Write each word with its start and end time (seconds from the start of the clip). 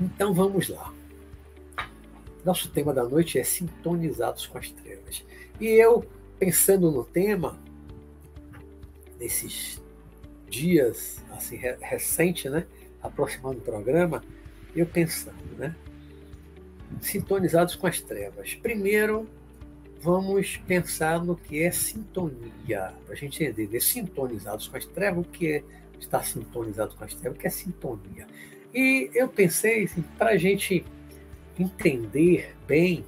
Então 0.00 0.34
vamos 0.34 0.68
lá. 0.68 0.92
Nosso 2.44 2.68
tema 2.70 2.92
da 2.92 3.04
noite 3.04 3.38
é 3.38 3.44
sintonizados 3.44 4.46
com 4.46 4.58
as 4.58 4.70
trevas. 4.70 5.24
E 5.60 5.66
eu, 5.66 6.04
pensando 6.38 6.90
no 6.90 7.04
tema, 7.04 7.58
nesses 9.18 9.80
dias 10.48 11.22
assim 11.30 11.56
recente, 11.56 12.48
né, 12.48 12.66
aproximando 13.02 13.58
o 13.58 13.62
programa, 13.62 14.22
eu 14.74 14.86
pensando, 14.86 15.56
né, 15.56 15.74
sintonizados 17.00 17.74
com 17.76 17.86
as 17.86 18.00
trevas. 18.00 18.54
Primeiro, 18.54 19.28
vamos 20.02 20.56
pensar 20.66 21.24
no 21.24 21.36
que 21.36 21.62
é 21.62 21.70
sintonia, 21.70 22.92
para 23.06 23.14
a 23.14 23.16
gente 23.16 23.42
entender, 23.42 23.72
né? 23.72 23.80
sintonizados 23.80 24.66
com 24.66 24.76
as 24.76 24.84
trevas, 24.84 25.24
o 25.24 25.28
que 25.28 25.52
é 25.52 25.62
estar 26.00 26.24
sintonizado 26.24 26.94
com 26.96 27.04
as 27.04 27.14
trevas, 27.14 27.38
o 27.38 27.40
que 27.40 27.46
é 27.46 27.50
sintonia. 27.50 28.26
E 28.74 29.10
eu 29.14 29.28
pensei, 29.28 29.84
assim, 29.84 30.02
para 30.18 30.30
a 30.30 30.36
gente 30.36 30.84
entender 31.58 32.56
bem, 32.66 33.04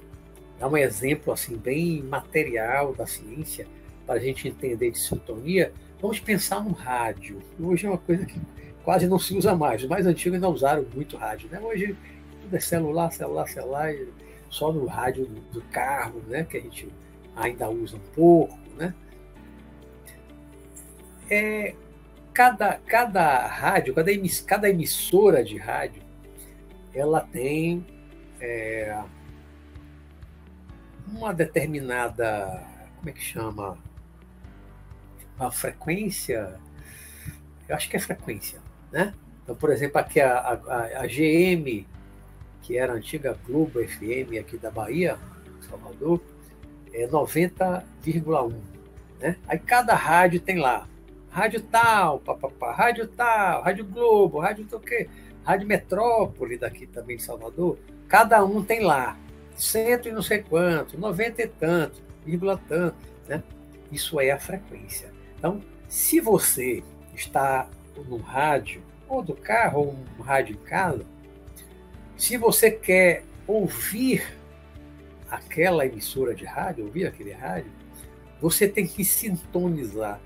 dar 0.57 0.69
um 0.69 0.77
exemplo 0.77 1.33
assim 1.33 1.57
bem 1.57 2.01
material 2.03 2.93
da 2.93 3.05
ciência, 3.05 3.67
para 4.05 4.15
a 4.15 4.19
gente 4.19 4.47
entender 4.47 4.91
de 4.91 4.99
sintonia, 4.99 5.73
vamos 6.01 6.19
pensar 6.19 6.63
no 6.63 6.71
rádio. 6.71 7.41
Hoje 7.59 7.87
é 7.87 7.89
uma 7.89 7.97
coisa 7.97 8.25
que 8.25 8.39
quase 8.83 9.07
não 9.07 9.19
se 9.19 9.35
usa 9.35 9.53
mais. 9.55 9.81
Os 9.83 9.89
mais 9.89 10.05
antigos 10.05 10.35
ainda 10.35 10.47
usaram 10.47 10.85
muito 10.93 11.17
rádio. 11.17 11.49
Né? 11.49 11.59
Hoje 11.59 11.97
tudo 12.41 12.55
é 12.55 12.59
celular, 12.59 13.11
celular, 13.11 13.47
celular, 13.49 13.93
só 14.55 14.71
no 14.71 14.85
rádio 14.85 15.25
do, 15.25 15.41
do 15.51 15.61
carro, 15.63 16.21
né? 16.27 16.45
que 16.45 16.55
a 16.55 16.61
gente 16.61 16.87
ainda 17.35 17.69
usa 17.69 17.97
um 17.97 18.13
pouco. 18.13 18.57
Né? 18.77 18.93
É, 21.29 21.75
cada, 22.33 22.79
cada 22.87 23.45
rádio, 23.47 23.93
cada, 23.93 24.11
emiss, 24.13 24.39
cada 24.39 24.69
emissora 24.69 25.43
de 25.43 25.57
rádio, 25.57 26.01
ela 26.93 27.19
tem 27.19 27.85
é, 28.39 28.97
uma 31.05 31.33
determinada, 31.33 32.65
como 32.95 33.09
é 33.09 33.11
que 33.11 33.21
chama? 33.21 33.77
A 35.37 35.51
frequência, 35.51 36.57
eu 37.67 37.75
acho 37.75 37.89
que 37.89 37.97
é 37.97 37.99
frequência, 37.99 38.61
né? 38.89 39.13
Então, 39.43 39.53
por 39.53 39.69
exemplo, 39.69 39.99
aqui 39.99 40.21
a, 40.21 40.37
a, 40.37 41.01
a 41.01 41.07
GM, 41.07 41.85
que 42.65 42.77
era 42.77 42.93
a 42.93 42.95
antiga 42.95 43.37
Globo 43.45 43.79
FM 43.79 44.39
aqui 44.39 44.57
da 44.57 44.71
Bahia, 44.71 45.19
Salvador, 45.69 46.19
é 46.91 47.07
90,1. 47.07 48.53
Né? 49.19 49.37
Aí 49.47 49.59
cada 49.59 49.93
rádio 49.93 50.39
tem 50.39 50.57
lá 50.57 50.87
rádio 51.29 51.61
tal, 51.63 52.19
papapá, 52.19 52.71
rádio 52.71 53.07
tal, 53.07 53.61
rádio 53.61 53.85
Globo, 53.85 54.39
rádio 54.39 54.65
o 54.71 54.79
quê? 54.79 55.09
Rádio 55.43 55.67
Metrópole 55.67 56.57
daqui 56.57 56.87
também 56.87 57.17
de 57.17 57.23
Salvador, 57.23 57.77
cada 58.07 58.43
um 58.43 58.63
tem 58.63 58.81
lá 58.81 59.17
cento 59.55 60.07
e 60.07 60.11
não 60.11 60.21
sei 60.21 60.39
quanto, 60.39 60.97
noventa 60.97 61.41
e 61.43 61.47
tanto, 61.47 62.01
vírgula 62.25 62.59
tanto, 62.67 62.95
né? 63.27 63.43
Isso 63.91 64.19
é 64.19 64.31
a 64.31 64.39
frequência. 64.39 65.13
Então, 65.37 65.61
se 65.87 66.19
você 66.19 66.81
está 67.13 67.69
no 68.07 68.17
rádio, 68.17 68.81
ou 69.07 69.21
do 69.21 69.35
carro, 69.35 69.79
ou 69.79 69.95
um 70.17 70.21
rádio 70.21 70.55
em 70.55 70.65
casa, 70.65 71.05
se 72.17 72.37
você 72.37 72.71
quer 72.71 73.23
ouvir 73.47 74.37
aquela 75.29 75.85
emissora 75.85 76.33
de 76.33 76.45
rádio, 76.45 76.85
ouvir 76.85 77.07
aquele 77.07 77.31
rádio, 77.31 77.71
você 78.39 78.67
tem 78.67 78.87
que 78.87 79.03
sintonizar 79.03 80.19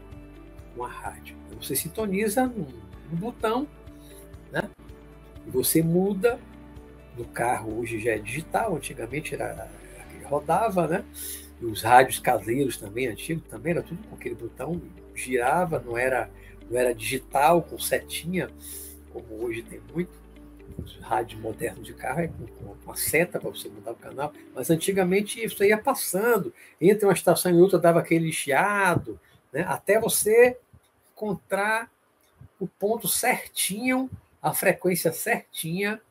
com 0.76 0.84
a 0.84 0.90
rádio. 0.90 1.36
Você 1.60 1.76
sintoniza 1.76 2.46
no, 2.46 2.68
botão, 3.12 3.68
né? 4.52 4.70
E 5.46 5.50
você 5.50 5.82
muda. 5.82 6.40
No 7.18 7.26
carro 7.26 7.80
hoje 7.80 8.00
já 8.00 8.12
é 8.12 8.18
digital, 8.18 8.78
antigamente 8.78 9.34
era 9.34 9.70
rodava, 10.30 10.88
né? 10.88 11.04
E 11.60 11.66
os 11.66 11.82
rádios 11.82 12.20
caseiros 12.20 12.78
também, 12.78 13.08
antigos, 13.08 13.44
também 13.50 13.72
era 13.72 13.82
tudo 13.82 14.02
com 14.08 14.16
aquele 14.16 14.36
botão, 14.36 14.82
girava, 15.14 15.80
não 15.80 15.98
era, 15.98 16.30
não 16.70 16.80
era 16.80 16.94
digital, 16.94 17.64
com 17.64 17.78
setinha, 17.78 18.50
como 19.12 19.44
hoje 19.44 19.64
tem 19.64 19.82
muito. 19.94 20.19
Os 20.78 20.98
rádios 20.98 21.40
modernos 21.40 21.86
de 21.86 21.94
carro 21.94 22.22
é 22.22 22.28
com, 22.28 22.76
uma 22.86 22.96
seta 22.96 23.40
para 23.40 23.50
você 23.50 23.70
mudar 23.70 23.92
o 23.92 23.96
canal, 23.96 24.34
mas 24.56 24.70
antigamente 24.70 25.44
isso 25.44 25.64
ia 25.64 25.78
passando, 25.78 26.54
entre 26.82 27.06
uma 27.06 27.14
estação 27.14 27.52
e 27.52 27.62
outra 27.62 27.78
dava 27.78 28.00
aquele 28.00 28.32
chiado, 28.32 29.20
né? 29.54 29.64
até 29.68 30.00
você 30.00 30.58
encontrar 31.14 31.90
o 32.60 32.68
ponto 32.68 33.08
certinho, 33.08 34.10
a 34.42 34.54
frequência 34.54 35.12
certinha 35.12 36.02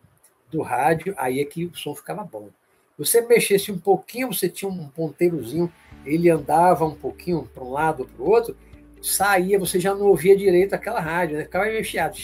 do 0.51 0.63
rádio, 0.63 1.15
aí 1.17 1.41
é 1.41 1.45
que 1.45 1.65
o 1.65 1.77
som 1.77 1.95
ficava 1.95 2.25
bom. 2.25 2.49
Você 2.97 3.21
mexesse 3.21 3.71
um 3.71 3.79
pouquinho, 3.79 4.33
você 4.33 4.49
tinha 4.49 4.71
um 4.71 4.89
ponteirozinho, 4.89 5.73
ele 6.05 6.31
andava 6.31 6.85
um 6.85 6.95
pouquinho 6.95 7.49
para 7.55 7.63
um 7.63 7.71
lado 7.71 8.07
para 8.07 8.23
o 8.23 8.29
outro, 8.29 8.57
saía, 9.03 9.59
você 9.59 9.79
já 9.79 9.95
não 9.95 10.07
ouvia 10.07 10.37
direito 10.37 10.75
aquela 10.75 11.01
rádio, 11.01 11.37
né? 11.37 11.45
ficava 11.45 11.67
meio 11.67 11.85
chiado. 11.85 12.17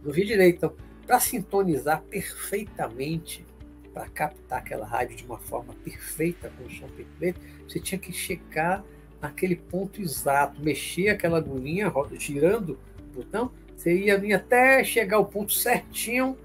Não 0.00 0.08
ouvia 0.08 0.24
direito. 0.24 0.56
Então, 0.56 0.74
para 1.06 1.20
sintonizar 1.20 2.02
perfeitamente, 2.02 3.44
para 3.92 4.08
captar 4.08 4.58
aquela 4.58 4.86
rádio 4.86 5.16
de 5.16 5.24
uma 5.24 5.38
forma 5.38 5.74
perfeita, 5.84 6.50
com 6.56 6.64
o 6.64 6.70
som 6.70 6.86
perfeito, 6.88 7.40
você 7.66 7.80
tinha 7.80 7.98
que 7.98 8.12
checar 8.12 8.84
naquele 9.20 9.56
ponto 9.56 10.00
exato, 10.00 10.62
mexer 10.62 11.08
aquela 11.08 11.38
agulhinha, 11.38 11.92
girando 12.12 12.78
o 13.10 13.16
botão, 13.16 13.50
você 13.76 13.96
ia 13.96 14.18
vir 14.18 14.34
até 14.34 14.82
chegar 14.84 15.16
ao 15.16 15.24
ponto 15.24 15.52
certinho, 15.52 16.36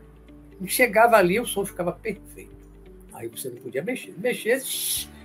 chegava 0.67 1.17
ali, 1.17 1.39
o 1.39 1.45
som 1.45 1.65
ficava 1.65 1.91
perfeito. 1.91 2.53
Aí 3.13 3.27
você 3.27 3.49
não 3.49 3.57
podia 3.57 3.83
mexer. 3.83 4.13
Mexer, 4.17 4.61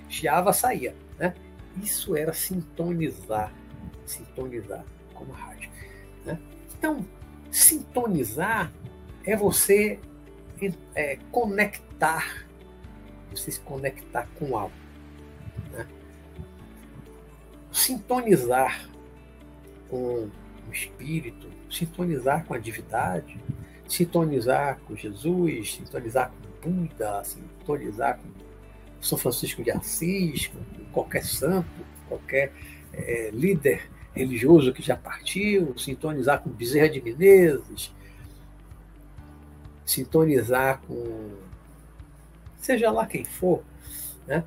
chiava, 0.09 0.53
saía. 0.53 0.95
Né? 1.19 1.35
Isso 1.83 2.17
era 2.17 2.33
sintonizar, 2.33 3.53
sintonizar 4.05 4.85
como 5.15 5.33
rádio. 5.33 5.71
Né? 6.25 6.39
Então, 6.77 7.05
sintonizar 7.51 8.73
é 9.25 9.37
você 9.37 9.99
é, 10.95 11.19
conectar, 11.31 12.47
você 13.31 13.51
se 13.51 13.61
conectar 13.61 14.29
com 14.39 14.57
algo 14.57 14.73
sintonizar 17.79 18.89
com 19.89 20.29
o 20.69 20.73
Espírito, 20.73 21.49
sintonizar 21.71 22.45
com 22.45 22.55
a 22.55 22.59
divindade, 22.59 23.41
sintonizar 23.89 24.79
com 24.81 24.95
Jesus, 24.95 25.75
sintonizar 25.75 26.31
com 26.63 26.71
Buda, 26.71 27.23
sintonizar 27.25 28.19
com 28.19 28.29
São 29.01 29.17
Francisco 29.17 29.63
de 29.63 29.71
Assis, 29.71 30.49
com 30.49 30.59
qualquer 30.93 31.25
santo, 31.25 31.69
qualquer 32.09 32.53
é, 32.93 33.31
líder 33.33 33.89
religioso 34.15 34.73
que 34.73 34.83
já 34.83 34.97
partiu, 34.97 35.77
sintonizar 35.79 36.43
com 36.43 36.51
Bezerra 36.51 36.89
de 36.89 37.01
Menezes, 37.01 37.93
sintonizar 39.85 40.81
com 40.87 41.31
seja 42.61 42.91
lá 42.91 43.07
quem 43.07 43.25
for, 43.25 43.63
né? 44.27 44.45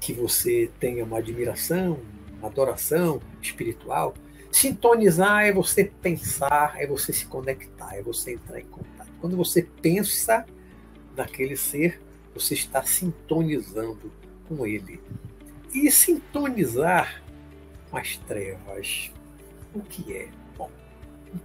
que 0.00 0.12
você 0.12 0.70
tenha 0.78 1.04
uma 1.04 1.18
admiração, 1.18 1.98
adoração 2.42 3.20
espiritual. 3.40 4.14
Sintonizar 4.52 5.46
é 5.46 5.52
você 5.52 5.84
pensar, 5.84 6.74
é 6.76 6.86
você 6.86 7.12
se 7.12 7.26
conectar, 7.26 7.96
é 7.96 8.02
você 8.02 8.34
entrar 8.34 8.60
em 8.60 8.66
contato. 8.66 9.10
Quando 9.20 9.36
você 9.36 9.62
pensa 9.62 10.44
naquele 11.16 11.56
ser, 11.56 12.00
você 12.34 12.54
está 12.54 12.82
sintonizando 12.82 14.12
com 14.46 14.66
ele. 14.66 15.00
E 15.72 15.90
sintonizar 15.90 17.23
as 17.96 18.16
trevas, 18.16 19.12
o 19.74 19.80
que 19.80 20.16
é? 20.16 20.28
Bom, 20.56 20.70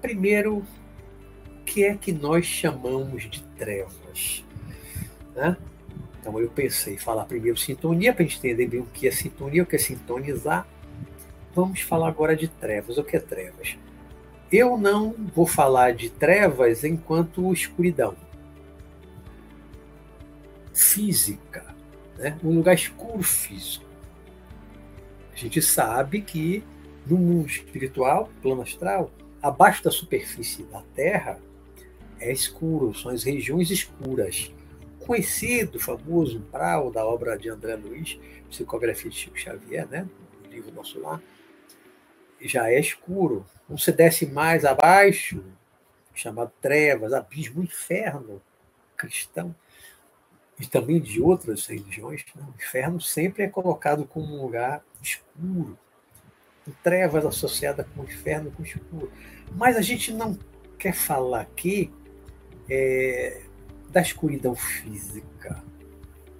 primeiro, 0.01 0.57
o 0.57 1.63
que 1.65 1.83
é 1.83 1.95
que 1.95 2.11
nós 2.11 2.45
chamamos 2.45 3.29
de 3.29 3.41
trevas? 3.57 4.43
Né? 5.35 5.57
Então 6.19 6.39
eu 6.39 6.49
pensei 6.49 6.97
falar 6.97 7.25
primeiro 7.25 7.57
sintonia, 7.57 8.13
para 8.13 8.23
entender 8.23 8.67
bem 8.67 8.81
o 8.81 8.85
que 8.85 9.07
é 9.07 9.11
sintonia, 9.11 9.63
o 9.63 9.65
que 9.65 9.75
é 9.75 9.79
sintonizar 9.79 10.67
Vamos 11.53 11.81
falar 11.81 12.07
agora 12.07 12.35
de 12.35 12.47
trevas. 12.47 12.97
O 12.97 13.03
que 13.03 13.17
é 13.17 13.19
trevas? 13.19 13.77
Eu 14.51 14.77
não 14.77 15.13
vou 15.35 15.45
falar 15.45 15.93
de 15.93 16.09
trevas 16.09 16.83
enquanto 16.83 17.51
escuridão 17.53 18.15
física, 20.73 21.75
né? 22.17 22.37
um 22.43 22.55
lugar 22.55 22.73
escuro 22.73 23.21
físico. 23.21 23.85
A 25.39 25.41
gente 25.41 25.61
sabe 25.61 26.21
que 26.21 26.61
no 27.07 27.17
mundo 27.17 27.47
espiritual, 27.47 28.29
plano 28.41 28.61
astral, 28.61 29.09
abaixo 29.41 29.81
da 29.81 29.89
superfície 29.89 30.63
da 30.63 30.81
Terra 30.93 31.39
é 32.19 32.29
escuro, 32.29 32.93
são 32.93 33.09
as 33.09 33.23
regiões 33.23 33.71
escuras, 33.71 34.53
conhecido, 34.99 35.79
famoso 35.79 36.39
umbral 36.39 36.91
da 36.91 37.05
obra 37.05 37.37
de 37.37 37.49
André 37.49 37.77
Luiz, 37.77 38.19
Psicografia 38.49 39.09
de 39.09 39.15
Chico 39.15 39.39
Xavier, 39.39 39.87
né? 39.87 40.05
o 40.45 40.49
livro 40.49 40.73
nosso 40.73 40.99
lá, 40.99 41.21
já 42.41 42.69
é 42.69 42.77
escuro. 42.77 43.45
Não 43.69 43.77
se 43.77 43.93
desce 43.93 44.25
mais 44.25 44.65
abaixo, 44.65 45.41
chamado 46.13 46.51
trevas, 46.61 47.13
abismo, 47.13 47.63
inferno 47.63 48.41
cristão, 48.97 49.55
e 50.59 50.67
também 50.67 50.99
de 50.99 51.21
outras 51.21 51.65
religiões. 51.65 52.25
Né? 52.35 52.43
O 52.45 52.61
inferno 52.61 52.99
sempre 52.99 53.43
é 53.43 53.47
colocado 53.47 54.05
como 54.05 54.35
um 54.35 54.41
lugar 54.41 54.83
escuro, 55.01 55.77
com 56.65 56.71
trevas 56.83 57.25
associadas 57.25 57.85
com 57.95 58.01
o 58.01 58.05
inferno, 58.05 58.51
com 58.51 58.63
o 58.63 58.65
escuro. 58.65 59.11
Mas 59.55 59.75
a 59.77 59.81
gente 59.81 60.13
não 60.13 60.37
quer 60.77 60.93
falar 60.93 61.41
aqui 61.41 61.91
é, 62.69 63.41
da 63.89 64.01
escuridão 64.01 64.55
física, 64.55 65.61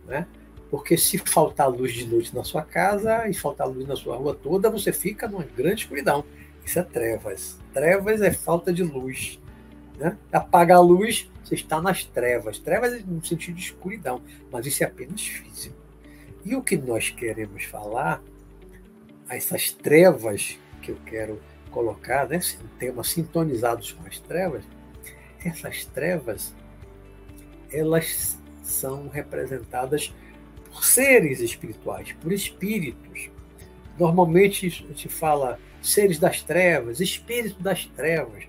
né? 0.05 0.27
Porque 0.69 0.95
se 0.95 1.17
faltar 1.17 1.67
luz 1.67 1.93
de 1.93 2.05
noite 2.05 2.35
na 2.35 2.43
sua 2.43 2.61
casa 2.61 3.27
e 3.27 3.33
faltar 3.33 3.67
luz 3.67 3.87
na 3.87 3.95
sua 3.95 4.15
rua 4.15 4.35
toda, 4.35 4.69
você 4.69 4.93
fica 4.93 5.27
numa 5.27 5.43
grande 5.43 5.81
escuridão. 5.81 6.23
Isso 6.63 6.77
é 6.77 6.83
trevas. 6.83 7.59
Trevas 7.73 8.21
é 8.21 8.31
falta 8.31 8.71
de 8.71 8.83
luz. 8.83 9.39
Né? 9.97 10.15
Apaga 10.31 10.75
a 10.75 10.79
luz, 10.79 11.29
você 11.43 11.55
está 11.55 11.81
nas 11.81 12.03
trevas. 12.03 12.59
Trevas 12.59 13.03
no 13.03 13.25
sentido 13.25 13.55
de 13.55 13.63
escuridão, 13.63 14.21
mas 14.51 14.67
isso 14.67 14.83
é 14.83 14.85
apenas 14.85 15.21
físico. 15.21 15.75
E 16.45 16.55
o 16.55 16.61
que 16.61 16.77
nós 16.77 17.09
queremos 17.09 17.63
falar, 17.63 18.21
essas 19.29 19.71
trevas 19.71 20.59
que 20.81 20.91
eu 20.91 20.97
quero 21.05 21.41
colocar, 21.71 22.27
né, 22.27 22.39
temas 22.77 23.09
sintonizados 23.09 23.91
com 23.91 24.07
as 24.07 24.19
trevas, 24.19 24.63
essas 25.43 25.85
trevas, 25.85 26.53
elas 27.71 28.37
são 28.63 29.07
representadas 29.07 30.13
por 30.71 30.83
seres 30.83 31.39
espirituais, 31.39 32.11
por 32.13 32.31
espíritos. 32.31 33.29
Normalmente 33.97 34.67
a 34.67 34.69
gente 34.69 35.07
fala 35.09 35.59
seres 35.81 36.19
das 36.19 36.41
trevas, 36.41 36.99
espírito 36.99 37.61
das 37.61 37.85
trevas. 37.85 38.45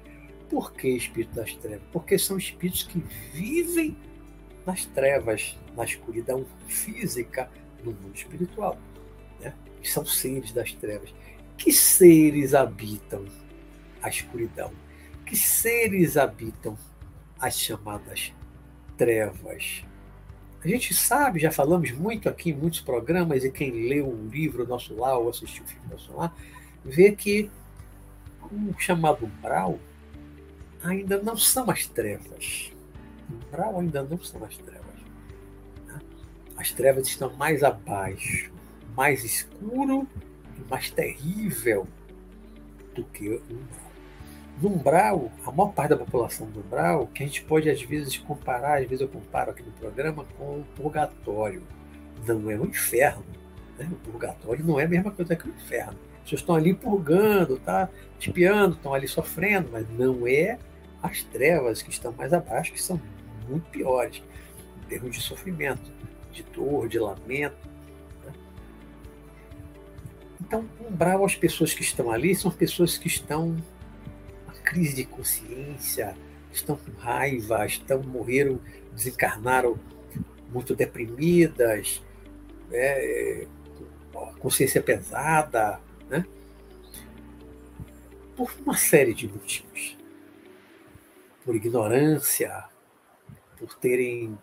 Por 0.49 0.73
que 0.73 0.89
espírito 0.89 1.35
das 1.35 1.55
trevas? 1.55 1.83
Porque 1.93 2.19
são 2.19 2.37
espíritos 2.37 2.83
que 2.83 2.99
vivem 3.33 3.97
nas 4.67 4.85
trevas, 4.87 5.59
na 5.77 5.85
escuridão 5.85 6.45
física, 6.67 7.49
no 7.85 7.93
mundo 7.93 8.15
espiritual. 8.15 8.77
Né? 9.41 9.55
São 9.83 10.05
seres 10.05 10.53
das 10.53 10.73
trevas. 10.73 11.13
Que 11.57 11.73
seres 11.73 12.55
habitam 12.55 13.25
a 14.03 14.09
escuridão? 14.09 14.73
Que 15.27 15.37
seres 15.37 16.17
habitam 16.17 16.77
as 17.39 17.59
chamadas 17.59 18.33
trevas? 18.97 19.85
A 20.63 20.69
gente 20.69 20.93
sabe, 20.93 21.41
já 21.41 21.51
falamos 21.51 21.91
muito 21.93 22.29
aqui 22.29 22.51
em 22.51 22.55
muitos 22.55 22.81
programas, 22.81 23.45
e 23.45 23.51
quem 23.51 23.89
leu 23.89 24.09
o 24.09 24.29
livro 24.29 24.67
nosso 24.67 24.95
lá 24.95 25.17
ou 25.17 25.31
assistiu 25.31 25.65
o 25.65 25.67
filme 25.67 25.87
nosso 25.91 26.13
lá, 26.13 26.35
vê 26.85 27.13
que 27.13 27.51
o 28.43 28.79
chamado 28.79 29.25
umbral 29.25 29.79
ainda 30.83 31.23
não 31.23 31.37
são 31.37 31.71
as 31.71 31.87
trevas. 31.87 32.73
Umbral 33.31 33.81
ainda 33.81 34.03
não 34.03 34.19
são 34.19 34.45
as 34.45 34.57
trevas. 34.59 35.01
Né? 35.87 35.99
As 36.57 36.73
trevas 36.73 37.07
estão 37.07 37.35
mais 37.37 37.63
abaixo, 37.63 38.53
mais 39.01 39.25
escuro 39.25 40.07
e 40.59 40.71
mais 40.71 40.91
terrível 40.91 41.89
do 42.95 43.03
que 43.03 43.31
o 43.31 43.43
umbral. 43.51 43.91
No 44.61 44.69
umbral, 44.69 45.33
a 45.47 45.51
maior 45.51 45.73
parte 45.73 45.89
da 45.89 45.97
população 45.97 46.47
do 46.51 46.61
umbral, 46.61 47.07
que 47.07 47.23
a 47.23 47.27
gente 47.27 47.43
pode 47.45 47.71
às 47.71 47.81
vezes 47.81 48.19
comparar, 48.19 48.83
às 48.83 48.87
vezes 48.87 49.01
eu 49.01 49.09
comparo 49.09 49.53
aqui 49.53 49.63
no 49.63 49.73
programa, 49.73 50.27
com 50.37 50.61
o 50.61 50.67
purgatório. 50.77 51.63
Não 52.27 52.51
é 52.51 52.57
o 52.59 52.67
inferno. 52.67 53.25
Né? 53.79 53.89
O 53.91 53.97
purgatório 54.11 54.63
não 54.63 54.79
é 54.79 54.85
a 54.85 54.89
mesma 54.89 55.11
coisa 55.11 55.35
que 55.35 55.49
o 55.49 55.51
inferno. 55.51 55.99
As 56.17 56.25
pessoas 56.25 56.41
estão 56.43 56.55
ali 56.55 56.75
purgando, 56.75 57.59
tá? 57.59 57.89
espiando, 58.19 58.75
estão 58.75 58.93
ali 58.93 59.09
sofrendo, 59.09 59.71
mas 59.73 59.89
não 59.99 60.27
é 60.27 60.59
as 61.03 61.23
trevas 61.23 61.81
que 61.81 61.89
estão 61.89 62.13
mais 62.13 62.35
abaixo, 62.35 62.71
que 62.71 62.83
são 62.83 63.01
muito 63.49 63.67
piores, 63.71 64.23
em 64.85 64.89
termos 64.91 65.17
de 65.17 65.23
sofrimento, 65.23 65.91
de 66.31 66.43
dor, 66.43 66.87
de 66.87 66.99
lamento. 66.99 67.70
Né? 70.41 70.47
Então, 70.47 70.69
umbral, 70.89 71.25
as 71.25 71.35
pessoas 71.35 71.75
que 71.75 71.83
estão 71.83 72.11
ali 72.11 72.35
são 72.35 72.51
pessoas 72.51 72.97
que 72.97 73.09
estão 73.09 73.57
crise 74.71 74.95
de 74.95 75.05
consciência, 75.05 76.17
estão 76.53 76.77
com 76.77 76.93
raiva, 76.93 77.67
estão 77.67 78.01
morreram, 78.03 78.61
desencarnaram 78.93 79.79
muito 80.53 80.77
deprimidas, 80.77 82.01
é, 82.73 83.47
consciência 84.39 84.81
pesada, 84.81 85.81
né? 86.09 86.25
por 88.37 88.53
uma 88.65 88.77
série 88.77 89.13
de 89.13 89.27
motivos. 89.27 89.97
Por 91.45 91.57
ignorância, 91.57 92.65
por 93.59 93.75
terem 93.75 94.39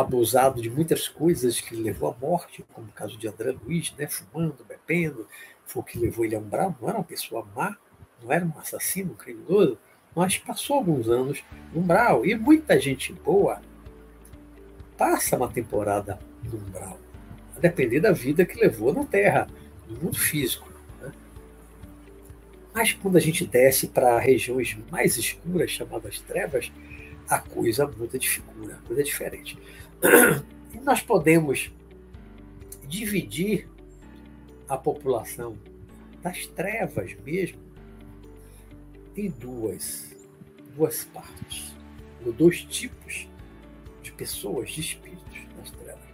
abusado 0.00 0.62
de 0.62 0.70
muitas 0.70 1.08
coisas 1.08 1.60
que 1.60 1.74
levou 1.74 2.10
à 2.10 2.14
morte, 2.14 2.64
como 2.72 2.86
o 2.86 2.92
caso 2.92 3.16
de 3.18 3.26
André 3.26 3.54
Luiz, 3.64 3.92
né? 3.98 4.06
fumando, 4.06 4.64
bebendo, 4.66 5.26
foi 5.66 5.82
o 5.82 5.84
que 5.84 5.98
levou 5.98 6.24
ele 6.24 6.36
a 6.36 6.38
um 6.38 6.42
bravo, 6.42 6.76
não 6.80 6.88
era 6.88 6.98
uma 6.98 7.04
pessoa 7.04 7.46
má, 7.54 7.76
não 8.22 8.32
era 8.32 8.44
um 8.44 8.58
assassino, 8.58 9.12
um 9.12 9.16
criminoso, 9.16 9.78
mas 10.14 10.38
passou 10.38 10.76
alguns 10.76 11.08
anos 11.08 11.44
no 11.72 11.80
umbral. 11.80 12.24
E 12.24 12.34
muita 12.34 12.80
gente 12.80 13.12
boa 13.12 13.60
passa 14.96 15.36
uma 15.36 15.48
temporada 15.48 16.18
no 16.42 16.58
umbral, 16.58 16.98
a 17.56 17.60
depender 17.60 18.00
da 18.00 18.12
vida 18.12 18.44
que 18.44 18.58
levou 18.58 18.92
na 18.92 19.04
Terra, 19.04 19.46
no 19.88 19.96
mundo 19.96 20.18
físico. 20.18 20.68
Né? 21.00 21.12
Mas 22.74 22.92
quando 22.92 23.16
a 23.16 23.20
gente 23.20 23.46
desce 23.46 23.88
para 23.88 24.18
regiões 24.18 24.76
mais 24.90 25.16
escuras, 25.16 25.70
chamadas 25.70 26.20
trevas, 26.20 26.72
a 27.28 27.38
coisa 27.38 27.86
muda 27.86 28.18
de 28.18 28.28
figura, 28.28 28.74
a 28.74 28.86
coisa 28.86 29.02
é 29.02 29.04
diferente. 29.04 29.58
Nós 30.84 31.02
podemos 31.02 31.70
dividir 32.86 33.68
a 34.68 34.76
população 34.76 35.56
das 36.22 36.46
trevas 36.46 37.16
mesmo 37.24 37.58
em 39.16 39.30
duas, 39.30 40.16
duas 40.76 41.04
partes, 41.04 41.74
ou 42.24 42.32
dois 42.32 42.62
tipos 42.62 43.28
de 44.02 44.12
pessoas, 44.12 44.70
de 44.70 44.80
espíritos 44.80 45.38
nas 45.56 45.70
trevas. 45.72 46.08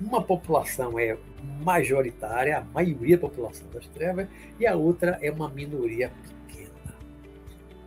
Uma 0.00 0.22
população 0.22 0.98
é 0.98 1.18
majoritária, 1.62 2.58
a 2.58 2.64
maioria 2.64 3.16
da 3.16 3.28
população 3.28 3.68
das 3.70 3.86
trevas, 3.88 4.28
e 4.58 4.66
a 4.66 4.74
outra 4.74 5.18
é 5.20 5.30
uma 5.30 5.48
minoria 5.48 6.10
pequena. 6.46 6.94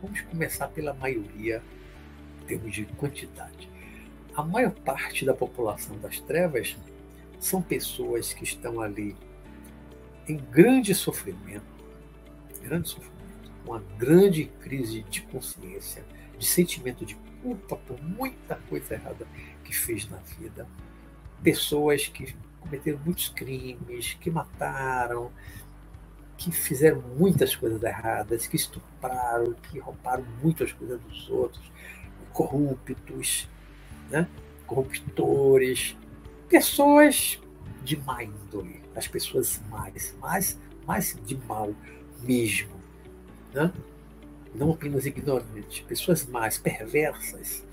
Vamos 0.02 0.22
começar 0.22 0.68
pela 0.68 0.94
maioria 0.94 1.64
em 2.42 2.46
termos 2.46 2.74
de 2.74 2.86
quantidade. 2.86 3.71
A 4.36 4.44
maior 4.44 4.72
parte 4.72 5.26
da 5.26 5.34
população 5.34 5.98
das 6.00 6.20
trevas 6.20 6.78
são 7.40 7.62
pessoas 7.62 8.34
que 8.34 8.44
estão 8.44 8.80
ali 8.80 9.16
em 10.28 10.38
grande 10.38 10.96
sofrimento, 10.96 11.66
grande 12.62 12.90
sofrimento 12.90 13.22
uma 13.66 13.80
grande 13.98 14.46
crise 14.62 15.04
de 15.04 15.22
consciência, 15.24 16.04
de 16.38 16.46
sentimento 16.46 17.06
de 17.06 17.16
culpa 17.42 17.76
por 17.76 18.02
muita 18.02 18.56
coisa 18.70 18.94
errada 18.96 19.28
que 19.64 19.76
fez 19.76 20.10
na 20.10 20.18
vida. 20.18 20.68
Pessoas 21.44 22.08
que 22.08 22.36
cometeram 22.60 23.00
muitos 23.04 23.30
crimes, 23.30 24.14
que 24.20 24.30
mataram, 24.30 25.32
que 26.38 26.52
fizeram 26.52 27.02
muitas 27.18 27.56
coisas 27.56 27.82
erradas, 27.84 28.48
que 28.48 28.56
estupraram, 28.56 29.54
que 29.54 29.80
roubaram 29.80 30.26
muitas 30.42 30.72
coisas 30.72 31.00
dos 31.02 31.30
outros, 31.30 31.72
corruptos, 32.34 33.48
né? 34.12 34.28
corruptores, 34.68 35.98
pessoas 36.48 37.40
de 37.84 37.98
má 37.98 38.24
índole, 38.24 38.82
as 38.96 39.08
pessoas 39.08 39.60
mais, 39.70 40.16
mais, 40.22 40.60
mais 40.86 41.18
de 41.26 41.36
mal 41.48 41.74
mesmo 42.22 42.82
né? 43.54 43.72
não 44.54 44.72
apenas 44.72 45.06
ignorantes, 45.06 45.80
pessoas 45.82 46.26
mais 46.26 46.58
perversas, 46.58 47.64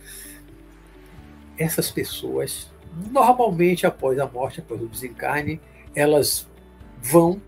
essas 1.56 1.90
pessoas, 1.90 2.70
normalmente 3.10 3.86
após 3.86 4.18
a 4.18 4.26
morte, 4.26 4.60
após 4.60 4.80
o 4.80 4.86
desencarne, 4.86 5.60
elas 5.94 6.46
vão 7.02 7.40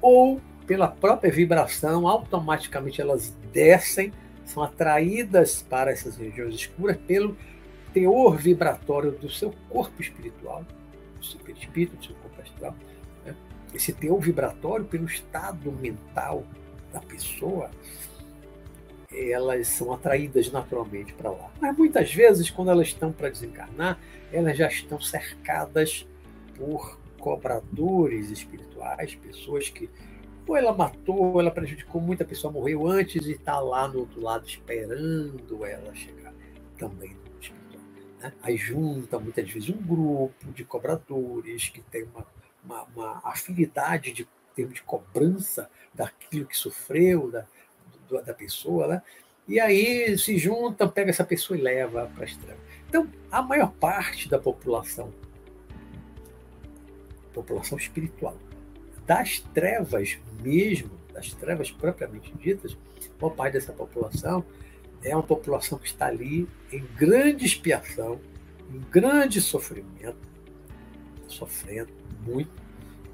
ou 0.00 0.40
pela 0.66 0.88
própria 0.88 1.30
vibração, 1.30 2.08
automaticamente 2.08 3.00
elas 3.00 3.34
descem, 3.52 4.12
são 4.44 4.62
atraídas 4.62 5.62
para 5.62 5.90
essas 5.90 6.16
regiões 6.16 6.54
escuras 6.54 6.96
pelo 7.06 7.36
teor 7.92 8.36
vibratório 8.36 9.12
do 9.12 9.30
seu 9.30 9.54
corpo 9.68 10.00
espiritual, 10.00 10.64
do 11.18 11.24
seu 11.24 11.40
perispírito, 11.40 11.96
do 11.96 12.04
seu 12.04 12.14
corpo 12.16 12.40
astral. 12.40 12.74
Né? 13.24 13.34
Esse 13.74 13.92
teor 13.92 14.20
vibratório 14.20 14.84
pelo 14.84 15.06
estado 15.06 15.72
mental 15.72 16.44
da 16.92 17.00
pessoa, 17.00 17.70
elas 19.12 19.68
são 19.68 19.92
atraídas 19.92 20.50
naturalmente 20.50 21.12
para 21.14 21.30
lá. 21.30 21.50
Mas 21.60 21.76
muitas 21.76 22.12
vezes, 22.12 22.50
quando 22.50 22.70
elas 22.70 22.88
estão 22.88 23.12
para 23.12 23.30
desencarnar, 23.30 23.98
elas 24.32 24.56
já 24.56 24.68
estão 24.68 25.00
cercadas 25.00 26.06
por 26.56 26.98
cobradores 27.18 28.30
espirituais, 28.30 29.14
pessoas 29.14 29.68
que 29.68 29.88
ou 30.48 30.56
ela 30.56 30.72
matou, 30.72 31.34
ou 31.34 31.40
ela 31.40 31.50
prejudicou, 31.50 32.00
muita 32.00 32.24
pessoa 32.24 32.50
morreu 32.50 32.86
antes 32.86 33.26
e 33.26 33.32
está 33.32 33.60
lá 33.60 33.86
no 33.86 34.00
outro 34.00 34.18
lado 34.18 34.46
esperando 34.46 35.62
ela 35.62 35.94
chegar 35.94 36.32
também. 36.78 37.14
Né? 38.20 38.32
Aí 38.42 38.56
junta 38.56 39.18
muitas 39.18 39.50
vezes 39.50 39.68
um 39.68 39.80
grupo 39.80 40.52
de 40.52 40.64
cobradores 40.64 41.68
que 41.68 41.80
tem 41.82 42.04
uma, 42.04 42.26
uma, 42.64 42.82
uma 42.94 43.20
afinidade 43.24 44.12
de 44.12 44.28
termos 44.54 44.74
de 44.74 44.82
cobrança 44.82 45.70
daquilo 45.94 46.46
que 46.46 46.56
sofreu, 46.56 47.30
da, 47.30 47.46
da 48.22 48.34
pessoa, 48.34 48.88
né? 48.88 49.02
E 49.46 49.58
aí 49.58 50.18
se 50.18 50.36
juntam, 50.36 50.88
pega 50.88 51.10
essa 51.10 51.24
pessoa 51.24 51.58
e 51.58 51.62
leva 51.62 52.10
para 52.14 52.24
as 52.24 52.36
trevas. 52.36 52.60
Então, 52.86 53.08
a 53.30 53.40
maior 53.40 53.72
parte 53.72 54.28
da 54.28 54.38
população, 54.38 55.12
população 57.32 57.78
espiritual, 57.78 58.36
das 59.06 59.40
trevas 59.54 60.18
mesmo, 60.42 60.90
das 61.14 61.32
trevas 61.32 61.70
propriamente 61.70 62.30
ditas, 62.36 62.76
boa 63.18 63.32
parte 63.32 63.54
dessa 63.54 63.72
população 63.72 64.44
é 65.02 65.14
uma 65.14 65.22
população 65.22 65.78
que 65.78 65.86
está 65.86 66.06
ali 66.06 66.48
em 66.72 66.84
grande 66.96 67.44
expiação, 67.44 68.20
em 68.70 68.80
grande 68.90 69.40
sofrimento, 69.40 70.16
sofrendo 71.26 71.92
muito, 72.26 72.50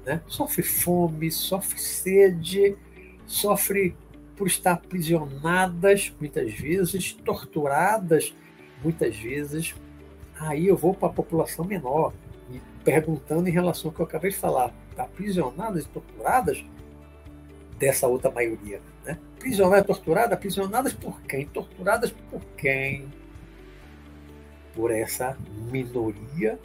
né? 0.05 0.21
sofre 0.27 0.63
fome, 0.63 1.31
sofre 1.31 1.79
sede, 1.79 2.77
sofre 3.25 3.95
por 4.35 4.47
estar 4.47 4.73
aprisionadas 4.73 6.13
muitas 6.19 6.53
vezes, 6.53 7.13
torturadas 7.13 8.35
muitas 8.83 9.15
vezes. 9.17 9.75
Aí 10.37 10.67
eu 10.67 10.75
vou 10.75 10.93
para 10.93 11.09
a 11.09 11.13
população 11.13 11.63
menor, 11.65 12.13
perguntando 12.83 13.47
em 13.47 13.51
relação 13.51 13.89
ao 13.89 13.95
que 13.95 14.01
eu 14.01 14.05
acabei 14.05 14.31
de 14.31 14.37
falar 14.37 14.73
aprisionadas 14.97 15.85
e 15.85 15.87
torturadas 15.87 16.63
dessa 17.77 18.07
outra 18.07 18.31
maioria. 18.31 18.81
Né? 19.05 19.17
Aprisionadas, 19.35 19.85
torturadas, 19.85 20.33
aprisionadas 20.33 20.93
por 20.93 21.21
quem? 21.21 21.45
Torturadas 21.47 22.11
por 22.29 22.41
quem? 22.57 23.11
Por 24.73 24.91
essa 24.91 25.37
minoria 25.71 26.59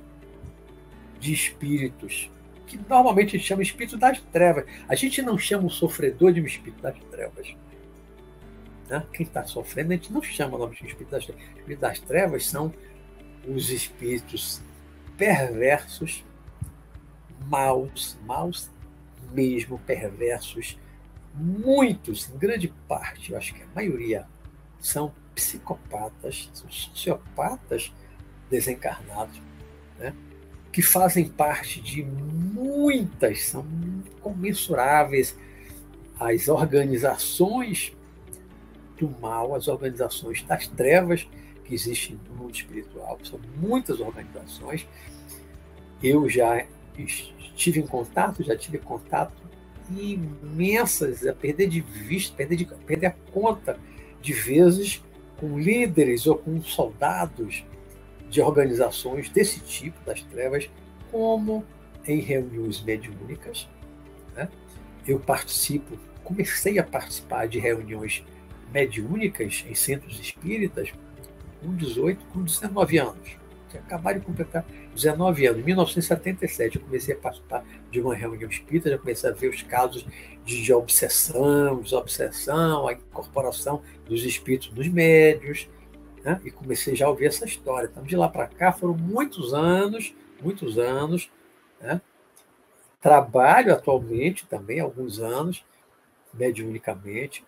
de 1.18 1.32
espíritos, 1.32 2.30
que 2.66 2.78
normalmente 2.88 3.28
a 3.28 3.38
gente 3.38 3.46
chama 3.46 3.62
espírito 3.62 3.96
das 3.96 4.20
trevas. 4.32 4.64
A 4.88 4.94
gente 4.94 5.20
não 5.22 5.38
chama 5.38 5.66
o 5.66 5.70
sofredor 5.70 6.32
de 6.32 6.40
um 6.40 6.46
espírito 6.46 6.80
das 6.80 6.98
trevas. 7.10 7.54
Né? 8.88 9.04
Quem 9.12 9.26
está 9.26 9.44
sofrendo, 9.44 9.92
a 9.92 9.96
gente 9.96 10.12
não 10.12 10.22
chama 10.22 10.56
o 10.56 10.58
nome 10.58 10.74
de 10.74 10.86
espírito 10.86 11.10
das 11.10 11.26
trevas. 11.26 11.44
Espírito 11.56 11.80
das 11.80 12.00
trevas 12.00 12.46
são 12.46 12.72
os 13.46 13.70
espíritos 13.70 14.62
perversos 15.16 16.24
maus, 17.46 18.18
maus 18.26 18.70
mesmo, 19.32 19.78
perversos. 19.80 20.78
Muitos, 21.34 22.28
em 22.28 22.38
grande 22.38 22.68
parte, 22.88 23.32
eu 23.32 23.38
acho 23.38 23.54
que 23.54 23.62
a 23.62 23.66
maioria, 23.74 24.26
são 24.80 25.12
psicopatas, 25.34 26.50
são 26.52 26.70
sociopatas 26.70 27.92
desencarnados, 28.50 29.40
né? 29.98 30.14
que 30.72 30.82
fazem 30.82 31.28
parte 31.28 31.80
de 31.80 32.02
muitas, 32.02 33.44
são 33.44 33.66
comensuráveis 34.20 35.36
as 36.18 36.48
organizações 36.48 37.92
do 38.98 39.08
mal, 39.20 39.54
as 39.54 39.68
organizações 39.68 40.42
das 40.42 40.66
trevas 40.66 41.26
que 41.64 41.74
existem 41.74 42.20
no 42.28 42.36
mundo 42.36 42.54
espiritual. 42.54 43.18
São 43.24 43.40
muitas 43.56 43.98
organizações. 44.00 44.86
Eu 46.02 46.28
já 46.28 46.66
estive 46.98 47.80
em 47.80 47.86
contato, 47.86 48.42
já 48.42 48.56
tive 48.56 48.78
contato 48.78 49.32
imensas, 49.98 51.26
a 51.26 51.32
perder 51.32 51.68
de 51.68 51.80
vista, 51.80 52.36
perder, 52.36 52.56
de, 52.56 52.64
perder 52.64 53.06
a 53.06 53.14
conta 53.32 53.78
de 54.20 54.32
vezes 54.32 55.02
com 55.36 55.58
líderes 55.58 56.26
ou 56.26 56.36
com 56.36 56.60
soldados 56.62 57.64
de 58.28 58.40
organizações 58.40 59.28
desse 59.28 59.60
tipo, 59.60 59.98
das 60.04 60.22
trevas, 60.22 60.70
como 61.10 61.64
em 62.06 62.20
reuniões 62.20 62.82
mediúnicas. 62.82 63.68
Né? 64.36 64.48
Eu 65.06 65.18
participo, 65.18 65.98
comecei 66.22 66.78
a 66.78 66.84
participar 66.84 67.48
de 67.48 67.58
reuniões 67.58 68.24
mediúnicas 68.72 69.64
em 69.68 69.74
centros 69.74 70.20
espíritas 70.20 70.92
com 71.60 71.74
18, 71.74 72.24
com 72.26 72.42
19 72.42 72.98
anos. 72.98 73.39
Tinha 73.70 73.82
acabado 73.82 74.18
de 74.18 74.26
completar 74.26 74.64
19 74.94 75.46
anos. 75.46 75.60
Em 75.60 75.64
1977, 75.64 76.76
eu 76.76 76.82
comecei 76.82 77.14
a 77.14 77.18
participar 77.18 77.64
de 77.90 78.00
uma 78.00 78.14
reunião 78.14 78.50
espírita, 78.50 78.90
já 78.90 78.98
comecei 78.98 79.30
a 79.30 79.32
ver 79.32 79.48
os 79.48 79.62
casos 79.62 80.04
de 80.44 80.72
obsessão, 80.72 81.80
desobsessão, 81.80 82.88
a 82.88 82.92
incorporação 82.92 83.82
dos 84.06 84.24
espíritos 84.24 84.72
nos 84.72 84.88
médios, 84.88 85.68
né? 86.24 86.40
e 86.44 86.50
comecei 86.50 86.96
já 86.96 87.06
a 87.06 87.10
ouvir 87.10 87.26
essa 87.26 87.44
história. 87.44 87.88
Então, 87.90 88.02
de 88.02 88.16
lá 88.16 88.28
para 88.28 88.48
cá 88.48 88.72
foram 88.72 88.94
muitos 88.94 89.54
anos, 89.54 90.14
muitos 90.42 90.78
anos. 90.78 91.30
Né? 91.80 92.00
Trabalho 93.00 93.72
atualmente 93.72 94.46
também, 94.46 94.80
alguns 94.80 95.20
anos, 95.20 95.64
mediunicamente. 96.34 97.44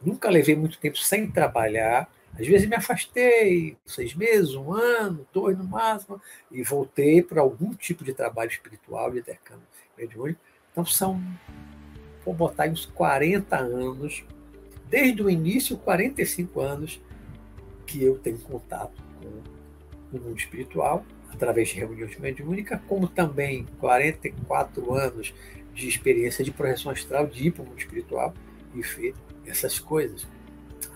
Nunca 0.00 0.30
levei 0.30 0.56
muito 0.56 0.78
tempo 0.78 0.98
sem 0.98 1.30
trabalhar, 1.30 2.08
às 2.38 2.46
vezes 2.46 2.68
me 2.68 2.76
afastei 2.76 3.76
seis 3.84 4.14
meses, 4.14 4.54
um 4.54 4.72
ano, 4.72 5.26
dois 5.32 5.56
no 5.58 5.64
máximo, 5.64 6.20
e 6.50 6.62
voltei 6.62 7.22
para 7.22 7.40
algum 7.40 7.74
tipo 7.74 8.04
de 8.04 8.12
trabalho 8.12 8.50
espiritual 8.50 9.10
de 9.10 9.18
intercâmbio 9.18 9.66
mediúnico. 9.96 10.40
Então 10.70 10.84
são, 10.84 11.20
vou 12.24 12.34
botar 12.34 12.64
aí 12.64 12.70
uns 12.70 12.86
40 12.86 13.56
anos, 13.56 14.24
desde 14.88 15.22
o 15.22 15.28
início, 15.28 15.76
45 15.78 16.60
anos, 16.60 17.00
que 17.86 18.04
eu 18.04 18.18
tenho 18.18 18.38
contato 18.38 19.02
com 19.20 20.16
o 20.16 20.20
mundo 20.20 20.38
espiritual, 20.38 21.04
através 21.32 21.68
de 21.68 21.74
reuniões 21.74 22.16
mediúnicas, 22.18 22.80
como 22.86 23.08
também 23.08 23.66
44 23.80 24.94
anos 24.94 25.34
de 25.74 25.88
experiência 25.88 26.44
de 26.44 26.50
projeção 26.50 26.92
astral, 26.92 27.26
de 27.26 27.48
ir 27.48 27.50
para 27.50 27.62
o 27.62 27.66
mundo 27.66 27.78
espiritual 27.78 28.32
e 28.74 28.80
ver 28.80 29.14
essas 29.46 29.78
coisas 29.78 30.26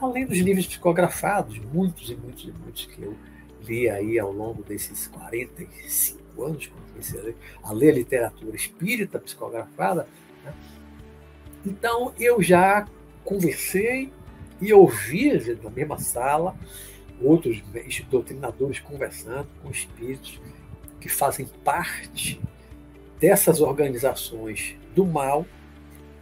além 0.05 0.27
dos 0.27 0.39
livros 0.39 0.67
psicografados, 0.67 1.59
muitos 1.73 2.11
e 2.11 2.17
muitos 2.17 2.45
e 2.45 2.53
muitos 2.53 2.87
que 2.87 3.03
eu 3.03 3.17
li 3.63 3.89
aí 3.89 4.19
ao 4.19 4.33
longo 4.33 4.63
desses 4.63 5.07
45 5.09 6.45
anos, 6.45 6.67
quando 6.67 6.91
comecei 6.93 7.21
a 7.21 7.23
ler, 7.23 7.37
a 7.63 7.73
ler 7.73 7.95
literatura 7.95 8.57
espírita 8.57 9.19
psicografada. 9.19 10.09
Né? 10.45 10.53
Então, 11.65 12.13
eu 12.19 12.43
já 12.43 12.87
conversei 13.25 14.13
e 14.61 14.73
ouvi 14.73 15.33
na 15.63 15.71
mesma 15.71 15.99
sala 15.99 16.57
outros 17.21 17.63
doutrinadores 18.11 18.81
conversando 18.81 19.47
com 19.63 19.71
espíritos 19.71 20.41
que 21.01 21.09
fazem 21.09 21.47
parte 21.65 22.41
dessas 23.21 23.61
organizações 23.61 24.77
do 24.95 25.07
mal, 25.07 25.47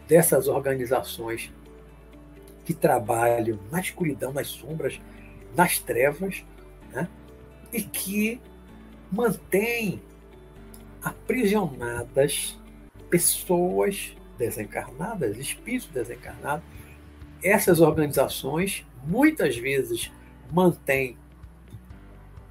dessas 0.07 0.47
organizações 0.47 1.51
que 2.65 2.73
trabalham 2.73 3.59
na 3.71 3.79
escuridão, 3.79 4.31
nas 4.31 4.47
sombras, 4.47 4.99
nas 5.55 5.79
trevas, 5.79 6.43
né? 6.91 7.07
e 7.73 7.81
que 7.81 8.39
mantêm 9.11 10.01
aprisionadas 11.01 12.57
pessoas 13.09 14.15
desencarnadas, 14.37 15.37
espíritos 15.37 15.89
desencarnados. 15.89 16.65
Essas 17.43 17.79
organizações 17.81 18.85
muitas 19.03 19.57
vezes 19.57 20.11
mantêm 20.51 21.17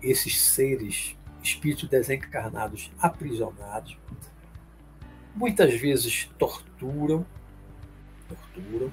esses 0.03 0.41
seres, 0.41 1.17
espíritos 1.43 1.89
desencarnados, 1.89 2.91
aprisionados. 2.99 3.97
Muitas 5.35 5.75
vezes 5.75 6.29
torturam, 6.39 7.25
torturam, 8.29 8.93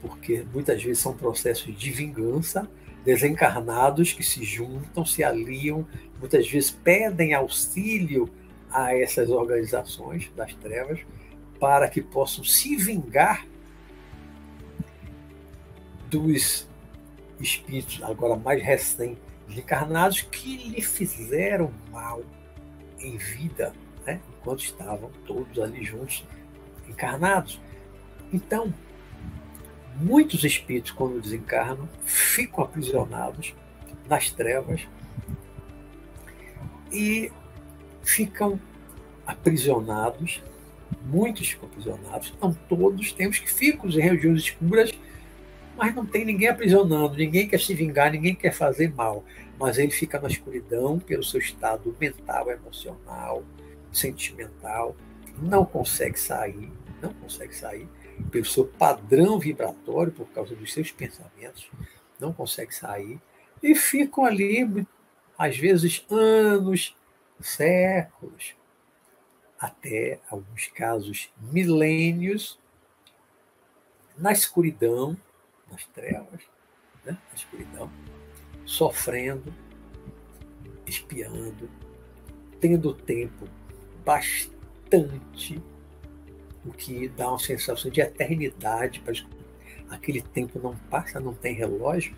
porque 0.00 0.44
muitas 0.52 0.82
vezes 0.82 0.98
são 0.98 1.16
processos 1.16 1.76
de 1.76 1.90
vingança, 1.90 2.68
desencarnados 3.04 4.12
que 4.12 4.22
se 4.22 4.44
juntam, 4.44 5.04
se 5.06 5.22
aliam, 5.22 5.86
muitas 6.18 6.48
vezes 6.48 6.70
pedem 6.70 7.34
auxílio 7.34 8.28
a 8.70 8.94
essas 8.94 9.30
organizações 9.30 10.30
das 10.34 10.54
trevas 10.54 11.00
para 11.58 11.88
que 11.88 12.02
possam 12.02 12.44
se 12.44 12.76
vingar 12.76 13.46
dos 16.10 16.68
espíritos 17.40 18.02
agora 18.02 18.36
mais 18.36 18.62
recém 18.62 19.16
encarnados 19.48 20.22
que 20.22 20.56
lhe 20.68 20.82
fizeram 20.82 21.72
mal 21.90 22.22
em 22.98 23.16
vida, 23.16 23.72
né? 24.04 24.20
enquanto 24.28 24.60
estavam 24.60 25.10
todos 25.26 25.58
ali 25.58 25.84
juntos 25.84 26.24
encarnados. 26.88 27.60
Então, 28.32 28.72
Muitos 29.98 30.44
espíritos, 30.44 30.90
quando 30.90 31.20
desencarnam, 31.20 31.88
ficam 32.04 32.62
aprisionados 32.62 33.54
nas 34.08 34.30
trevas 34.30 34.86
e 36.92 37.32
ficam 38.02 38.60
aprisionados, 39.26 40.42
muitos 41.04 41.48
ficam 41.48 41.68
aprisionados, 41.68 42.32
não 42.40 42.52
todos, 42.52 43.12
temos 43.12 43.38
que 43.38 43.52
ficam 43.52 43.88
em 43.88 44.00
regiões 44.00 44.42
escuras, 44.42 44.92
mas 45.76 45.94
não 45.94 46.06
tem 46.06 46.24
ninguém 46.24 46.48
aprisionando, 46.48 47.16
ninguém 47.16 47.48
quer 47.48 47.60
se 47.60 47.74
vingar, 47.74 48.12
ninguém 48.12 48.34
quer 48.34 48.52
fazer 48.52 48.94
mal, 48.94 49.24
mas 49.58 49.78
ele 49.78 49.90
fica 49.90 50.20
na 50.20 50.28
escuridão 50.28 50.98
pelo 50.98 51.24
seu 51.24 51.40
estado 51.40 51.94
mental, 52.00 52.50
emocional, 52.50 53.42
sentimental, 53.92 54.96
não 55.38 55.64
consegue 55.64 56.18
sair, 56.18 56.70
não 57.02 57.12
consegue 57.14 57.54
sair 57.54 57.88
pelo 58.30 58.44
seu 58.44 58.66
padrão 58.66 59.38
vibratório, 59.38 60.12
por 60.12 60.26
causa 60.28 60.54
dos 60.54 60.72
seus 60.72 60.90
pensamentos, 60.90 61.70
não 62.18 62.32
consegue 62.32 62.74
sair, 62.74 63.20
e 63.62 63.74
ficam 63.74 64.24
ali, 64.24 64.86
às 65.38 65.56
vezes, 65.56 66.04
anos, 66.10 66.96
séculos, 67.40 68.54
até 69.58 70.20
alguns 70.30 70.68
casos 70.68 71.30
milênios, 71.40 72.58
na 74.16 74.32
escuridão, 74.32 75.16
nas 75.70 75.84
trevas, 75.86 76.40
né? 77.04 77.18
na 77.28 77.34
escuridão, 77.34 77.90
sofrendo, 78.64 79.52
espiando, 80.86 81.68
tendo 82.60 82.94
tempo 82.94 83.48
bastante, 84.04 85.62
o 86.66 86.72
que 86.72 87.08
dá 87.08 87.28
uma 87.28 87.38
sensação 87.38 87.90
de 87.90 88.00
eternidade, 88.00 89.02
aquele 89.88 90.20
tempo 90.20 90.58
não 90.62 90.76
passa, 90.90 91.20
não 91.20 91.32
tem 91.32 91.54
relógio, 91.54 92.14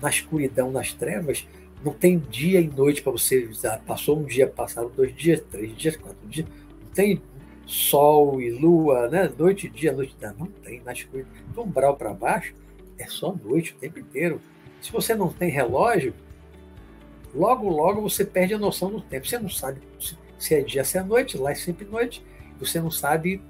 na 0.00 0.10
escuridão, 0.10 0.70
nas 0.70 0.92
trevas, 0.92 1.46
não 1.84 1.92
tem 1.92 2.18
dia 2.18 2.60
e 2.60 2.68
noite 2.68 3.02
para 3.02 3.12
você. 3.12 3.48
Passou 3.86 4.18
um 4.18 4.24
dia, 4.24 4.46
passaram 4.46 4.90
dois 4.90 5.14
dias, 5.14 5.42
três 5.50 5.76
dias, 5.76 5.96
quatro 5.96 6.28
dias. 6.28 6.46
Não 6.82 6.90
tem 6.92 7.22
sol 7.66 8.40
e 8.40 8.50
lua, 8.50 9.08
né? 9.08 9.30
noite 9.36 9.66
e 9.66 9.70
dia, 9.70 9.92
noite 9.92 10.14
e 10.16 10.18
dia. 10.18 10.34
Não 10.38 10.46
tem. 10.46 10.80
Na 10.82 10.92
escuridão, 10.92 11.30
do 11.54 11.62
umbral 11.62 11.96
para 11.96 12.12
baixo, 12.12 12.54
é 12.98 13.06
só 13.06 13.34
noite 13.34 13.72
o 13.72 13.76
tempo 13.76 13.98
inteiro. 13.98 14.40
Se 14.80 14.92
você 14.92 15.14
não 15.14 15.32
tem 15.32 15.50
relógio, 15.50 16.14
logo, 17.34 17.68
logo 17.68 18.00
você 18.02 18.24
perde 18.24 18.54
a 18.54 18.58
noção 18.58 18.90
do 18.90 19.00
tempo. 19.00 19.26
Você 19.26 19.38
não 19.38 19.50
sabe 19.50 19.80
se 20.38 20.54
é 20.54 20.60
dia, 20.60 20.84
se 20.84 20.98
é 20.98 21.02
noite, 21.02 21.38
lá 21.38 21.52
é 21.52 21.54
sempre 21.54 21.84
noite. 21.84 22.24
Você 22.58 22.80
não 22.80 22.90
sabe 22.90 23.40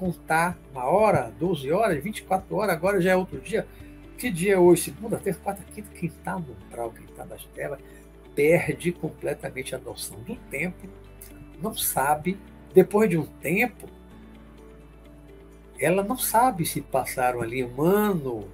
contar 0.00 0.58
uma 0.72 0.86
hora, 0.86 1.30
12 1.38 1.70
horas, 1.70 2.02
24 2.02 2.56
horas, 2.56 2.74
agora 2.74 3.02
já 3.02 3.10
é 3.10 3.16
outro 3.16 3.38
dia. 3.38 3.68
Que 4.16 4.30
dia 4.30 4.54
é 4.54 4.58
hoje? 4.58 4.84
Segunda, 4.84 5.18
terça, 5.18 5.38
quarta, 5.40 5.62
quinta. 5.74 5.90
Quem 5.90 6.08
está 6.08 6.38
no 6.38 6.56
umbral, 6.64 6.90
quem 6.90 7.04
está 7.04 7.26
nas 7.26 7.44
telas, 7.44 7.78
perde 8.34 8.92
completamente 8.92 9.74
a 9.74 9.78
noção 9.78 10.18
do 10.22 10.34
tempo, 10.50 10.88
não 11.62 11.76
sabe. 11.76 12.38
Depois 12.72 13.10
de 13.10 13.18
um 13.18 13.26
tempo, 13.26 13.88
ela 15.78 16.02
não 16.02 16.16
sabe 16.16 16.64
se 16.64 16.80
passaram 16.80 17.42
ali 17.42 17.62
um 17.62 17.82
ano, 17.82 18.48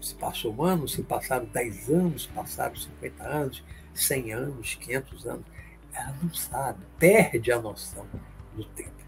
se 0.00 0.14
passou 0.14 0.54
um 0.54 0.62
ano, 0.62 0.86
se 0.86 1.02
passaram 1.02 1.46
10 1.46 1.88
anos, 1.88 2.26
passaram 2.26 2.76
50 2.76 3.22
anos, 3.24 3.64
100 3.94 4.32
anos, 4.32 4.74
500 4.74 5.26
anos. 5.26 5.46
Ela 5.94 6.16
não 6.22 6.34
sabe, 6.34 6.84
perde 6.98 7.50
a 7.50 7.60
noção 7.60 8.06
do 8.54 8.64
tempo. 8.64 8.99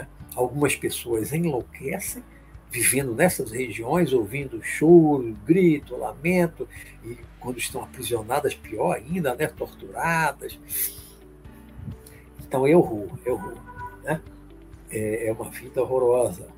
Né? 0.00 0.08
Algumas 0.34 0.74
pessoas 0.74 1.32
enlouquecem 1.32 2.22
vivendo 2.70 3.14
nessas 3.14 3.50
regiões, 3.50 4.12
ouvindo 4.12 4.62
choro, 4.62 5.36
grito, 5.44 5.96
lamento, 5.96 6.68
e 7.04 7.18
quando 7.40 7.58
estão 7.58 7.82
aprisionadas, 7.82 8.54
pior 8.54 8.94
ainda, 8.94 9.34
né? 9.34 9.48
torturadas. 9.48 10.58
Então 12.40 12.66
é 12.66 12.74
horror, 12.74 13.08
é 13.24 13.30
horror. 13.30 13.56
Né? 14.04 14.20
É, 14.90 15.34
uma 15.36 15.50
vida 15.50 15.82
horrorosa 15.82 16.48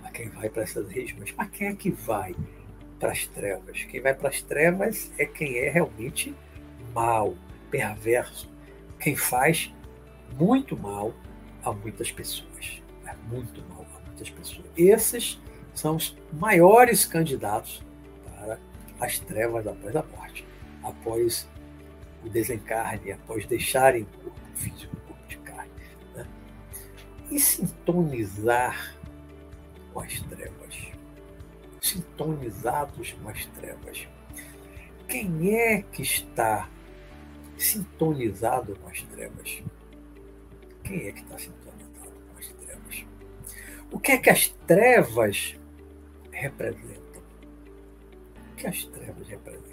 para 0.00 0.10
quem 0.10 0.28
vai 0.30 0.48
para 0.48 0.62
essas 0.62 0.88
regiões. 0.88 1.30
Para 1.30 1.46
quem 1.46 1.68
é 1.68 1.74
que 1.74 1.90
vai 1.90 2.34
para 2.98 3.12
as 3.12 3.26
trevas? 3.26 3.84
Quem 3.84 4.00
vai 4.00 4.14
para 4.14 4.28
as 4.28 4.42
trevas 4.42 5.12
é 5.16 5.24
quem 5.24 5.58
é 5.58 5.70
realmente 5.70 6.34
mal, 6.92 7.36
perverso, 7.70 8.50
quem 8.98 9.14
faz 9.16 9.72
muito 10.36 10.76
mal 10.76 11.14
a 11.64 11.72
muitas 11.72 12.10
pessoas. 12.10 12.51
Muito 13.28 13.62
mal 13.68 13.86
a 13.96 14.06
muitas 14.06 14.30
pessoas. 14.30 14.66
Esses 14.76 15.40
são 15.74 15.96
os 15.96 16.16
maiores 16.32 17.04
candidatos 17.04 17.82
para 18.24 18.58
as 19.00 19.18
trevas 19.18 19.66
após 19.66 19.96
a 19.96 20.02
morte, 20.02 20.46
após 20.82 21.48
o 22.24 22.28
desencarne, 22.28 23.12
após 23.12 23.46
deixarem 23.46 24.02
o 24.02 24.06
corpo 24.06 24.40
físico, 24.54 24.96
o 24.96 25.00
corpo 25.00 25.28
de 25.28 25.36
carne. 25.38 25.70
Né? 26.14 26.26
E 27.30 27.38
sintonizar 27.38 28.96
com 29.92 30.00
as 30.00 30.20
trevas. 30.20 30.92
Sintonizados 31.80 33.12
com 33.12 33.28
as 33.28 33.44
trevas. 33.46 34.08
Quem 35.08 35.54
é 35.54 35.82
que 35.82 36.02
está 36.02 36.68
sintonizado 37.58 38.76
com 38.76 38.88
as 38.88 39.02
trevas? 39.02 39.62
Quem 40.84 41.08
é 41.08 41.12
que 41.12 41.20
está 41.20 41.38
sintonizado? 41.38 41.61
O 43.92 44.00
que 44.00 44.12
é 44.12 44.16
que 44.16 44.30
as 44.30 44.48
trevas 44.48 45.54
representam. 46.30 47.22
O 48.50 48.56
que 48.56 48.66
as 48.66 48.84
trevas 48.86 49.28
representam? 49.28 49.70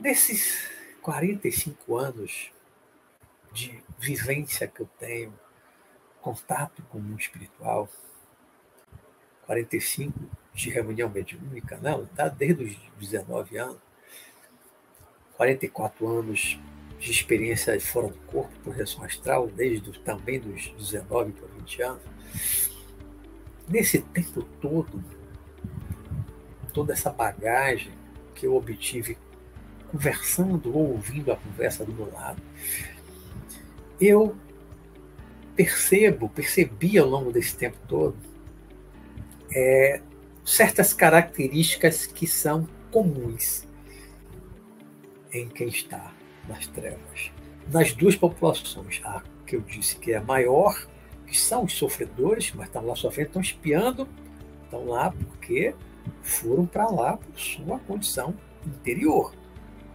Nesses 0.00 0.68
45 1.00 1.96
anos 1.96 2.50
de 3.52 3.80
vivência 4.00 4.66
que 4.66 4.80
eu 4.80 4.88
tenho, 4.98 5.32
contato 6.20 6.82
com 6.90 6.98
o 6.98 7.00
mundo 7.00 7.20
espiritual, 7.20 7.88
45 9.46 10.18
de 10.52 10.70
reunião 10.70 11.08
mediúnica, 11.08 11.78
não, 11.80 12.04
tá 12.06 12.28
desde 12.28 12.64
os 12.64 12.76
19 12.98 13.58
anos, 13.58 13.78
44 15.36 16.08
anos 16.08 16.58
de 16.98 17.10
experiência 17.12 17.80
fora 17.80 18.08
do 18.08 18.18
corpo, 18.26 18.52
projeção 18.64 19.04
astral, 19.04 19.46
desde 19.46 19.98
também 20.00 20.40
dos 20.40 20.68
19 20.72 21.32
para 21.32 21.46
20 21.46 21.82
anos 21.82 22.19
nesse 23.68 24.00
tempo 24.00 24.42
todo, 24.60 25.02
toda 26.72 26.92
essa 26.92 27.10
bagagem 27.10 27.92
que 28.34 28.46
eu 28.46 28.56
obtive 28.56 29.16
conversando 29.90 30.76
ou 30.76 30.92
ouvindo 30.92 31.32
a 31.32 31.36
conversa 31.36 31.84
do 31.84 31.92
meu 31.92 32.12
lado, 32.12 32.40
eu 34.00 34.36
percebo, 35.54 36.28
percebi 36.28 36.98
ao 36.98 37.08
longo 37.08 37.32
desse 37.32 37.56
tempo 37.56 37.76
todo, 37.86 38.16
é, 39.52 40.00
certas 40.44 40.92
características 40.92 42.06
que 42.06 42.26
são 42.26 42.68
comuns 42.90 43.66
em 45.32 45.48
quem 45.48 45.68
está 45.68 46.12
nas 46.48 46.66
trevas. 46.66 47.30
Nas 47.70 47.92
duas 47.92 48.16
populações, 48.16 49.00
a 49.04 49.22
que 49.46 49.56
eu 49.56 49.60
disse 49.60 49.96
que 49.96 50.12
é 50.12 50.20
maior 50.20 50.88
que 51.30 51.38
são 51.38 51.64
os 51.64 51.74
sofredores, 51.74 52.52
mas 52.54 52.66
estão 52.66 52.84
lá 52.84 52.96
sofrendo, 52.96 53.28
estão 53.28 53.42
espiando, 53.42 54.08
estão 54.64 54.84
lá 54.86 55.12
porque 55.12 55.74
foram 56.22 56.66
para 56.66 56.88
lá 56.88 57.16
por 57.16 57.38
sua 57.38 57.78
condição 57.78 58.34
interior. 58.66 59.32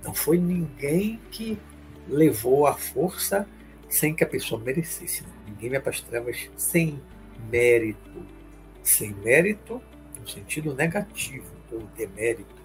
Não 0.01 0.13
foi 0.13 0.37
ninguém 0.37 1.19
que 1.29 1.59
levou 2.07 2.65
a 2.67 2.73
força 2.73 3.47
sem 3.89 4.15
que 4.15 4.23
a 4.23 4.27
pessoa 4.27 4.61
merecesse. 4.61 5.23
Ninguém 5.45 5.71
vai 5.71 5.79
para 5.81 5.91
as 5.91 6.01
trevas 6.01 6.49
sem 6.55 7.01
mérito. 7.51 8.25
Sem 8.81 9.13
mérito 9.15 9.81
no 10.19 10.27
sentido 10.27 10.73
negativo 10.73 11.47
ou 11.71 11.81
demérito. 11.97 12.55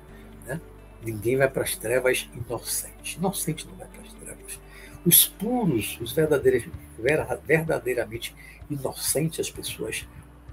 Né? 0.46 0.60
Ninguém 1.02 1.36
vai 1.36 1.48
para 1.48 1.64
as 1.64 1.74
trevas 1.76 2.28
inocente. 2.34 3.16
Inocente 3.16 3.66
não 3.66 3.74
vai 3.74 3.88
para 3.88 4.02
as 4.02 4.12
trevas. 4.12 4.60
Os 5.04 5.26
puros, 5.26 5.98
os 6.00 6.12
verdadeiros, 6.12 6.68
verdadeiramente 7.44 8.34
inocentes, 8.70 9.40
as 9.40 9.50
pessoas 9.50 10.06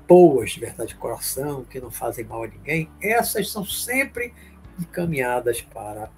boas, 0.08 0.52
de 0.52 0.62
verdade 0.62 0.90
de 0.90 0.96
coração, 0.96 1.64
que 1.66 1.80
não 1.80 1.92
fazem 1.92 2.26
mal 2.26 2.44
a 2.44 2.48
ninguém, 2.48 2.90
essas 3.02 3.52
são 3.52 3.66
sempre 3.66 4.34
encaminhadas 4.80 5.62
para 5.62 6.10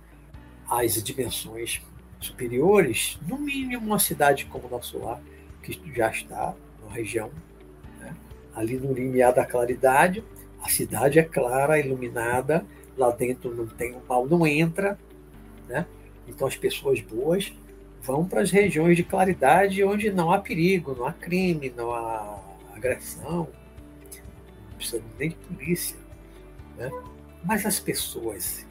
as 0.69 1.01
dimensões 1.01 1.81
superiores, 2.19 3.17
no 3.27 3.37
mínimo 3.37 3.85
uma 3.85 3.99
cidade 3.99 4.45
como 4.45 4.69
nosso 4.69 4.99
lar, 4.99 5.21
que 5.63 5.79
já 5.93 6.09
está 6.09 6.53
na 6.83 6.91
região, 6.91 7.31
né? 7.99 8.15
ali 8.53 8.77
no 8.77 8.93
limiar 8.93 9.33
da 9.33 9.45
claridade, 9.45 10.23
a 10.61 10.69
cidade 10.69 11.17
é 11.17 11.23
clara, 11.23 11.79
iluminada, 11.79 12.65
lá 12.97 13.09
dentro 13.11 13.55
não 13.55 13.65
tem 13.65 13.93
o 13.93 14.01
mal, 14.07 14.27
não 14.27 14.45
entra, 14.45 14.99
né? 15.67 15.85
então 16.27 16.47
as 16.47 16.55
pessoas 16.55 16.99
boas 17.01 17.53
vão 18.01 18.25
para 18.25 18.41
as 18.41 18.51
regiões 18.51 18.95
de 18.95 19.03
claridade 19.03 19.83
onde 19.83 20.11
não 20.11 20.31
há 20.31 20.39
perigo, 20.39 20.95
não 20.95 21.05
há 21.05 21.13
crime, 21.13 21.73
não 21.75 21.93
há 21.93 22.39
agressão, 22.75 23.47
precisa 24.75 25.03
nem 25.17 25.29
de 25.29 25.35
polícia. 25.35 25.97
Né? 26.77 26.89
Mas 27.43 27.65
as 27.65 27.79
pessoas 27.79 28.65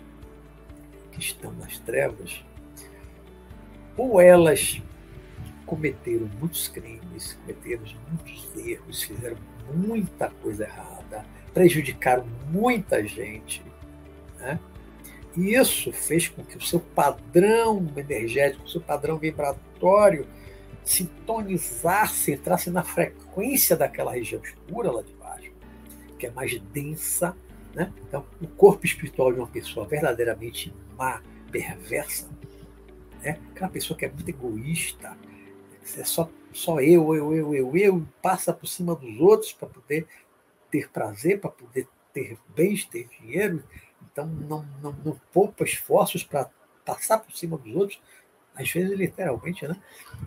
que 1.12 1.20
estão 1.20 1.52
nas 1.52 1.78
trevas, 1.78 2.44
ou 3.96 4.20
elas 4.20 4.80
cometeram 5.66 6.28
muitos 6.40 6.68
crimes, 6.68 7.34
cometeram 7.42 7.84
muitos 8.08 8.56
erros, 8.56 9.02
fizeram 9.02 9.36
muita 9.74 10.30
coisa 10.42 10.64
errada, 10.64 11.26
prejudicaram 11.52 12.26
muita 12.50 13.06
gente. 13.06 13.62
Né? 14.38 14.58
E 15.38 15.54
isso 15.54 15.92
fez 15.92 16.26
com 16.26 16.42
que 16.42 16.56
o 16.56 16.60
seu 16.60 16.80
padrão 16.80 17.86
energético, 17.96 18.64
o 18.64 18.68
seu 18.68 18.80
padrão 18.80 19.16
vibratório 19.16 20.26
sintonizasse, 20.84 22.32
entrasse 22.32 22.70
na 22.70 22.82
frequência 22.82 23.76
daquela 23.76 24.12
região 24.12 24.42
escura 24.42 24.90
lá 24.90 25.00
de 25.00 25.12
baixo, 25.12 25.52
que 26.18 26.26
é 26.26 26.30
mais 26.32 26.58
densa. 26.72 27.36
Né? 27.72 27.92
Então, 28.08 28.26
o 28.42 28.48
corpo 28.48 28.84
espiritual 28.84 29.32
de 29.32 29.38
uma 29.38 29.46
pessoa 29.46 29.86
verdadeiramente 29.86 30.74
má, 30.96 31.22
perversa, 31.52 32.28
né? 33.22 33.38
aquela 33.52 33.70
pessoa 33.70 33.96
que 33.96 34.06
é 34.06 34.10
muito 34.10 34.28
egoísta, 34.28 35.16
é 35.96 36.04
só, 36.04 36.28
só 36.52 36.80
eu, 36.80 37.14
eu, 37.14 37.32
eu, 37.32 37.54
eu, 37.54 37.76
eu, 37.76 38.06
passa 38.20 38.52
por 38.52 38.66
cima 38.66 38.92
dos 38.96 39.20
outros 39.20 39.52
para 39.52 39.68
poder 39.68 40.04
ter 40.68 40.90
prazer, 40.90 41.40
para 41.40 41.50
poder 41.50 41.86
ter 42.12 42.36
bens, 42.56 42.84
ter 42.84 43.06
dinheiro. 43.20 43.62
Então, 44.18 44.26
não, 44.26 44.66
não, 44.82 44.96
não 45.04 45.20
poupa 45.32 45.62
esforços 45.62 46.24
para 46.24 46.50
passar 46.84 47.18
por 47.18 47.32
cima 47.36 47.56
dos 47.56 47.72
outros, 47.76 48.00
às 48.52 48.68
vezes 48.68 48.98
literalmente, 48.98 49.64
né? 49.64 49.80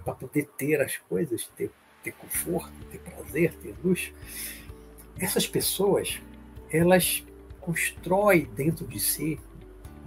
para 0.06 0.14
poder 0.16 0.48
ter 0.58 0.80
as 0.80 0.96
coisas, 0.96 1.48
ter, 1.58 1.70
ter 2.02 2.14
conforto, 2.14 2.72
ter 2.90 3.00
prazer, 3.00 3.54
ter 3.56 3.76
luz. 3.84 4.14
Essas 5.20 5.46
pessoas, 5.46 6.22
elas 6.72 7.26
constroem 7.60 8.46
dentro 8.56 8.88
de 8.88 8.98
si 8.98 9.38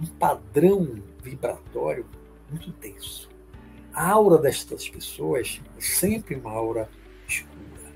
um 0.01 0.07
padrão 0.07 1.03
vibratório 1.21 2.07
muito 2.49 2.71
denso. 2.71 3.29
A 3.93 4.09
aura 4.09 4.39
destas 4.39 4.89
pessoas 4.89 5.61
é 5.77 5.81
sempre 5.81 6.33
uma 6.33 6.51
aura 6.51 6.89
escura. 7.27 7.93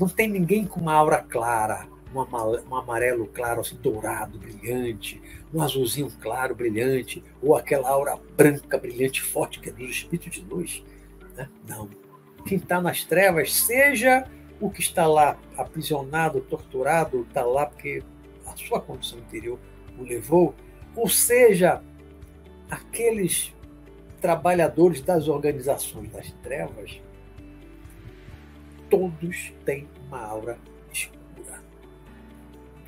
Não 0.00 0.08
tem 0.08 0.28
ninguém 0.28 0.64
com 0.64 0.80
uma 0.80 0.94
aura 0.94 1.22
clara, 1.22 1.86
um 2.14 2.76
amarelo 2.76 3.26
claro, 3.26 3.60
assim, 3.60 3.76
dourado, 3.76 4.38
brilhante, 4.38 5.20
um 5.52 5.62
azulzinho 5.62 6.10
claro, 6.20 6.54
brilhante, 6.54 7.22
ou 7.42 7.56
aquela 7.56 7.88
aura 7.88 8.18
branca, 8.36 8.78
brilhante, 8.78 9.22
forte, 9.22 9.60
que 9.60 9.68
é 9.68 9.72
do 9.72 9.84
espírito 9.84 10.30
de 10.30 10.40
luz. 10.42 10.82
Né? 11.36 11.48
Não. 11.66 11.88
Quem 12.46 12.58
está 12.58 12.80
nas 12.80 13.04
trevas, 13.04 13.52
seja 13.54 14.26
o 14.60 14.70
que 14.70 14.80
está 14.80 15.06
lá 15.06 15.38
aprisionado, 15.56 16.40
torturado, 16.40 17.22
está 17.28 17.44
lá 17.44 17.66
porque 17.66 18.02
a 18.46 18.56
sua 18.56 18.80
condição 18.80 19.18
interior 19.18 19.58
o 19.98 20.02
levou, 20.02 20.54
ou 20.96 21.08
seja, 21.08 21.82
aqueles 22.70 23.54
trabalhadores 24.20 25.00
das 25.00 25.28
organizações 25.28 26.10
das 26.10 26.30
trevas, 26.42 27.00
todos 28.90 29.52
têm 29.64 29.88
uma 30.06 30.20
aura. 30.20 30.58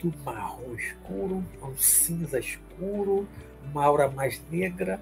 Do 0.00 0.12
marrom 0.24 0.74
escuro 0.74 1.44
a 1.60 1.66
um 1.66 1.76
cinza 1.76 2.38
escuro, 2.38 3.28
uma 3.64 3.84
aura 3.84 4.08
mais 4.08 4.40
negra. 4.50 5.00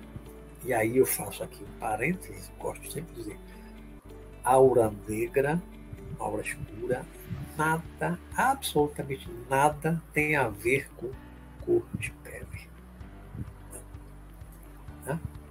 E 0.64 0.74
aí 0.74 0.96
eu 0.96 1.06
faço 1.06 1.42
aqui 1.44 1.62
um 1.62 1.78
parênteses, 1.78 2.50
gosto 2.58 2.90
sempre 2.90 3.14
de 3.14 3.22
dizer, 3.22 3.38
aura 4.42 4.92
negra, 5.08 5.62
aura 6.18 6.42
escura, 6.42 7.06
nada, 7.56 8.18
absolutamente 8.37 9.30
nada 9.48 10.02
tem 10.12 10.34
a 10.34 10.48
ver 10.48 10.90
com 10.96 11.12
cor 11.64 11.84
de 11.94 12.11
pele. 12.11 12.38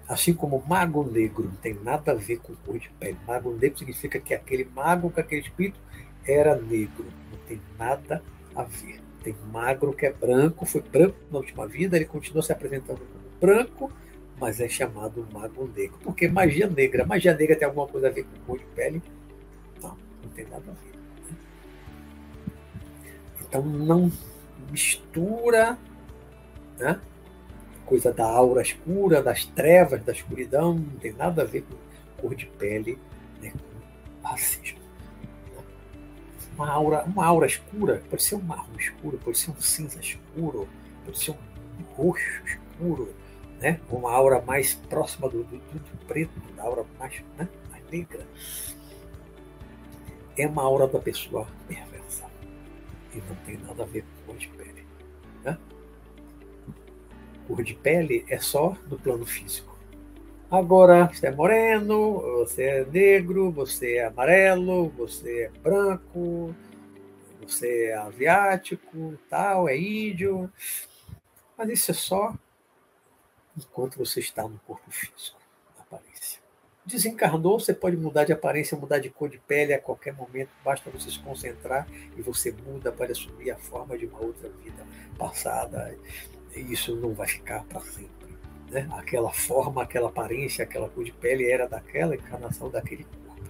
Assim 0.08 0.34
como 0.34 0.64
mago 0.66 1.04
negro 1.04 1.44
não 1.44 1.56
tem 1.56 1.74
nada 1.74 2.14
a 2.14 2.16
ver 2.16 2.40
com 2.40 2.56
cor 2.56 2.80
de 2.80 2.90
pele. 2.92 3.18
Mago 3.28 3.52
negro 3.52 3.78
significa 3.78 4.20
que 4.20 4.34
aquele 4.34 4.64
mago 4.64 5.10
com 5.10 5.20
aquele 5.20 5.42
espírito 5.42 5.80
era 6.26 6.56
negro. 6.56 7.06
Não 7.30 7.38
tem 7.40 7.62
nada 7.78 8.24
a 8.56 8.64
ver. 8.64 9.07
Tem 9.28 9.36
magro 9.52 9.92
que 9.92 10.06
é 10.06 10.14
branco, 10.14 10.66
foi 10.66 10.82
branco 10.82 11.18
na 11.30 11.40
última 11.40 11.68
vida, 11.68 11.98
ele 11.98 12.06
continua 12.06 12.42
se 12.42 12.54
apresentando 12.54 13.00
como 13.00 13.30
branco, 13.42 13.92
mas 14.40 14.62
é 14.62 14.70
chamado 14.70 15.28
mago 15.34 15.70
negro. 15.76 15.98
Porque 16.02 16.30
magia 16.30 16.66
negra, 16.66 17.06
magia 17.06 17.36
negra 17.36 17.58
tem 17.58 17.68
alguma 17.68 17.86
coisa 17.88 18.08
a 18.08 18.10
ver 18.10 18.24
com 18.24 18.40
cor 18.46 18.58
de 18.58 18.64
pele? 18.68 19.04
Não, 19.84 19.98
não 20.24 20.30
tem 20.34 20.46
nada 20.46 20.64
a 20.66 20.72
ver. 20.72 20.98
Né? 21.30 21.38
Então 23.42 23.66
não 23.66 24.10
mistura 24.72 25.78
né? 26.80 27.02
coisa 27.86 28.14
da 28.14 28.26
aura 28.26 28.62
escura, 28.62 29.22
das 29.22 29.44
trevas, 29.44 30.02
da 30.06 30.14
escuridão, 30.14 30.76
não 30.76 31.00
tem 31.00 31.12
nada 31.12 31.42
a 31.42 31.46
ver 31.46 31.64
com 31.64 32.22
cor 32.22 32.34
de 32.34 32.46
pele, 32.46 32.98
né, 33.42 33.52
com 33.52 34.26
racismo. 34.26 34.87
Uma 36.58 36.72
aura, 36.72 37.04
uma 37.04 37.24
aura 37.24 37.46
escura 37.46 38.02
pode 38.10 38.24
ser 38.24 38.34
um 38.34 38.42
marrom 38.42 38.76
escuro, 38.80 39.20
pode 39.20 39.38
ser 39.38 39.52
um 39.52 39.62
cinza 39.62 40.00
escuro, 40.00 40.68
pode 41.06 41.20
ser 41.20 41.32
um 41.32 41.38
roxo 41.96 42.42
escuro, 42.44 43.14
né? 43.60 43.80
uma 43.92 44.12
aura 44.12 44.42
mais 44.42 44.74
próxima 44.74 45.30
do, 45.30 45.44
do, 45.44 45.58
do 45.58 46.06
preto, 46.08 46.32
da 46.56 46.64
aura 46.64 46.84
mais, 46.98 47.24
né, 47.38 47.48
mais 47.70 47.84
negra. 47.92 48.26
É 50.36 50.48
uma 50.48 50.64
aura 50.64 50.88
da 50.88 50.98
pessoa 50.98 51.48
perversa 51.68 52.26
e 53.14 53.18
não 53.18 53.36
tem 53.46 53.58
nada 53.58 53.84
a 53.84 53.86
ver 53.86 54.02
com 54.04 54.32
cor 54.32 54.38
de 54.38 54.48
pele. 54.48 54.88
Né? 55.44 55.58
cor 57.48 57.64
de 57.64 57.76
pele 57.76 58.26
é 58.28 58.40
só 58.40 58.76
do 58.88 58.98
plano 58.98 59.28
físico. 59.28 59.77
Agora, 60.50 61.08
você 61.08 61.28
é 61.28 61.32
moreno, 61.32 62.22
você 62.38 62.64
é 62.64 62.86
negro, 62.86 63.52
você 63.52 63.96
é 63.96 64.06
amarelo, 64.06 64.90
você 64.90 65.44
é 65.44 65.60
branco, 65.60 66.56
você 67.42 67.88
é 67.88 67.96
asiático, 67.96 69.18
tal, 69.30 69.68
é 69.68 69.78
índio. 69.78 70.52
Mas 71.58 71.70
isso 71.70 71.92
é 71.92 71.94
só 71.94 72.34
enquanto 73.58 73.98
você 73.98 74.20
está 74.20 74.44
no 74.44 74.58
corpo 74.60 74.90
físico, 74.90 75.38
na 75.76 75.84
aparência. 75.84 76.40
Desencarnou, 76.86 77.60
você 77.60 77.74
pode 77.74 77.98
mudar 77.98 78.24
de 78.24 78.32
aparência, 78.32 78.78
mudar 78.78 79.00
de 79.00 79.10
cor 79.10 79.28
de 79.28 79.40
pele 79.40 79.74
a 79.74 79.82
qualquer 79.82 80.14
momento, 80.14 80.50
basta 80.64 80.90
você 80.90 81.12
se 81.12 81.20
concentrar 81.20 81.86
e 82.16 82.22
você 82.22 82.54
muda 82.54 82.92
para 82.92 83.12
assumir 83.12 83.52
a 83.52 83.58
forma 83.58 83.98
de 83.98 84.06
uma 84.06 84.22
outra 84.22 84.48
vida 84.50 84.86
passada 85.18 85.94
isso 86.62 86.96
não 86.96 87.14
vai 87.14 87.28
ficar 87.28 87.64
para 87.66 87.82
sempre. 87.82 88.17
Né? 88.70 88.88
Aquela 88.92 89.32
forma, 89.32 89.84
aquela 89.84 90.10
aparência, 90.10 90.64
aquela 90.64 90.90
cor 90.90 91.04
de 91.04 91.12
pele 91.12 91.50
era 91.50 91.68
daquela 91.68 92.16
encarnação 92.16 92.70
daquele 92.70 93.06
corpo. 93.06 93.42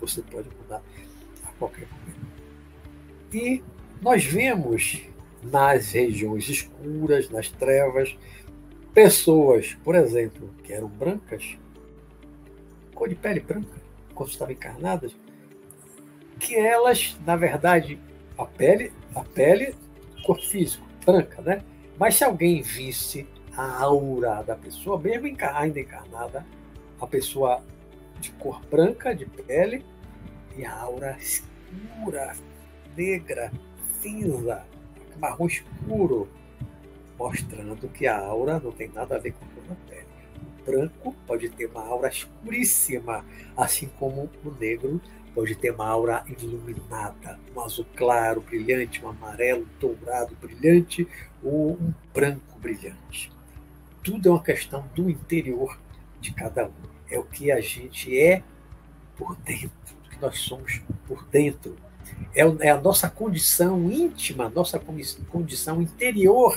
Você 0.00 0.22
pode 0.22 0.48
mudar 0.56 0.82
a 1.44 1.52
qualquer 1.58 1.86
momento. 1.88 2.24
E 3.32 3.62
nós 4.00 4.24
vemos 4.24 5.02
nas 5.42 5.92
regiões 5.92 6.48
escuras, 6.48 7.28
nas 7.28 7.50
trevas, 7.50 8.16
pessoas, 8.94 9.76
por 9.84 9.94
exemplo, 9.94 10.48
que 10.62 10.72
eram 10.72 10.88
brancas, 10.88 11.58
cor 12.94 13.08
de 13.08 13.14
pele 13.14 13.40
branca, 13.40 13.82
quando 14.14 14.30
estavam 14.30 14.54
encarnadas, 14.54 15.14
que 16.38 16.54
elas, 16.54 17.16
na 17.26 17.36
verdade, 17.36 17.98
a 18.38 18.44
pele, 18.44 18.92
a 19.14 19.22
pele, 19.22 19.74
cor 20.24 20.38
físico, 20.40 20.86
branca, 21.04 21.42
né? 21.42 21.62
Mas 21.98 22.16
se 22.16 22.24
alguém 22.24 22.62
visse 22.62 23.26
a 23.56 23.82
aura 23.82 24.42
da 24.42 24.56
pessoa, 24.56 24.98
mesmo 24.98 25.26
ainda 25.40 25.80
encarnada, 25.80 26.44
a 27.00 27.06
pessoa 27.06 27.62
de 28.20 28.30
cor 28.32 28.60
branca, 28.66 29.14
de 29.14 29.26
pele, 29.26 29.84
e 30.56 30.64
a 30.64 30.72
aura 30.80 31.16
escura, 31.18 32.34
negra, 32.96 33.52
cinza, 34.00 34.64
marrom 35.18 35.46
escuro, 35.46 36.28
mostrando 37.18 37.88
que 37.88 38.06
a 38.06 38.18
aura 38.18 38.60
não 38.60 38.72
tem 38.72 38.88
nada 38.88 39.16
a 39.16 39.18
ver 39.18 39.32
com 39.32 39.44
a 39.44 39.48
cor 39.48 39.64
da 39.64 39.74
pele. 39.88 40.06
O 40.60 40.64
branco 40.64 41.16
pode 41.26 41.48
ter 41.50 41.66
uma 41.66 41.86
aura 41.86 42.08
escuríssima, 42.08 43.24
assim 43.56 43.88
como 43.98 44.30
o 44.44 44.50
negro 44.50 45.00
pode 45.34 45.56
ter 45.56 45.72
uma 45.72 45.88
aura 45.88 46.24
iluminada, 46.28 47.38
um 47.54 47.60
azul 47.60 47.86
claro, 47.96 48.40
brilhante, 48.40 49.04
um 49.04 49.08
amarelo 49.08 49.66
dourado, 49.80 50.36
brilhante, 50.40 51.06
ou 51.42 51.72
um 51.72 51.92
branco 52.14 52.58
brilhante. 52.60 53.33
Tudo 54.04 54.28
é 54.28 54.32
uma 54.32 54.42
questão 54.42 54.86
do 54.94 55.08
interior 55.08 55.80
de 56.20 56.30
cada 56.32 56.66
um. 56.66 56.72
É 57.10 57.18
o 57.18 57.24
que 57.24 57.50
a 57.50 57.58
gente 57.60 58.16
é 58.16 58.42
por 59.16 59.34
dentro, 59.36 59.70
o 60.04 60.10
que 60.10 60.20
nós 60.20 60.38
somos 60.40 60.82
por 61.08 61.24
dentro. 61.24 61.74
É, 62.34 62.42
é 62.66 62.70
a 62.70 62.78
nossa 62.78 63.08
condição 63.08 63.90
íntima, 63.90 64.50
nossa 64.50 64.78
condição 64.78 65.80
interior. 65.80 66.54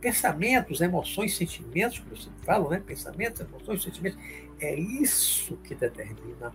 Pensamentos, 0.00 0.80
emoções, 0.80 1.36
sentimentos, 1.36 2.00
que 2.00 2.08
você 2.08 2.28
fala, 2.42 2.68
né? 2.70 2.82
Pensamentos, 2.84 3.40
emoções, 3.40 3.82
sentimentos. 3.82 4.18
É 4.58 4.74
isso 4.74 5.56
que 5.58 5.74
determina 5.74 6.52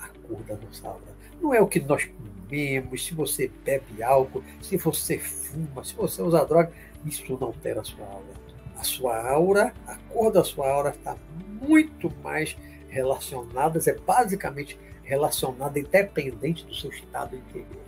a 0.00 0.08
cor 0.26 0.42
da 0.42 0.56
nossa 0.56 0.88
aura. 0.88 1.14
Não 1.40 1.54
é 1.54 1.60
o 1.60 1.68
que 1.68 1.78
nós 1.78 2.04
comemos, 2.04 3.06
se 3.06 3.14
você 3.14 3.50
bebe 3.64 4.02
álcool, 4.02 4.42
se 4.60 4.76
você 4.76 5.18
fuma, 5.18 5.84
se 5.84 5.94
você 5.94 6.20
usa 6.20 6.44
droga, 6.44 6.72
isso 7.04 7.24
não 7.38 7.48
altera 7.48 7.80
a 7.80 7.84
sua 7.84 8.04
aura. 8.06 8.49
A 8.80 8.82
sua 8.82 9.30
aura, 9.30 9.74
a 9.86 9.94
cor 10.08 10.32
da 10.32 10.42
sua 10.42 10.66
aura 10.66 10.88
está 10.88 11.14
muito 11.60 12.10
mais 12.22 12.56
relacionada, 12.88 13.78
é 13.86 13.92
basicamente 13.92 14.80
relacionada, 15.02 15.78
independente 15.78 16.64
do 16.64 16.74
seu 16.74 16.88
estado 16.88 17.36
interior. 17.36 17.84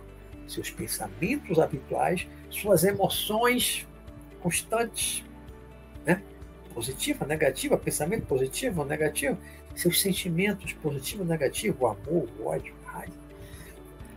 Seus 0.47 0.69
pensamentos 0.69 1.57
habituais, 1.57 2.27
suas 2.47 2.83
emoções 2.83 3.87
constantes, 4.39 5.25
né? 6.05 6.21
positiva, 6.75 7.25
negativa, 7.25 7.75
pensamento 7.75 8.27
positivo 8.27 8.81
ou 8.81 8.87
negativo, 8.87 9.35
seus 9.73 9.99
sentimentos 9.99 10.73
positivo 10.73 11.25
negativo, 11.25 11.85
o 11.85 11.87
amor, 11.87 12.29
o 12.37 12.45
ódio, 12.45 12.75
raiva. 12.85 13.17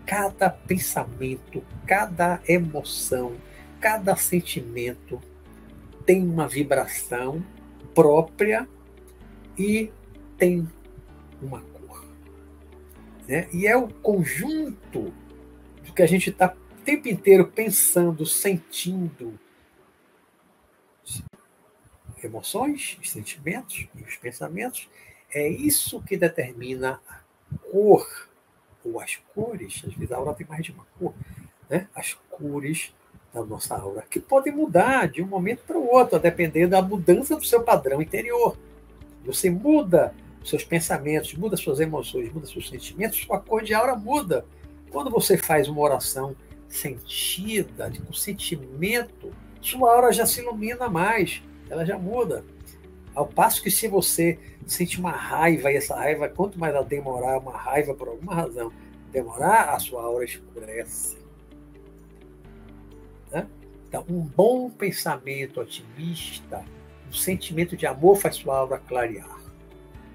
Cada 0.05 0.51
pensamento, 0.51 1.65
cada 1.87 2.39
emoção, 2.47 3.35
cada 3.81 4.15
sentimento 4.15 5.19
tem 6.07 6.23
uma 6.23 6.47
vibração 6.47 7.45
própria 7.95 8.69
e 9.59 9.91
tem 10.39 10.67
uma 11.43 11.61
cor. 11.61 12.07
Né? 13.27 13.49
E 13.53 13.67
é 13.67 13.77
o 13.77 13.89
conjunto 13.89 15.13
do 15.85 15.93
que 15.93 16.03
a 16.03 16.07
gente 16.07 16.31
está 16.31 16.55
o 16.55 16.85
tempo 16.85 17.09
inteiro 17.09 17.49
pensando, 17.49 18.25
sentindo, 18.25 19.39
emoções, 22.23 22.97
os 23.01 23.11
sentimentos 23.11 23.89
e 23.95 24.03
os 24.03 24.17
pensamentos, 24.17 24.89
é 25.31 25.49
isso 25.49 26.01
que 26.03 26.17
determina 26.17 27.01
a 27.09 27.21
cor, 27.71 28.29
ou 28.85 29.01
as 29.01 29.17
cores, 29.35 29.83
às 29.87 29.95
vezes 29.95 30.13
a 30.13 30.17
aura 30.17 30.35
tem 30.35 30.47
mais 30.47 30.65
de 30.65 30.71
uma 30.71 30.87
cor, 30.99 31.15
né? 31.69 31.89
as 31.95 32.15
cores 32.31 32.95
da 33.41 33.47
nossa 33.47 33.77
aura, 33.77 34.05
que 34.11 34.19
podem 34.19 34.53
mudar 34.53 35.09
de 35.09 35.23
um 35.23 35.27
momento 35.27 35.63
para 35.67 35.79
o 35.79 35.87
outro, 35.87 36.17
a 36.17 36.19
depender 36.19 36.67
da 36.67 36.81
mudança 36.81 37.37
do 37.37 37.45
seu 37.45 37.63
padrão 37.63 38.01
interior. 38.01 38.57
Você 39.25 39.51
muda 39.51 40.15
seus 40.45 40.65
pensamentos, 40.65 41.35
muda 41.35 41.57
suas 41.57 41.81
emoções, 41.81 42.33
muda 42.33 42.47
seus 42.47 42.69
sentimentos, 42.69 43.21
sua 43.21 43.39
cor 43.41 43.63
de 43.63 43.75
aura 43.75 43.95
muda. 43.97 44.45
Quando 44.91 45.11
você 45.11 45.37
faz 45.37 45.69
uma 45.69 45.81
oração 45.81 46.35
sentida, 46.69 47.93
com 48.07 48.13
sentimento, 48.13 49.33
sua 49.61 49.95
aura 49.95 50.13
já 50.13 50.25
se 50.25 50.41
ilumina 50.41 50.89
mais 50.89 51.43
ela 51.69 51.85
já 51.85 51.99
muda. 51.99 52.45
Ao 53.15 53.27
passo 53.27 53.63
que 53.63 53.71
se 53.71 53.89
você 53.89 54.39
sente 54.67 54.99
uma 54.99 55.11
raiva, 55.11 55.71
e 55.73 55.77
essa 55.77 55.97
raiva, 55.97 56.29
quanto 56.29 56.59
mais 56.59 56.75
ela 56.75 56.85
demorar, 56.85 57.39
uma 57.39 57.57
raiva 57.57 57.95
por 57.95 58.09
alguma 58.09 58.35
razão, 58.35 58.73
demorar, 59.11 59.75
a 59.75 59.79
sua 59.79 60.03
aura 60.03 60.25
escurece. 60.25 61.26
Então, 63.89 64.05
um 64.09 64.21
bom 64.21 64.69
pensamento 64.71 65.61
otimista, 65.61 66.65
um 67.09 67.13
sentimento 67.13 67.77
de 67.77 67.87
amor 67.87 68.17
faz 68.17 68.37
sua 68.37 68.59
aura 68.59 68.79
clarear. 68.79 69.41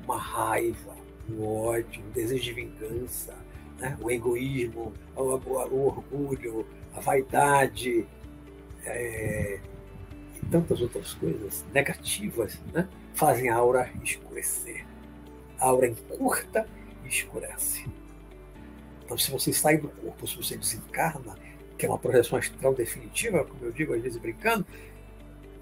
Uma 0.03 0.17
raiva, 0.17 0.95
um 1.29 1.43
ódio, 1.43 2.03
um 2.03 2.11
desejo 2.11 2.43
de 2.43 2.53
vingança, 2.53 3.37
né? 3.79 3.97
o 4.01 4.11
egoísmo, 4.11 4.93
o, 5.15 5.21
o 5.21 5.85
orgulho, 5.85 6.65
a 6.93 6.99
vaidade, 6.99 8.05
é, 8.85 9.59
tantas 10.49 10.81
outras 10.81 11.13
coisas 11.13 11.65
negativas 11.73 12.59
né, 12.73 12.87
fazem 13.13 13.49
a 13.49 13.55
aura 13.55 13.89
escurecer. 14.03 14.85
A 15.57 15.67
aura 15.67 15.87
encurta 15.87 16.67
e 17.05 17.07
escurece. 17.07 17.85
Então, 19.05 19.17
se 19.17 19.31
você 19.31 19.53
sai 19.53 19.77
do 19.77 19.89
corpo, 19.89 20.27
se 20.27 20.35
você 20.35 20.57
desencarna, 20.57 21.35
que 21.81 21.87
é 21.87 21.89
uma 21.89 21.97
projeção 21.97 22.37
astral 22.37 22.75
definitiva, 22.75 23.43
como 23.43 23.65
eu 23.65 23.71
digo 23.71 23.95
às 23.95 24.01
vezes 24.03 24.21
brincando, 24.21 24.63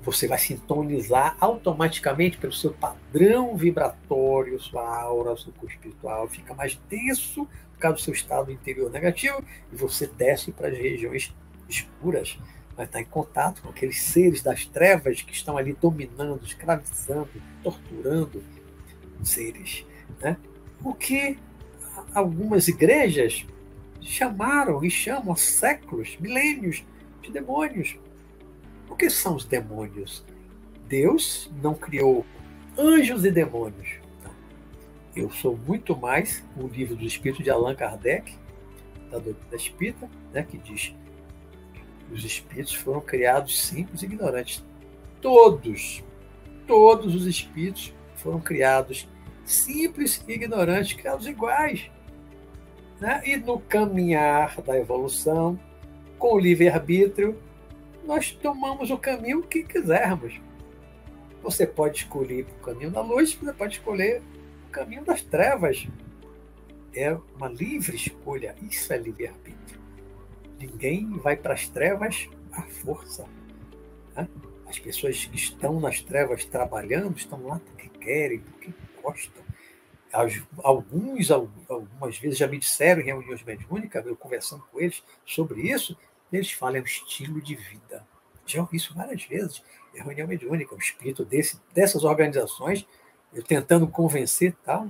você 0.01 0.27
vai 0.27 0.37
sintonizar 0.37 1.37
automaticamente 1.39 2.37
pelo 2.37 2.51
seu 2.51 2.73
padrão 2.73 3.55
vibratório, 3.55 4.59
sua 4.59 5.01
aura, 5.01 5.37
seu 5.37 5.53
corpo 5.53 5.73
espiritual 5.73 6.27
fica 6.27 6.53
mais 6.53 6.77
denso 6.89 7.45
por 7.45 7.79
causa 7.79 7.95
do 7.95 8.01
seu 8.01 8.13
estado 8.13 8.51
interior 8.51 8.91
negativo 8.91 9.41
e 9.71 9.77
você 9.77 10.07
desce 10.07 10.51
para 10.51 10.67
as 10.67 10.77
regiões 10.77 11.33
escuras 11.69 12.37
vai 12.75 12.85
estar 12.85 12.99
em 12.99 13.05
contato 13.05 13.61
com 13.61 13.69
aqueles 13.69 14.01
seres 14.01 14.41
das 14.41 14.65
trevas 14.65 15.21
que 15.21 15.33
estão 15.33 15.57
ali 15.57 15.71
dominando, 15.73 16.41
escravizando, 16.43 17.29
torturando 17.63 18.43
seres. 19.23 19.85
Né? 20.21 20.35
O 20.83 20.93
que 20.93 21.37
algumas 22.13 22.67
igrejas 22.67 23.45
chamaram 24.01 24.83
e 24.83 24.89
chamam 24.89 25.33
há 25.33 25.35
séculos, 25.35 26.17
milênios, 26.19 26.83
de 27.21 27.31
demônios. 27.31 27.97
O 28.89 28.95
que 28.95 29.09
são 29.09 29.35
os 29.35 29.45
demônios? 29.45 30.25
Deus 30.87 31.51
não 31.61 31.73
criou 31.73 32.25
anjos 32.77 33.25
e 33.25 33.31
demônios. 33.31 33.99
Eu 35.15 35.29
sou 35.29 35.57
muito 35.57 35.95
mais 35.95 36.43
o 36.55 36.67
livro 36.67 36.95
do 36.95 37.03
Espírito 37.03 37.43
de 37.43 37.49
Allan 37.49 37.75
Kardec, 37.75 38.33
da 39.11 39.19
doutrina 39.19 39.55
espírita, 39.55 40.09
né, 40.31 40.43
que 40.43 40.57
diz 40.57 40.93
os 42.11 42.23
espíritos 42.23 42.73
foram 42.73 43.01
criados 43.01 43.59
simples 43.59 44.01
e 44.01 44.05
ignorantes. 44.05 44.63
Todos, 45.21 46.03
todos 46.65 47.13
os 47.13 47.25
espíritos 47.25 47.93
foram 48.15 48.39
criados 48.39 49.07
simples 49.45 50.23
e 50.27 50.33
ignorantes, 50.33 50.93
criados 50.93 51.27
iguais. 51.27 51.89
Né? 52.99 53.21
E 53.25 53.37
no 53.37 53.59
caminhar 53.59 54.61
da 54.61 54.77
evolução, 54.77 55.59
com 56.17 56.35
o 56.35 56.39
livre-arbítrio, 56.39 57.37
nós 58.05 58.31
tomamos 58.31 58.91
o 58.91 58.97
caminho 58.97 59.41
que 59.43 59.63
quisermos. 59.63 60.39
Você 61.41 61.65
pode 61.65 61.99
escolher 61.99 62.45
o 62.59 62.63
caminho 62.65 62.91
da 62.91 63.01
luz, 63.01 63.33
você 63.33 63.53
pode 63.53 63.77
escolher 63.77 64.21
o 64.67 64.71
caminho 64.71 65.03
das 65.03 65.21
trevas. 65.21 65.87
É 66.93 67.15
uma 67.35 67.47
livre 67.47 67.95
escolha, 67.95 68.55
isso 68.61 68.91
é 68.91 68.97
livre-arbítrio. 68.97 69.79
Ninguém 70.59 71.09
vai 71.17 71.37
para 71.37 71.53
as 71.53 71.69
trevas 71.69 72.27
à 72.51 72.63
força. 72.63 73.25
Né? 74.15 74.27
As 74.67 74.77
pessoas 74.77 75.25
que 75.25 75.35
estão 75.37 75.79
nas 75.79 76.01
trevas 76.01 76.43
trabalhando 76.43 77.17
estão 77.17 77.41
lá 77.47 77.61
porque 77.65 77.89
querem, 77.99 78.39
porque 78.39 78.73
gostam. 79.01 79.48
Alguns, 80.11 81.29
algumas 81.31 82.17
vezes 82.17 82.37
já 82.37 82.47
me 82.47 82.57
disseram 82.57 83.01
em 83.01 83.05
reuniões 83.05 83.43
mediúnicas, 83.43 84.05
eu 84.05 84.15
conversando 84.15 84.63
com 84.71 84.79
eles 84.79 85.03
sobre 85.25 85.61
isso, 85.61 85.95
eles 86.31 86.51
falam 86.51 86.77
é 86.77 86.81
um 86.81 86.85
estilo 86.85 87.41
de 87.41 87.55
vida. 87.55 88.05
Já 88.45 88.61
ouvi 88.61 88.77
isso 88.77 88.93
várias 88.95 89.23
vezes 89.23 89.63
em 89.93 90.01
reunião 90.01 90.27
mediúnica, 90.27 90.73
o 90.73 90.77
espírito 90.77 91.23
desse, 91.23 91.59
dessas 91.73 92.03
organizações, 92.03 92.87
eu 93.33 93.43
tentando 93.43 93.87
convencer 93.87 94.55
tal, 94.63 94.87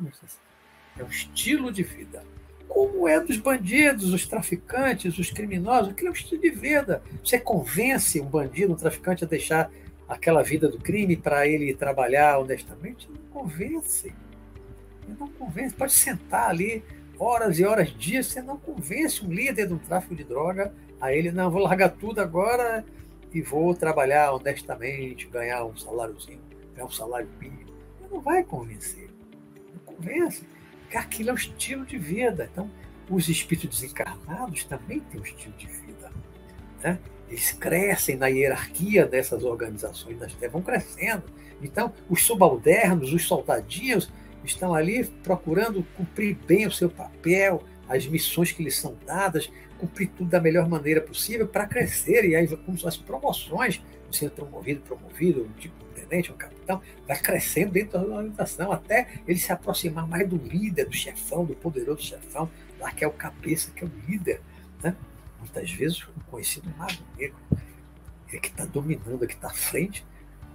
é 0.97 1.03
um 1.03 1.07
estilo 1.07 1.71
de 1.71 1.83
vida 1.83 2.23
como 2.69 3.07
é 3.07 3.19
dos 3.19 3.35
bandidos, 3.37 4.13
os 4.13 4.27
traficantes, 4.27 5.17
os 5.17 5.31
criminosos, 5.31 5.89
aquilo 5.89 6.09
é 6.09 6.11
um 6.11 6.13
estilo 6.13 6.39
de 6.39 6.51
vida. 6.51 7.01
Você 7.25 7.39
convence 7.39 8.21
um 8.21 8.25
bandido, 8.25 8.71
um 8.71 8.75
traficante 8.75 9.23
a 9.23 9.27
deixar 9.27 9.71
aquela 10.07 10.43
vida 10.43 10.69
do 10.69 10.77
crime 10.77 11.17
para 11.17 11.47
ele 11.47 11.73
trabalhar 11.73 12.37
honestamente? 12.37 13.09
Não 13.09 13.17
convence. 13.31 14.13
Não 15.17 15.27
convence. 15.29 15.75
Pode 15.75 15.93
sentar 15.93 16.49
ali 16.49 16.83
horas 17.17 17.59
e 17.59 17.65
horas, 17.65 17.89
dias, 17.97 18.27
você 18.27 18.41
não 18.41 18.57
convence 18.57 19.23
um 19.23 19.31
líder 19.31 19.67
de 19.67 19.73
um 19.73 19.77
tráfico 19.77 20.15
de 20.15 20.23
droga 20.23 20.73
a 21.01 21.13
ele, 21.13 21.31
não, 21.31 21.49
vou 21.49 21.61
largar 21.61 21.89
tudo 21.89 22.19
agora 22.19 22.83
e 23.33 23.41
vou 23.41 23.73
trabalhar 23.73 24.33
honestamente, 24.33 25.27
ganhar 25.27 25.65
um 25.65 25.75
saláriozinho, 25.77 26.41
ganhar 26.73 26.85
um 26.85 26.91
salário 26.91 27.29
mínimo. 27.39 27.69
Ele 27.99 28.09
não 28.11 28.21
vai 28.21 28.43
convencer. 28.43 29.09
Não 29.73 29.95
convence 29.95 30.43
que 30.89 30.97
aquilo 30.97 31.29
é 31.29 31.33
um 31.33 31.35
estilo 31.35 31.85
de 31.85 31.97
vida. 31.97 32.49
Então, 32.51 32.69
os 33.09 33.29
espíritos 33.29 33.79
desencarnados 33.79 34.63
também 34.65 34.99
têm 34.99 35.19
um 35.19 35.23
estilo 35.23 35.55
de 35.57 35.67
vida. 35.67 36.11
Né? 36.81 36.99
Eles 37.29 37.51
crescem 37.51 38.17
na 38.17 38.27
hierarquia 38.27 39.05
dessas 39.05 39.43
organizações 39.43 40.17
vão 40.51 40.61
crescendo. 40.61 41.23
Então, 41.61 41.93
os 42.09 42.23
subalternos, 42.25 43.13
os 43.13 43.27
soldadinhos, 43.27 44.11
estão 44.43 44.73
ali 44.73 45.05
procurando 45.23 45.85
cumprir 45.95 46.35
bem 46.47 46.65
o 46.67 46.71
seu 46.71 46.89
papel, 46.89 47.63
as 47.87 48.05
missões 48.05 48.51
que 48.51 48.63
lhes 48.63 48.77
são 48.77 48.95
dadas, 49.05 49.51
cumprir 49.77 50.09
tudo 50.09 50.29
da 50.29 50.39
melhor 50.39 50.67
maneira 50.67 51.01
possível 51.01 51.47
para 51.47 51.65
crescer. 51.65 52.25
E 52.25 52.35
aí, 52.35 52.47
como 52.47 52.77
as 52.85 52.97
promoções, 52.97 53.81
sendo 54.11 54.31
promovido, 54.31 54.81
promovido, 54.81 55.49
tipo 55.57 55.73
tenente, 56.09 56.31
um 56.31 56.35
capitão, 56.35 56.81
vai 57.07 57.19
crescendo 57.19 57.71
dentro 57.71 57.99
da 57.99 58.05
organização, 58.05 58.71
até 58.71 59.07
ele 59.27 59.37
se 59.37 59.51
aproximar 59.51 60.07
mais 60.07 60.27
do 60.27 60.37
líder, 60.37 60.85
do 60.85 60.95
chefão, 60.95 61.45
do 61.45 61.55
poderoso 61.55 62.01
chefão, 62.01 62.49
lá 62.79 62.91
que 62.91 63.03
é 63.03 63.07
o 63.07 63.11
cabeça, 63.11 63.71
que 63.71 63.83
é 63.83 63.87
o 63.87 63.91
líder. 64.07 64.41
Né? 64.83 64.95
Muitas 65.39 65.71
vezes 65.71 66.01
o 66.03 66.23
conhecido 66.29 66.69
mago 66.77 67.03
negro, 67.17 67.37
é 68.31 68.37
que 68.37 68.49
está 68.49 68.65
dominando, 68.65 69.23
é 69.23 69.27
que 69.27 69.33
está 69.33 69.47
à 69.47 69.53
frente 69.53 70.05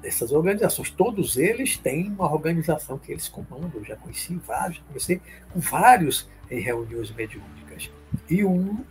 dessas 0.05 0.33
organizações. 0.33 0.90
Todos 0.90 1.38
eles 1.38 1.79
têm 1.79 2.09
uma 2.09 2.31
organização 2.31 2.99
que 2.99 3.11
eles 3.11 3.27
comandam. 3.27 3.71
Eu 3.75 3.85
já 3.85 3.97
conheci 3.97 4.35
vários, 4.37 4.77
já 4.77 4.83
conversei 4.85 5.21
com 5.51 5.61
vários 5.61 6.29
em 6.51 6.61
reuniões 6.61 7.11
mediúnicas. 7.11 7.90
E 8.29 8.45
um 8.45 8.85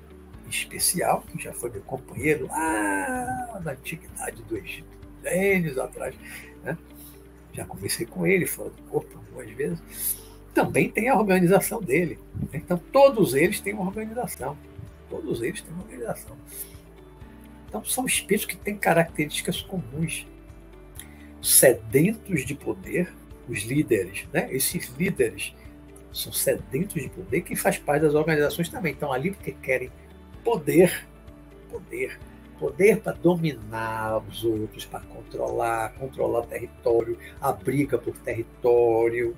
especial, 0.49 1.21
que 1.21 1.41
já 1.41 1.53
foi 1.53 1.69
meu 1.69 1.81
companheiro 1.81 2.47
lá 2.47 3.61
na 3.63 3.71
antiguidade 3.71 4.41
do 4.43 4.57
Egito, 4.57 4.87
anos 5.25 5.77
atrás, 5.77 6.15
né? 6.63 6.77
já 7.53 7.63
conversei 7.63 8.05
com 8.07 8.25
ele 8.25 8.47
fora 8.47 8.71
do 8.71 8.81
corpo 8.83 9.15
algumas 9.15 9.55
vezes, 9.55 10.17
também 10.53 10.89
tem 10.89 11.09
a 11.09 11.17
organização 11.17 11.79
dele. 11.79 12.19
Então, 12.51 12.77
todos 12.91 13.35
eles 13.35 13.59
têm 13.59 13.73
uma 13.73 13.85
organização. 13.85 14.57
Todos 15.09 15.41
eles 15.41 15.61
têm 15.61 15.73
uma 15.73 15.83
organização. 15.83 16.35
Então, 17.67 17.83
são 17.83 18.05
espíritos 18.05 18.45
que 18.45 18.57
têm 18.57 18.75
características 18.75 19.61
comuns. 19.61 20.27
Sedentos 21.43 22.45
de 22.45 22.55
poder, 22.55 23.13
os 23.49 23.63
líderes, 23.63 24.25
né? 24.31 24.47
esses 24.49 24.87
líderes 24.97 25.53
são 26.13 26.31
sedentos 26.31 27.01
de 27.01 27.09
poder, 27.09 27.41
que 27.41 27.53
faz 27.53 27.77
parte 27.77 28.03
das 28.03 28.13
organizações 28.13 28.69
também. 28.69 28.93
Estão 28.93 29.11
ali 29.11 29.31
porque 29.31 29.51
querem 29.51 29.91
poder, 30.41 31.05
poder, 31.69 32.17
poder 32.57 33.01
para 33.01 33.11
dominar 33.11 34.23
os 34.25 34.45
outros, 34.45 34.85
para 34.85 35.01
controlar, 35.01 35.93
controlar 35.95 36.43
território, 36.43 37.17
a 37.41 37.51
briga 37.51 37.97
por 37.97 38.15
território. 38.19 39.35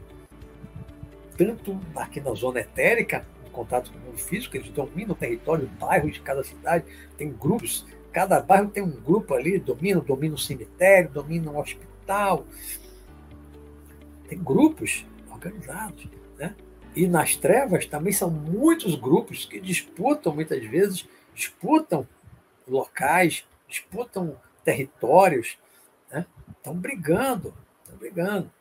Tanto 1.35 1.79
aqui 1.95 2.21
na 2.21 2.35
zona 2.35 2.59
etérica, 2.59 3.25
em 3.47 3.49
contato 3.49 3.91
com 3.91 3.97
o 3.97 4.01
mundo 4.01 4.19
físico, 4.19 4.55
eles 4.55 4.69
dominam 4.69 5.13
o 5.13 5.15
território, 5.15 5.67
bairros 5.79 6.13
de 6.13 6.19
cada 6.19 6.43
cidade, 6.43 6.85
tem 7.17 7.31
grupos, 7.31 7.83
cada 8.11 8.39
bairro 8.39 8.69
tem 8.69 8.83
um 8.83 8.91
grupo 8.91 9.33
ali, 9.33 9.57
domina, 9.57 9.99
domina 10.01 10.35
o 10.35 10.37
cemitério, 10.37 11.09
domina 11.09 11.49
o 11.49 11.59
hospital. 11.59 11.94
Tem 14.27 14.41
grupos 14.41 15.05
organizados, 15.29 16.07
né? 16.37 16.55
E 16.95 17.07
nas 17.07 17.35
trevas 17.35 17.85
também 17.85 18.13
são 18.13 18.29
muitos 18.29 18.95
grupos 18.95 19.45
que 19.45 19.59
disputam, 19.59 20.33
muitas 20.33 20.63
vezes, 20.65 21.05
disputam 21.33 22.07
locais, 22.65 23.45
disputam 23.67 24.39
territórios, 24.63 25.57
né? 26.09 26.25
estão 26.49 26.73
brigando, 26.73 27.53
estão 27.83 27.97
brigando. 27.97 28.51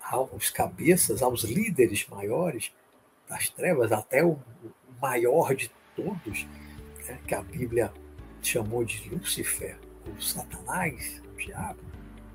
Aos 0.00 0.50
cabeças, 0.50 1.22
aos 1.22 1.42
líderes 1.42 2.06
maiores 2.08 2.72
das 3.28 3.48
trevas, 3.48 3.90
até 3.90 4.24
o 4.24 4.38
maior 5.00 5.54
de 5.54 5.70
todos, 5.96 6.46
né? 7.06 7.18
que 7.26 7.34
a 7.34 7.42
Bíblia 7.42 7.92
chamou 8.40 8.84
de 8.84 9.08
Lúcifer, 9.08 9.78
ou 10.06 10.20
Satanás, 10.20 11.20
o 11.32 11.36
diabo. 11.36 11.93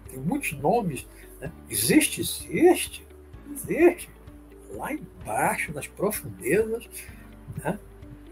Tem 0.10 0.20
muitos 0.20 0.52
nomes. 0.54 1.08
Né? 1.40 1.52
Existe, 1.70 2.22
existe, 2.22 3.08
existe 3.52 4.10
lá 4.72 4.94
embaixo, 4.94 5.74
nas 5.74 5.88
profundezas, 5.88 6.88
né? 7.58 7.80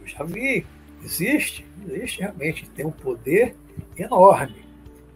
eu 0.01 0.07
já 0.07 0.23
vi, 0.23 0.65
existe, 1.03 1.65
existe 1.87 2.19
realmente, 2.19 2.69
tem 2.69 2.85
um 2.85 2.91
poder 2.91 3.55
enorme. 3.95 4.65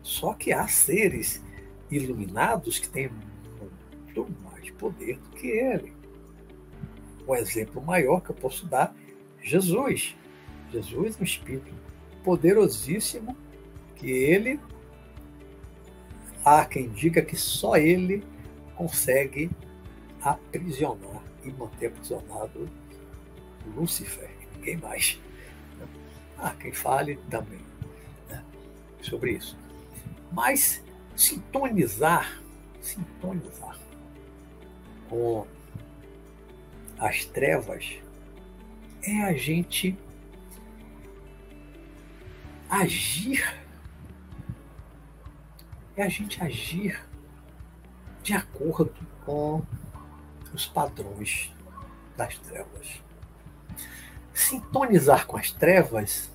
Só 0.01 0.33
que 0.33 0.51
há 0.51 0.67
seres 0.67 1.43
iluminados 1.89 2.79
que 2.79 2.89
têm 2.89 3.09
muito 3.09 4.27
mais 4.43 4.69
poder 4.71 5.17
do 5.17 5.29
que 5.31 5.47
ele. 5.47 5.93
O 7.27 7.35
exemplo 7.35 7.81
maior 7.81 8.21
que 8.21 8.31
eu 8.31 8.35
posso 8.35 8.65
dar, 8.65 8.95
Jesus. 9.41 10.15
Jesus 10.71 11.17
é 11.17 11.21
um 11.21 11.23
espírito 11.23 11.73
poderosíssimo 12.23 13.35
que 13.95 14.09
ele 14.09 14.59
há 16.43 16.65
quem 16.65 16.89
diga 16.89 17.21
que 17.21 17.35
só 17.35 17.75
ele 17.77 18.23
consegue 18.75 19.49
aprisionar 20.21 21.21
e 21.43 21.51
manter 21.51 21.87
aprisionado 21.87 22.69
Lúcifer, 23.75 24.29
ninguém 24.55 24.77
mais. 24.77 25.19
Ah, 26.37 26.55
quem 26.59 26.71
fale 26.71 27.17
também 27.29 27.59
né, 28.27 28.43
sobre 29.01 29.33
isso. 29.33 29.57
Mas 30.31 30.83
sintonizar, 31.15 32.41
sintonizar 32.81 33.77
com 35.07 35.45
as 36.97 37.25
trevas 37.25 37.99
é 39.03 39.23
a 39.23 39.33
gente 39.33 39.97
agir, 42.69 43.60
é 45.95 46.03
a 46.03 46.09
gente 46.09 46.41
agir 46.43 46.99
de 48.23 48.33
acordo 48.33 48.93
com 49.25 49.61
os 50.53 50.65
padrões 50.65 51.51
das 52.15 52.37
trevas. 52.37 53.01
Sintonizar 54.33 55.25
com 55.25 55.37
as 55.37 55.51
trevas 55.51 56.31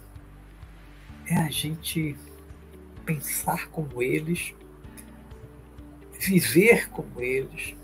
é 1.26 1.36
a 1.36 1.50
gente 1.50 2.16
pensar 3.04 3.68
como 3.68 4.02
eles, 4.02 4.54
viver 6.18 6.88
como 6.90 7.20
eles, 7.20 7.76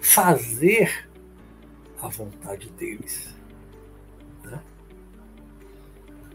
fazer 0.00 1.08
a 2.00 2.08
vontade 2.08 2.70
deles. 2.70 3.34
Né? 4.44 4.62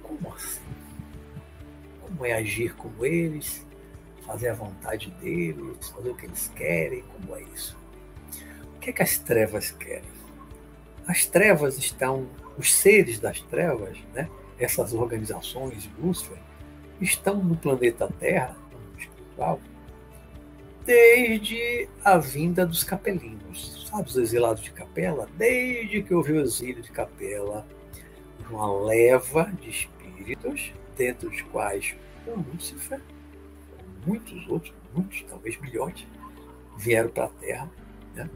Como 0.01 0.33
assim? 0.33 0.61
Como 2.01 2.25
é 2.25 2.33
agir 2.33 2.75
como 2.75 3.05
eles, 3.05 3.65
fazer 4.33 4.49
a 4.49 4.53
vontade 4.53 5.09
deles, 5.21 5.89
fazer 5.89 6.09
o 6.09 6.15
que 6.15 6.25
eles 6.25 6.51
querem? 6.55 7.03
Como 7.03 7.35
é 7.35 7.43
isso? 7.53 7.77
que, 8.83 8.89
é 8.89 8.93
que 8.93 9.01
as 9.01 9.17
trevas 9.17 9.71
querem? 9.71 10.03
As 11.07 11.25
trevas 11.25 11.77
estão, 11.77 12.27
os 12.57 12.73
seres 12.73 13.19
das 13.19 13.39
trevas, 13.41 13.97
né, 14.13 14.29
essas 14.59 14.93
organizações, 14.93 15.89
Lúcifer, 15.97 16.37
estão 16.99 17.41
no 17.41 17.55
planeta 17.55 18.09
Terra, 18.19 18.55
no 18.71 18.99
espiritual, 18.99 19.59
desde 20.85 21.87
a 22.03 22.17
vinda 22.17 22.65
dos 22.65 22.83
capelinos. 22.83 23.87
Sabe 23.89 24.09
os 24.09 24.17
exilados 24.17 24.63
de 24.63 24.71
capela? 24.71 25.29
Desde 25.37 26.03
que 26.03 26.13
houve 26.13 26.33
o 26.33 26.41
exílio 26.41 26.83
de 26.83 26.91
capela, 26.91 27.65
uma 28.49 28.85
leva 28.85 29.51
de 29.61 29.69
espíritos, 29.69 30.73
dentro 30.97 31.29
dos 31.29 31.41
quais 31.43 31.95
o 32.27 32.31
Lúcifer, 32.31 33.01
muitos 34.05 34.47
outros, 34.47 34.73
muitos, 34.93 35.23
talvez 35.23 35.59
milhões, 35.59 36.07
vieram 36.77 37.09
para 37.09 37.25
a 37.25 37.29
Terra. 37.29 37.69
Né? 38.13 38.29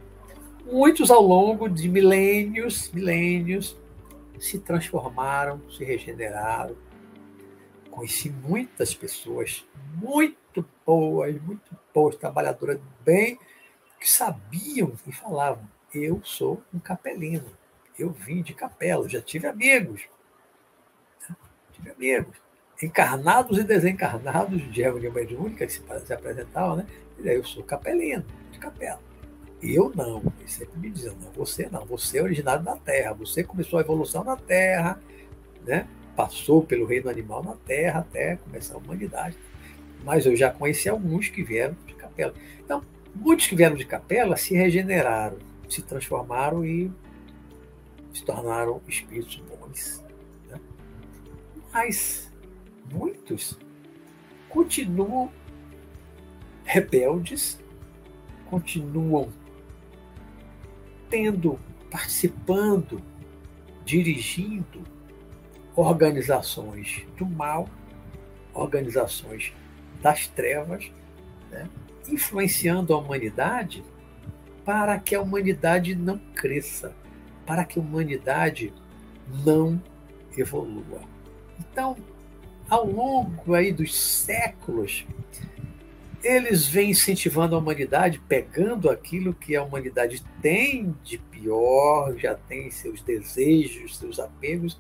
Muitos 0.66 1.10
ao 1.12 1.22
longo 1.22 1.68
de 1.68 1.88
milênios, 1.90 2.92
milênios, 2.92 3.78
se 4.40 4.60
transformaram, 4.60 5.62
se 5.70 5.84
regeneraram. 5.84 6.76
Conheci 7.90 8.30
muitas 8.30 8.94
pessoas 8.94 9.66
muito 9.96 10.66
boas, 10.86 11.42
muito 11.42 11.76
boas, 11.94 12.16
trabalhadoras 12.16 12.80
bem, 13.04 13.40
que 14.00 14.10
sabiam 14.10 14.94
e 15.08 15.12
falavam: 15.12 15.68
eu 15.94 16.22
sou 16.24 16.62
um 16.74 16.80
capelino, 16.80 17.50
eu 17.98 18.12
vim 18.12 18.42
de 18.42 18.54
capela, 18.54 19.10
já 19.10 19.22
tive 19.22 19.48
amigos, 19.48 20.04
tive 21.74 21.90
amigos, 21.90 22.38
encarnados 22.82 23.58
e 23.58 23.64
desencarnados 23.64 24.72
de 24.72 24.82
reunião 24.82 25.12
mediúnica 25.12 25.66
que 25.66 25.74
se 25.74 26.14
apresentavam, 26.14 26.78
né? 26.78 26.86
Eu 27.20 27.44
sou 27.44 27.64
capelino, 27.64 28.24
de 28.52 28.60
capela. 28.60 29.00
Eu 29.62 29.92
não, 29.96 30.22
ele 30.40 30.48
sempre 30.48 30.80
me 30.80 30.90
dizendo, 30.90 31.18
não, 31.24 31.32
você 31.32 31.68
não, 31.72 31.84
você 31.86 32.20
é 32.20 32.24
originário 32.24 32.64
da 32.64 32.76
Terra, 32.76 33.14
você 33.14 33.44
começou 33.44 33.80
a 33.80 33.82
evolução 33.82 34.24
na 34.24 34.38
Terra, 34.38 35.00
né? 35.66 35.88
passou 36.18 36.64
pelo 36.64 36.88
reino 36.88 37.10
animal 37.10 37.44
na 37.44 37.56
Terra 37.56 38.00
até 38.00 38.38
começar 38.38 38.74
a 38.74 38.78
humanidade. 38.78 39.38
Mas 40.04 40.26
eu 40.26 40.36
já 40.36 40.50
conheci 40.50 40.90
alguns 40.90 41.30
que 41.30 41.44
vieram 41.44 41.76
de 41.86 41.94
capela. 41.94 42.34
Então, 42.60 42.84
muitos 43.14 43.46
que 43.46 43.56
vieram 43.56 43.76
de 43.76 43.86
capela 43.86 44.36
se 44.36 44.56
regeneraram, 44.56 45.38
se 45.70 45.84
transformaram 45.84 46.66
e 46.66 46.92
se 48.12 48.24
tornaram 48.24 48.82
espíritos 48.88 49.38
bons. 49.48 50.04
Né? 50.50 50.60
Mas 51.72 52.32
muitos 52.92 53.58
continuam 54.50 55.32
rebeldes, 56.64 57.60
continuam 58.50 59.30
tendo, 61.10 61.60
participando, 61.90 63.02
dirigindo 63.86 64.84
organizações 65.76 67.06
do 67.18 67.26
mal, 67.26 67.70
organizações 68.54 69.54
das 70.02 70.28
trevas, 70.28 70.92
né? 71.50 71.70
influenciando 72.10 72.94
a 72.94 72.98
humanidade 72.98 73.84
para 74.66 75.00
que 75.00 75.16
a 75.16 75.22
humanidade 75.22 75.96
não 75.96 76.18
cresça, 76.36 76.94
para 77.46 77.64
que 77.64 77.80
a 77.80 77.82
humanidade 77.82 78.74
não 79.46 79.82
evolua. 80.38 81.02
Então, 81.60 81.96
ao 82.70 82.86
longo 82.86 83.54
aí 83.54 83.72
dos 83.72 83.96
séculos, 83.96 85.06
eles 86.24 86.68
vêm 86.68 86.92
incentivando 86.92 87.56
a 87.56 87.60
humanidade, 87.60 88.22
pegando 88.28 88.90
aquilo 88.90 89.34
que 89.34 89.56
a 89.56 89.64
humanidade 89.64 90.24
tem 90.42 90.96
de 91.04 91.18
pior, 91.18 92.16
já 92.18 92.36
tem 92.36 92.70
seus 92.72 93.02
desejos, 93.02 93.98
seus 93.98 94.20
apegos, 94.20 94.80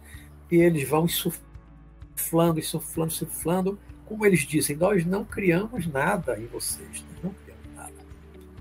e 0.52 0.58
eles 0.58 0.88
vão 0.88 1.06
insuflando, 1.06 2.60
insuflando, 2.60 3.12
insuflando. 3.12 3.80
Como 4.06 4.26
eles 4.26 4.42
dizem, 4.42 4.76
nós 4.76 5.06
não 5.06 5.24
criamos 5.24 5.86
nada 5.88 6.40
em 6.40 6.48
vocês, 6.48 7.06
não 7.24 7.32
criamos 7.32 7.76
nada. 7.76 7.94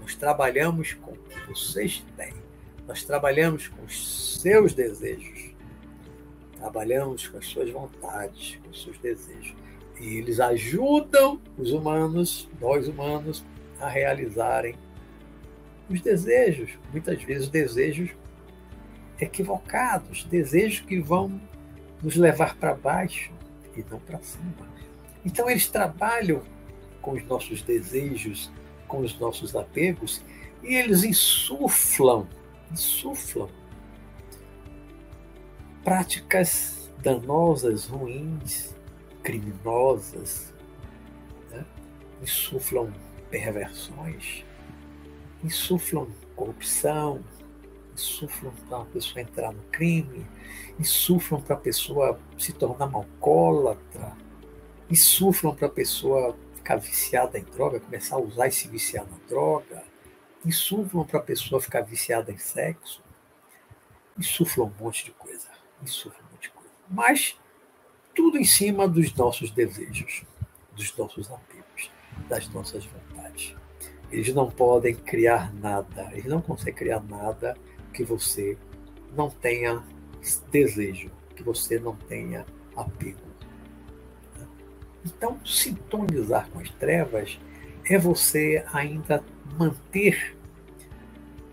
Nós 0.00 0.14
trabalhamos 0.14 0.92
com 0.94 1.12
o 1.12 1.16
que 1.16 1.40
vocês 1.48 2.04
têm, 2.16 2.34
nós 2.86 3.04
trabalhamos 3.04 3.68
com 3.68 3.84
os 3.84 4.40
seus 4.40 4.74
desejos, 4.74 5.35
trabalhamos 6.66 7.28
com 7.28 7.38
as 7.38 7.46
suas 7.46 7.70
vontades, 7.70 8.58
com 8.62 8.70
os 8.70 8.82
seus 8.82 8.98
desejos. 8.98 9.54
E 10.00 10.16
eles 10.16 10.40
ajudam 10.40 11.40
os 11.56 11.70
humanos, 11.70 12.48
nós 12.60 12.88
humanos, 12.88 13.44
a 13.80 13.88
realizarem 13.88 14.74
os 15.88 16.00
desejos, 16.00 16.70
muitas 16.90 17.22
vezes 17.22 17.48
desejos 17.48 18.10
equivocados, 19.20 20.24
desejos 20.24 20.80
que 20.80 20.98
vão 20.98 21.40
nos 22.02 22.16
levar 22.16 22.56
para 22.56 22.74
baixo 22.74 23.32
e 23.76 23.84
não 23.88 24.00
para 24.00 24.18
cima. 24.18 24.68
Então 25.24 25.48
eles 25.48 25.68
trabalham 25.68 26.42
com 27.00 27.12
os 27.12 27.24
nossos 27.26 27.62
desejos, 27.62 28.50
com 28.88 28.98
os 28.98 29.16
nossos 29.20 29.54
apegos 29.54 30.20
e 30.64 30.74
eles 30.74 31.04
insuflam, 31.04 32.26
insuflam 32.72 33.48
práticas 35.86 36.90
danosas, 36.98 37.86
ruins, 37.86 38.74
criminosas, 39.22 40.52
né? 41.48 41.64
insuflam 42.20 42.92
perversões, 43.30 44.44
insuflam 45.44 46.08
corrupção, 46.34 47.22
insuflam 47.94 48.52
para 48.68 48.78
a 48.78 48.84
pessoa 48.86 49.20
entrar 49.20 49.52
no 49.52 49.62
crime, 49.70 50.26
insuflam 50.76 51.40
para 51.40 51.54
a 51.54 51.60
pessoa 51.60 52.18
se 52.36 52.52
tornar 52.52 52.88
malcólatra, 52.88 54.12
insuflam 54.90 55.54
para 55.54 55.68
a 55.68 55.70
pessoa 55.70 56.36
ficar 56.56 56.78
viciada 56.78 57.38
em 57.38 57.44
droga, 57.44 57.78
começar 57.78 58.16
a 58.16 58.20
usar 58.20 58.48
e 58.48 58.50
se 58.50 58.66
viciar 58.66 59.06
na 59.08 59.18
droga, 59.28 59.84
insuflam 60.44 61.04
para 61.04 61.20
a 61.20 61.22
pessoa 61.22 61.60
ficar 61.60 61.82
viciada 61.82 62.32
em 62.32 62.38
sexo, 62.38 63.04
insuflam 64.18 64.66
um 64.66 64.82
monte 64.82 65.04
de 65.04 65.12
coisa, 65.12 65.55
insuflam 65.82 66.22
um 66.28 66.32
monte 66.32 66.42
de 66.42 66.50
coisa. 66.50 66.70
Mas 66.88 67.38
tudo 68.14 68.38
em 68.38 68.44
cima 68.44 68.88
dos 68.88 69.14
nossos 69.14 69.50
desejos, 69.50 70.24
dos 70.74 70.96
nossos 70.96 71.30
apegos, 71.30 71.90
das 72.28 72.48
nossas 72.48 72.84
vontades. 72.84 73.54
Eles 74.10 74.32
não 74.34 74.50
podem 74.50 74.94
criar 74.94 75.52
nada, 75.54 76.10
eles 76.12 76.26
não 76.26 76.40
conseguem 76.40 76.74
criar 76.74 77.02
nada 77.02 77.56
que 77.92 78.04
você 78.04 78.56
não 79.14 79.28
tenha 79.28 79.82
desejo, 80.50 81.10
que 81.34 81.42
você 81.42 81.78
não 81.78 81.94
tenha 81.94 82.46
apego. 82.74 83.26
Então, 85.04 85.38
sintonizar 85.44 86.48
com 86.50 86.58
as 86.58 86.70
trevas 86.70 87.38
é 87.84 87.98
você 87.98 88.64
ainda 88.72 89.22
manter 89.58 90.36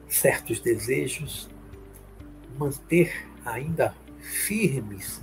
certos 0.08 0.60
desejos, 0.60 1.50
manter 2.58 3.30
ainda 3.46 3.96
firmes 4.24 5.22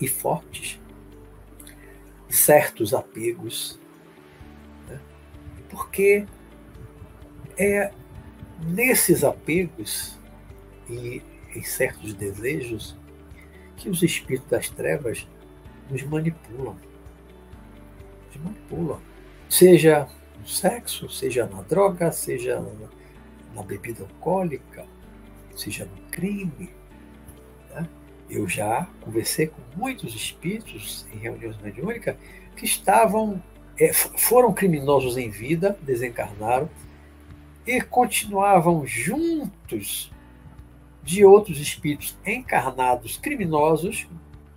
e 0.00 0.08
fortes 0.08 0.80
certos 2.30 2.94
apegos, 2.94 3.78
né? 4.88 4.98
porque 5.68 6.26
é 7.58 7.92
nesses 8.62 9.24
apegos 9.24 10.18
e 10.88 11.22
em 11.54 11.62
certos 11.62 12.14
desejos 12.14 12.96
que 13.76 13.88
os 13.88 14.02
espíritos 14.02 14.48
das 14.48 14.70
trevas 14.70 15.26
nos 15.90 16.02
manipulam. 16.04 16.76
Nos 18.28 18.44
manipulam. 18.44 19.00
Seja 19.48 20.08
no 20.38 20.46
sexo, 20.46 21.08
seja 21.08 21.46
na 21.46 21.62
droga, 21.62 22.12
seja 22.12 22.60
na 23.54 23.62
bebida 23.62 24.04
alcoólica, 24.04 24.86
seja 25.56 25.84
no 25.84 26.10
crime, 26.10 26.70
eu 28.30 28.48
já 28.48 28.88
conversei 29.00 29.48
com 29.48 29.60
muitos 29.76 30.14
espíritos 30.14 31.06
em 31.12 31.18
reuniões 31.18 31.56
mediúnicas 31.60 32.16
que 32.56 32.64
estavam, 32.64 33.42
é, 33.78 33.92
foram 33.92 34.52
criminosos 34.52 35.16
em 35.16 35.28
vida, 35.28 35.76
desencarnaram, 35.82 36.70
e 37.66 37.80
continuavam 37.80 38.86
juntos 38.86 40.10
de 41.02 41.24
outros 41.24 41.58
espíritos 41.58 42.16
encarnados 42.24 43.16
criminosos, 43.16 44.06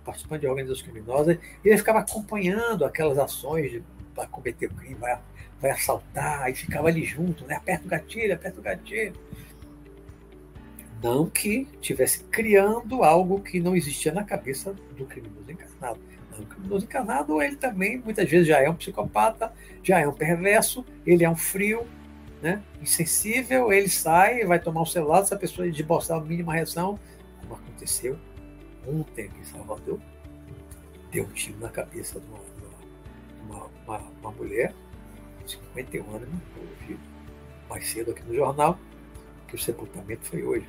participando 0.04 0.40
de 0.40 0.46
organizações 0.46 0.82
criminosas, 0.82 1.38
e 1.64 1.68
ele 1.68 1.78
ficava 1.78 2.00
acompanhando 2.00 2.84
aquelas 2.84 3.18
ações 3.18 3.82
para 4.14 4.26
cometer 4.26 4.66
o 4.66 4.74
crime, 4.74 4.94
vai, 4.94 5.18
vai 5.60 5.70
assaltar, 5.70 6.48
e 6.50 6.54
ficava 6.54 6.88
ali 6.88 7.04
junto, 7.04 7.44
né? 7.46 7.56
aperta 7.56 7.86
o 7.86 7.88
gatilho, 7.88 8.34
aperta 8.34 8.60
o 8.60 8.62
gatilho. 8.62 9.14
Não 11.04 11.28
que 11.28 11.68
estivesse 11.82 12.24
criando 12.30 13.04
algo 13.04 13.38
que 13.42 13.60
não 13.60 13.76
existia 13.76 14.10
na 14.10 14.24
cabeça 14.24 14.74
do 14.96 15.04
criminoso 15.04 15.50
encarnado. 15.50 16.00
O 16.38 16.46
criminoso 16.46 16.86
encarnado, 16.86 17.42
ele 17.42 17.56
também, 17.56 17.98
muitas 17.98 18.26
vezes, 18.26 18.48
já 18.48 18.62
é 18.62 18.70
um 18.70 18.74
psicopata, 18.74 19.52
já 19.82 20.00
é 20.00 20.08
um 20.08 20.14
perverso, 20.14 20.82
ele 21.04 21.22
é 21.22 21.28
um 21.28 21.36
frio, 21.36 21.86
né, 22.40 22.62
insensível, 22.80 23.70
ele 23.70 23.90
sai, 23.90 24.46
vai 24.46 24.58
tomar 24.58 24.80
um 24.80 24.86
celular, 24.86 25.22
se 25.26 25.34
a 25.34 25.36
pessoa 25.36 25.70
de 25.70 25.82
botar 25.82 26.16
a 26.16 26.20
mínima 26.22 26.54
reação, 26.54 26.98
como 27.42 27.52
aconteceu 27.52 28.18
ontem 28.88 29.26
aqui 29.26 29.40
em 29.40 29.44
Salvador, 29.44 30.00
deu 31.12 31.24
um 31.24 31.32
tiro 31.32 31.58
na 31.58 31.68
cabeça 31.68 32.18
de 32.18 32.26
uma, 32.28 32.40
uma, 33.46 33.70
uma, 33.86 34.10
uma 34.22 34.30
mulher, 34.32 34.72
51 35.46 36.16
anos, 36.16 36.28
vi 36.88 36.98
mais 37.68 37.86
cedo 37.86 38.12
aqui 38.12 38.22
no 38.22 38.34
jornal, 38.34 38.78
que 39.46 39.54
o 39.54 39.58
sepultamento 39.58 40.24
foi 40.24 40.42
hoje 40.42 40.66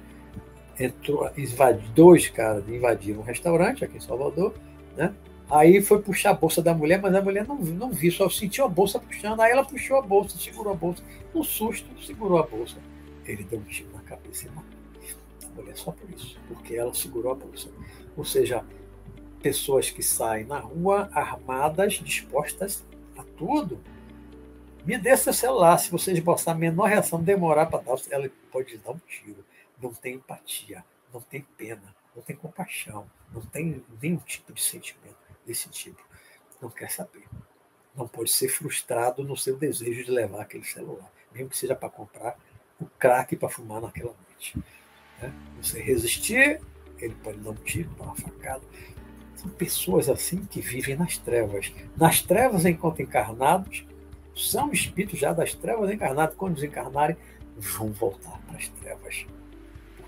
entrou, 0.80 1.30
invadiu, 1.38 1.90
dois 1.94 2.28
caras 2.30 2.68
invadiram 2.68 3.20
um 3.20 3.24
restaurante 3.24 3.84
aqui 3.84 3.98
em 3.98 4.02
Salvador, 4.02 4.54
né? 4.96 5.14
Aí 5.50 5.80
foi 5.82 6.02
puxar 6.02 6.32
a 6.32 6.34
bolsa 6.34 6.62
da 6.62 6.74
mulher, 6.74 7.00
mas 7.00 7.14
a 7.14 7.22
mulher 7.22 7.48
não, 7.48 7.56
não 7.58 7.92
viu, 7.92 8.12
só 8.12 8.28
sentiu 8.30 8.66
a 8.66 8.68
bolsa 8.68 9.00
puxando. 9.00 9.40
Aí 9.42 9.52
ela 9.52 9.64
puxou 9.64 9.98
a 9.98 10.02
bolsa, 10.02 10.38
segurou 10.38 10.74
a 10.74 10.76
bolsa. 10.76 11.04
No 11.34 11.44
susto, 11.44 11.88
segurou 12.04 12.40
a 12.40 12.44
bolsa. 12.44 12.78
Ele 13.26 13.44
deu 13.44 13.60
um 13.60 13.64
tiro 13.64 13.90
na 13.94 14.02
cabeça 14.02 14.48
e 14.48 14.50
matou. 14.50 14.76
A 15.44 15.62
mulher 15.62 15.78
só 15.78 15.92
por 15.92 16.10
isso, 16.10 16.38
porque 16.48 16.76
ela 16.76 16.94
segurou 16.96 17.32
a 17.32 17.36
bolsa. 17.36 17.70
Ou 18.18 18.26
seja, 18.26 18.66
pessoas 19.42 19.92
que 19.92 20.02
saem 20.02 20.46
na 20.46 20.58
rua 20.58 21.10
armadas, 21.14 21.94
dispostas 21.94 22.84
a 23.16 23.24
tudo. 23.38 23.80
Me 24.84 24.98
dê 24.98 25.16
seu 25.16 25.34
celular, 25.34 25.78
se 25.78 25.92
vocês 25.92 26.18
esboçar 26.18 26.56
a 26.56 26.58
menor 26.58 26.86
reação, 26.86 27.22
demorar 27.22 27.68
para 27.68 27.82
dar, 27.82 27.98
ela 28.10 28.30
pode 28.52 28.78
dar 28.80 28.92
um 28.92 29.00
tiro 29.08 29.44
não 29.86 29.94
tem 29.94 30.16
empatia, 30.16 30.84
não 31.14 31.22
tem 31.22 31.42
pena, 31.58 31.96
não 32.16 32.24
tem 32.24 32.36
compaixão, 32.36 33.10
não 33.32 33.42
tem 33.42 33.84
nenhum 34.02 34.18
tipo 34.18 34.52
de 34.52 34.62
sentimento 34.62 35.16
desse 35.46 35.70
tipo. 35.70 36.04
Não 36.62 36.70
quer 36.70 36.90
saber. 36.90 37.26
Não 37.96 38.08
pode 38.08 38.32
ser 38.32 38.50
frustrado 38.50 39.24
no 39.24 39.38
seu 39.38 39.58
desejo 39.58 40.04
de 40.04 40.12
levar 40.12 40.42
aquele 40.42 40.64
celular, 40.64 41.12
mesmo 41.32 41.50
que 41.50 41.58
seja 41.58 41.76
para 41.76 41.90
comprar 41.90 42.38
o 42.80 42.86
crack 42.86 43.36
para 43.36 43.48
fumar 43.48 43.80
naquela 43.80 44.14
noite. 44.28 44.58
Né? 45.22 45.32
Você 45.62 45.80
resistir, 45.80 46.60
ele 46.98 47.16
pode 47.24 47.38
dar 47.38 47.52
um 47.52 47.56
tiro, 47.56 47.90
dar 47.92 48.06
uma 48.06 48.16
facada. 48.16 48.64
São 49.36 49.50
pessoas 49.52 50.10
assim 50.10 50.46
que 50.46 50.62
vivem 50.62 50.96
nas 50.96 51.18
trevas. 51.18 51.72
Nas 51.96 52.22
trevas, 52.22 52.66
enquanto 52.66 53.02
encarnados, 53.02 53.86
são 54.36 54.72
espíritos 54.72 55.20
já 55.20 55.32
das 55.32 55.54
trevas 55.54 55.92
encarnados. 55.92 56.36
Quando 56.36 56.56
desencarnarem, 56.56 57.16
vão 57.56 57.94
voltar 57.94 58.40
para 58.48 58.58
as 58.58 58.68
trevas 58.68 59.26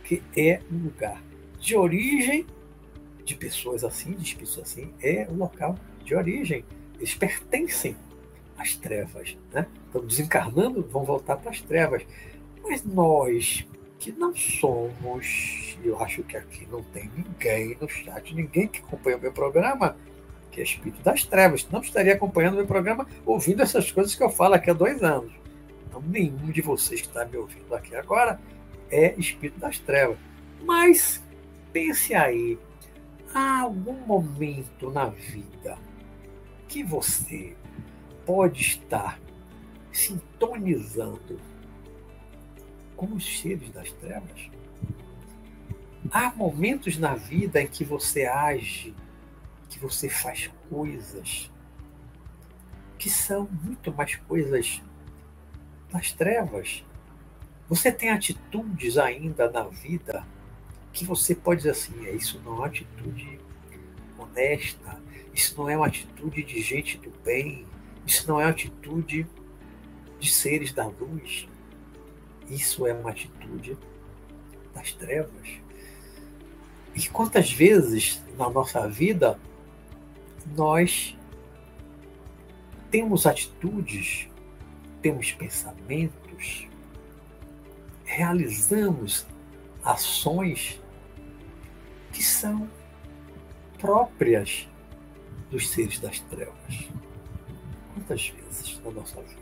porque 0.08 0.24
é 0.38 0.62
um 0.72 0.86
lugar 0.86 1.22
de 1.60 1.76
origem 1.76 2.46
de 3.26 3.36
pessoas 3.36 3.84
assim, 3.84 4.14
de 4.14 4.24
espíritos 4.24 4.58
assim, 4.58 4.94
é 5.02 5.28
um 5.30 5.36
local 5.36 5.78
de 6.04 6.16
origem. 6.16 6.64
Eles 6.96 7.14
pertencem 7.14 7.96
às 8.58 8.76
trevas. 8.78 9.38
Né? 9.52 9.68
Então, 9.90 10.06
desencarnando, 10.06 10.82
vão 10.84 11.04
voltar 11.04 11.36
para 11.36 11.52
as 11.52 11.60
trevas. 11.60 12.06
Mas 12.64 12.86
nós, 12.86 13.68
que 14.00 14.14
não 14.14 14.34
somos, 14.34 15.78
eu 15.84 16.02
acho 16.02 16.24
que 16.24 16.38
aqui 16.38 16.66
não 16.72 16.82
tem 16.84 17.12
ninguém 17.14 17.78
no 17.82 17.90
chat, 17.90 18.34
ninguém 18.34 18.68
que 18.68 18.80
acompanha 18.80 19.18
o 19.18 19.22
meu 19.22 19.34
programa, 19.34 19.98
que 20.52 20.62
é 20.62 20.64
espírito 20.64 21.02
das 21.04 21.26
trevas, 21.26 21.68
não 21.70 21.82
estaria 21.82 22.14
acompanhando 22.14 22.54
o 22.54 22.58
meu 22.58 22.68
programa 22.68 23.06
ouvindo 23.26 23.62
essas 23.62 23.92
coisas 23.92 24.16
que 24.16 24.24
eu 24.24 24.30
falo 24.30 24.54
aqui 24.54 24.70
há 24.70 24.74
dois 24.74 25.04
anos. 25.04 25.34
Então, 25.88 26.02
nenhum 26.02 26.50
de 26.50 26.62
vocês 26.62 27.02
que 27.02 27.08
está 27.08 27.26
me 27.26 27.36
ouvindo 27.36 27.76
aqui 27.76 27.94
agora 27.94 28.40
é 28.90 29.16
espírito 29.18 29.60
das 29.60 29.80
trevas. 29.80 30.18
Mas 30.64 31.24
pense 31.72 32.14
aí, 32.14 32.58
há 33.34 33.62
algum 33.62 33.94
momento 34.06 34.90
na 34.90 35.08
vida 35.08 35.78
que 36.68 36.84
você 36.84 37.56
pode 38.26 38.62
estar 38.62 39.20
sintonizando 39.92 41.40
com 42.96 43.14
os 43.14 43.40
seres 43.40 43.70
das 43.72 43.92
trevas. 43.94 44.50
Há 46.12 46.34
momentos 46.36 46.98
na 46.98 47.16
vida 47.16 47.62
em 47.62 47.68
que 47.68 47.84
você 47.84 48.26
age, 48.26 48.96
que 49.70 49.80
você 49.80 50.10
faz 50.10 50.50
coisas 50.70 51.52
que 52.98 53.10
são 53.10 53.48
muito 53.64 53.92
mais 53.94 54.16
coisas 54.16 54.82
das 55.92 56.12
trevas. 56.12 56.84
Você 57.70 57.92
tem 57.92 58.10
atitudes 58.10 58.98
ainda 58.98 59.50
na 59.50 59.64
vida 59.64 60.26
que 60.94 61.06
você 61.06 61.36
pode 61.36 61.60
dizer 61.60 61.72
assim: 61.72 62.06
é, 62.06 62.16
isso 62.16 62.42
não 62.44 62.54
é 62.54 62.56
uma 62.56 62.66
atitude 62.68 63.40
honesta, 64.18 65.02
isso 65.34 65.56
não 65.58 65.70
é 65.70 65.78
uma 65.78 65.88
atitude 65.88 66.44
de 66.44 66.62
gente 66.62 66.98
do 66.98 67.12
bem, 67.24 67.66
isso 68.06 68.28
não 68.28 68.40
é 68.40 68.46
uma 68.46 68.52
atitude 68.52 69.28
de 70.20 70.32
seres 70.32 70.72
da 70.72 70.88
luz. 70.88 71.48
Isso 72.50 72.88
é 72.88 72.94
uma 72.94 73.10
atitude 73.10 73.78
das 74.74 74.94
trevas. 74.94 75.60
E 76.96 77.08
quantas 77.10 77.52
vezes 77.52 78.24
na 78.38 78.50
nossa 78.50 78.88
vida 78.88 79.40
nós 80.56 81.16
temos 82.90 83.26
atitudes, 83.26 84.28
temos 85.02 85.32
pensamentos, 85.34 86.67
realizamos 88.08 89.28
ações 89.84 90.82
que 92.12 92.24
são 92.24 92.68
próprias 93.78 94.68
dos 95.52 95.70
seres 95.70 96.00
das 96.00 96.20
trevas. 96.22 96.90
Quantas 97.94 98.30
vezes 98.30 98.82
na 98.84 98.92
nossa 98.92 99.22
vida? 99.22 99.38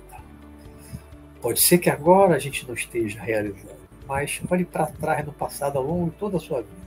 Pode 1.42 1.62
ser 1.62 1.78
que 1.78 1.90
agora 1.90 2.36
a 2.36 2.40
gente 2.40 2.68
não 2.68 2.74
esteja 2.74 3.22
realizando, 3.22 3.88
mas 4.08 4.42
olhe 4.50 4.66
para 4.66 4.88
trás 4.88 5.26
no 5.26 5.32
passado, 5.32 5.78
ao 5.78 5.86
longo 5.86 6.10
de 6.10 6.18
toda 6.18 6.38
a 6.38 6.40
sua 6.40 6.62
vida. 6.62 6.86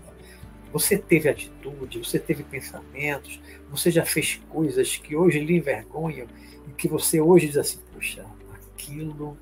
Você 0.72 0.98
teve 0.98 1.28
atitude, 1.28 1.98
você 1.98 2.18
teve 2.18 2.42
pensamentos, 2.42 3.40
você 3.70 3.90
já 3.90 4.04
fez 4.04 4.40
coisas 4.50 4.96
que 4.96 5.16
hoje 5.16 5.38
lhe 5.38 5.56
envergonham 5.56 6.26
e 6.68 6.72
que 6.72 6.88
você 6.88 7.20
hoje 7.20 7.46
diz 7.46 7.56
assim: 7.56 7.78
puxa, 7.94 8.26
aquilo, 8.52 9.38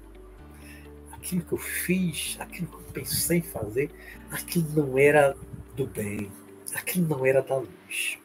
aquilo 1.26 1.42
que 1.42 1.52
eu 1.52 1.58
fiz, 1.58 2.36
aquilo 2.38 2.68
que 2.68 2.74
eu 2.74 2.92
pensei 2.92 3.38
em 3.38 3.42
fazer, 3.42 3.90
aquilo 4.30 4.68
não 4.86 4.96
era 4.96 5.36
do 5.74 5.84
bem, 5.86 6.30
aquilo 6.72 7.08
não 7.08 7.26
era 7.26 7.42
da 7.42 7.56
luz. 7.56 8.18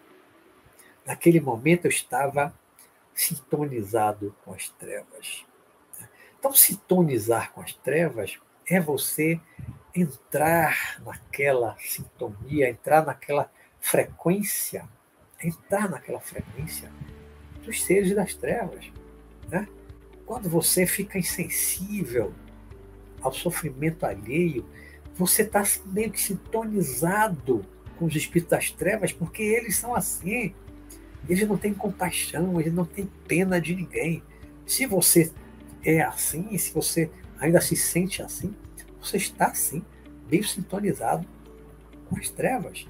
Naquele 1.06 1.42
momento 1.42 1.86
eu 1.86 1.90
estava 1.90 2.54
sintonizado 3.14 4.36
com 4.46 4.54
as 4.54 4.70
trevas. 4.70 5.44
Então, 6.38 6.54
sintonizar 6.54 7.52
com 7.54 7.62
as 7.62 7.74
trevas 7.74 8.40
é 8.68 8.80
você 8.80 9.40
entrar 9.96 11.02
naquela 11.04 11.76
sintonia, 11.80 12.70
entrar 12.70 13.06
naquela 13.06 13.52
frequência, 13.80 14.88
entrar 15.44 15.90
naquela 15.90 16.20
frequência 16.20 16.92
dos 17.64 17.84
seres 17.84 18.16
das 18.16 18.36
trevas. 18.36 18.92
Né? 19.50 19.68
Quando 20.26 20.50
você 20.50 20.86
fica 20.86 21.18
insensível 21.18 22.34
ao 23.22 23.34
sofrimento 23.34 24.06
alheio, 24.06 24.66
você 25.16 25.44
está 25.44 25.64
meio 25.86 26.12
que 26.12 26.20
sintonizado 26.20 27.66
com 27.98 28.06
os 28.06 28.16
espíritos 28.16 28.50
das 28.50 28.72
trevas, 28.72 29.12
porque 29.12 29.44
eles 29.44 29.76
são 29.76 29.96
assim. 29.96 30.54
Eles 31.30 31.48
não 31.48 31.58
têm 31.58 31.74
compaixão, 31.74 32.60
eles 32.60 32.74
não 32.74 32.86
têm 32.86 33.10
pena 33.28 33.62
de 33.62 33.76
ninguém. 33.76 34.24
Se 34.66 34.86
você 34.86 35.32
é 35.84 36.02
assim, 36.02 36.58
se 36.58 36.74
você 36.74 37.10
ainda 37.40 37.62
se 37.62 37.76
sente 37.76 38.22
assim, 38.24 38.56
você 39.00 39.18
está 39.18 39.48
assim, 39.48 39.84
meio 40.30 40.44
sintonizado 40.44 41.28
com 42.10 42.18
as 42.18 42.30
trevas. 42.30 42.88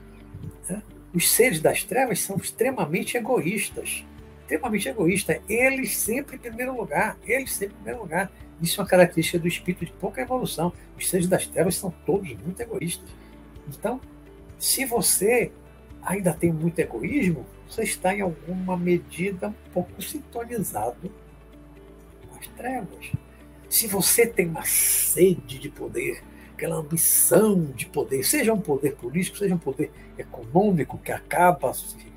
Né? 0.70 0.82
Os 1.14 1.30
seres 1.30 1.60
das 1.60 1.84
trevas 1.84 2.20
são 2.20 2.38
extremamente 2.38 3.18
egoístas. 3.18 4.06
Extremamente 4.52 4.90
egoístas. 4.90 5.40
Eles 5.48 5.96
sempre 5.96 6.36
em 6.36 6.40
primeiro 6.40 6.76
lugar. 6.76 7.18
Eles 7.24 7.54
sempre 7.54 7.74
em 7.74 7.78
primeiro 7.78 8.02
lugar. 8.02 8.30
Isso 8.62 8.82
é 8.82 8.84
uma 8.84 8.90
característica 8.90 9.40
do 9.40 9.48
espírito 9.48 9.86
de 9.86 9.94
pouca 9.94 10.22
evolução. 10.22 10.74
Os 10.98 11.10
seres 11.10 11.26
das 11.26 11.48
trevas 11.48 11.76
são 11.76 11.90
todos 12.06 12.28
muito 12.44 12.60
egoístas. 12.60 13.10
Então, 13.70 14.02
se 14.60 14.84
você 14.84 15.54
ainda 16.04 16.34
tem 16.34 16.52
muito 16.52 16.78
egoísmo, 16.80 17.46
você 17.66 17.84
está 17.84 18.14
em 18.14 18.20
alguma 18.20 18.76
medida 18.76 19.48
um 19.48 19.72
pouco 19.72 20.02
sintonizado 20.02 21.10
com 22.28 22.38
as 22.38 22.48
trevas. 22.48 23.12
Se 23.70 23.88
você 23.88 24.28
tem 24.28 24.50
uma 24.50 24.66
sede 24.66 25.60
de 25.60 25.70
poder, 25.70 26.22
aquela 26.52 26.76
ambição 26.76 27.64
de 27.64 27.86
poder, 27.86 28.26
seja 28.26 28.54
um 28.54 28.60
poder 28.60 28.98
político, 28.98 29.38
seja 29.38 29.56
um 29.56 29.60
poder 29.60 29.90
econômico 30.18 30.98
que 30.98 31.14
acaba 31.14 31.74
se, 31.74 32.11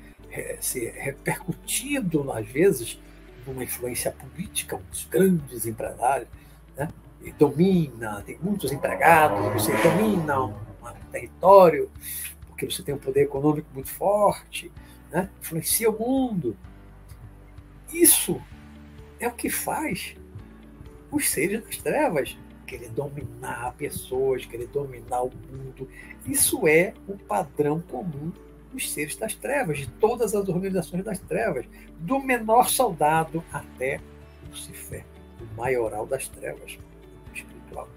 se 0.59 0.85
repercutindo, 0.89 2.31
às 2.31 2.47
vezes, 2.47 2.99
numa 3.45 3.63
influência 3.63 4.11
política, 4.11 4.79
uns 4.89 5.05
grandes 5.05 5.65
empresários, 5.65 6.27
né? 6.75 6.89
e 7.21 7.31
domina, 7.31 8.21
tem 8.23 8.37
muitos 8.41 8.71
empregados, 8.71 9.53
você 9.53 9.71
domina 9.81 10.43
um, 10.43 10.53
um 10.53 11.11
território, 11.11 11.89
porque 12.47 12.65
você 12.65 12.83
tem 12.83 12.95
um 12.95 12.99
poder 12.99 13.23
econômico 13.23 13.67
muito 13.73 13.89
forte, 13.89 14.71
né? 15.11 15.29
influencia 15.41 15.89
o 15.89 15.97
mundo. 15.97 16.57
Isso 17.93 18.41
é 19.19 19.27
o 19.27 19.31
que 19.31 19.49
faz 19.49 20.15
os 21.11 21.29
seres 21.29 21.63
das 21.63 21.77
trevas 21.77 22.37
querer 22.65 22.89
dominar 22.89 23.73
pessoas, 23.73 24.45
querer 24.45 24.67
dominar 24.67 25.21
o 25.21 25.31
mundo. 25.51 25.87
Isso 26.25 26.67
é 26.67 26.93
o 27.07 27.17
padrão 27.17 27.79
comum 27.79 28.31
dos 28.75 28.91
seres 28.91 29.15
das 29.15 29.33
trevas, 29.33 29.79
de 29.79 29.87
todas 29.87 30.35
as 30.35 30.49
organizações 30.49 31.03
das 31.03 31.17
trevas, 31.17 31.65
do 31.99 32.19
menor 32.19 32.69
soldado 32.69 33.43
até 33.51 34.01
Lucifer, 34.49 35.05
o 35.39 35.57
maioral 35.57 36.05
das 36.05 36.27
trevas 36.27 36.77
espiritual. 37.33 37.87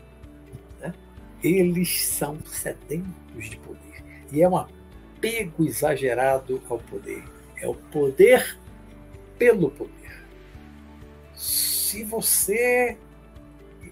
Né? 0.80 0.94
Eles 1.42 2.06
são 2.06 2.38
sedentos 2.46 3.50
de 3.50 3.56
poder. 3.58 4.04
E 4.30 4.40
é 4.40 4.48
um 4.48 4.56
apego 4.56 5.64
exagerado 5.64 6.62
ao 6.70 6.78
poder. 6.78 7.24
É 7.56 7.66
o 7.66 7.74
poder 7.74 8.56
pelo 9.36 9.70
poder. 9.70 10.24
Se 11.34 12.04
você 12.04 12.96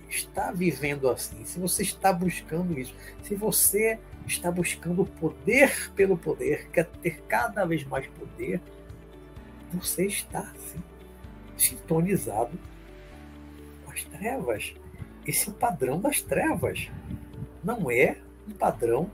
está 0.09 0.53
vivendo 0.53 1.09
assim, 1.11 1.45
se 1.45 1.59
você 1.59 1.83
está 1.83 2.13
buscando 2.13 2.79
isso, 2.79 2.95
se 3.23 3.35
você 3.35 3.99
está 4.27 4.51
buscando 4.51 5.05
poder 5.05 5.91
pelo 5.93 6.17
poder, 6.17 6.69
quer 6.71 6.87
ter 6.87 7.23
cada 7.29 7.65
vez 7.65 7.85
mais 7.85 8.07
poder, 8.09 8.61
você 9.73 10.07
está 10.07 10.41
assim, 10.41 10.83
sintonizado 11.57 12.59
com 13.85 13.93
as 13.93 14.05
trevas. 14.05 14.75
Esse 15.27 15.49
é 15.49 15.53
o 15.53 15.55
padrão 15.55 16.01
das 16.01 16.23
trevas. 16.23 16.89
Não 17.63 17.91
é 17.91 18.19
um 18.49 18.53
padrão 18.53 19.11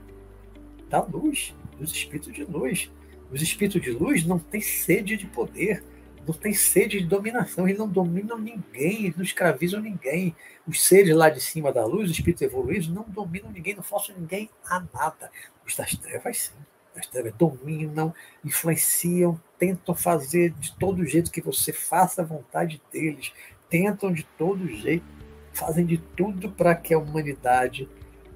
da 0.89 1.01
luz, 1.01 1.55
dos 1.79 1.91
espíritos 1.91 2.33
de 2.33 2.43
luz. 2.43 2.91
Os 3.31 3.41
espíritos 3.41 3.81
de 3.81 3.91
luz 3.91 4.25
não 4.25 4.37
têm 4.37 4.61
sede 4.61 5.17
de 5.17 5.25
poder, 5.25 5.83
não 6.25 6.33
têm 6.33 6.53
sede 6.53 6.99
de 6.99 7.07
dominação, 7.07 7.67
eles 7.67 7.79
não 7.79 7.87
dominam 7.87 8.37
ninguém, 8.37 9.05
eles 9.05 9.15
não 9.15 9.23
escravizam 9.23 9.81
ninguém. 9.81 10.35
Os 10.65 10.83
seres 10.83 11.15
lá 11.15 11.29
de 11.29 11.41
cima 11.41 11.73
da 11.73 11.85
luz, 11.85 12.09
os 12.09 12.15
espíritos 12.15 12.41
evoluídos, 12.41 12.87
não 12.87 13.03
dominam 13.03 13.51
ninguém, 13.51 13.75
não 13.75 13.83
forçam 13.83 14.15
ninguém 14.17 14.49
a 14.65 14.79
nada. 14.93 15.29
Os 15.65 15.75
das 15.75 15.95
trevas, 15.95 16.37
sim. 16.37 16.53
As 16.95 17.07
trevas 17.07 17.33
dominam, 17.33 18.13
influenciam, 18.45 19.39
tentam 19.57 19.95
fazer 19.95 20.51
de 20.51 20.75
todo 20.77 21.05
jeito 21.05 21.31
que 21.31 21.41
você 21.41 21.73
faça 21.73 22.21
a 22.21 22.25
vontade 22.25 22.81
deles, 22.91 23.33
tentam 23.69 24.13
de 24.13 24.23
todo 24.37 24.67
jeito, 24.67 25.05
fazem 25.51 25.85
de 25.85 25.97
tudo 25.97 26.51
para 26.51 26.75
que 26.75 26.93
a 26.93 26.99
humanidade 26.99 27.89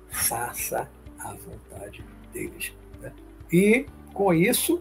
faça 0.09 0.89
a 1.19 1.33
vontade 1.33 2.03
deles. 2.33 2.73
Né? 2.99 3.13
E, 3.51 3.85
com 4.13 4.33
isso, 4.33 4.79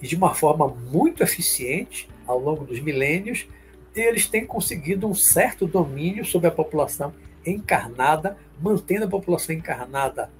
e 0.00 0.06
de 0.06 0.16
uma 0.16 0.34
forma 0.34 0.68
muito 0.68 1.22
eficiente, 1.22 2.08
ao 2.26 2.38
longo 2.38 2.64
dos 2.64 2.80
milênios, 2.80 3.46
eles 3.94 4.26
têm 4.26 4.44
conseguido 4.44 5.06
um 5.06 5.14
certo 5.14 5.66
domínio 5.66 6.24
sobre 6.24 6.48
a 6.48 6.50
população 6.50 7.14
encarnada, 7.46 8.36
mantendo 8.60 9.04
a 9.04 9.08
população 9.08 9.54
encarnada 9.54 10.30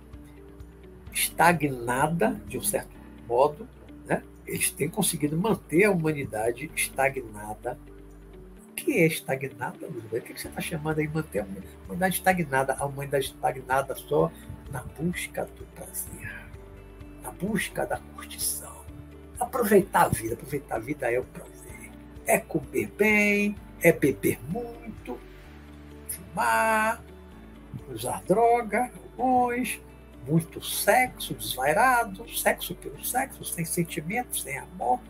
estagnada, 1.12 2.40
de 2.46 2.58
um 2.58 2.62
certo 2.62 2.90
modo. 3.28 3.68
Né? 4.06 4.22
Eles 4.46 4.70
têm 4.70 4.88
conseguido 4.88 5.36
manter 5.36 5.84
a 5.84 5.90
humanidade 5.90 6.70
estagnada. 6.74 7.78
O 8.70 8.74
que 8.74 8.98
é 8.98 9.06
estagnada, 9.06 9.86
Lula? 9.86 10.04
O 10.12 10.20
que 10.20 10.38
você 10.38 10.48
está 10.48 10.60
chamando 10.60 10.98
aí 10.98 11.08
manter 11.08 11.40
a 11.40 11.44
humanidade 11.44 12.16
estagnada? 12.16 12.74
A 12.74 12.84
humanidade 12.84 13.26
estagnada 13.26 13.94
só 13.94 14.30
na 14.70 14.82
busca 14.82 15.44
do 15.44 15.64
prazer, 15.66 16.50
na 17.22 17.30
busca 17.30 17.86
da 17.86 17.98
curtição. 17.98 18.74
Aproveitar 19.38 20.06
a 20.06 20.08
vida. 20.08 20.34
Aproveitar 20.34 20.76
a 20.76 20.78
vida 20.80 21.10
é 21.10 21.20
o 21.20 21.24
prazer. 21.24 21.53
É 22.26 22.38
comer 22.38 22.90
bem, 22.96 23.56
é 23.82 23.92
beber 23.92 24.38
muito, 24.48 25.18
fumar, 26.08 27.02
usar 27.90 28.22
droga, 28.24 28.90
alguns, 28.96 29.80
muito 30.26 30.64
sexo 30.64 31.34
desvairado, 31.34 32.28
sexo 32.30 32.74
pelo 32.74 33.04
sexo, 33.04 33.44
sem 33.44 33.64
sentimentos, 33.64 34.42
sem 34.42 34.58
amor, 34.58 35.00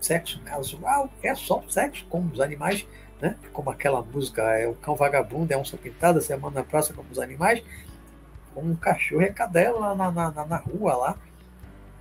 sexo 0.00 0.40
casual, 0.40 1.10
é 1.22 1.34
só 1.34 1.62
sexo, 1.68 2.06
como 2.08 2.32
os 2.32 2.40
animais, 2.40 2.86
né? 3.20 3.36
como 3.52 3.70
aquela 3.70 4.02
música, 4.02 4.42
é 4.42 4.66
o 4.66 4.74
cão 4.74 4.94
vagabundo, 4.94 5.52
é 5.52 5.56
onça 5.56 5.76
pintada, 5.76 6.20
semana 6.20 6.60
na 6.60 6.64
praça 6.64 6.92
como 6.92 7.10
os 7.10 7.18
animais, 7.18 7.62
com 8.54 8.62
um 8.62 8.76
cachorro 8.76 9.22
e 9.22 9.32
cadela 9.32 9.94
na, 9.94 10.10
na, 10.10 10.30
na 10.30 10.56
rua 10.56 10.96
lá. 10.96 11.18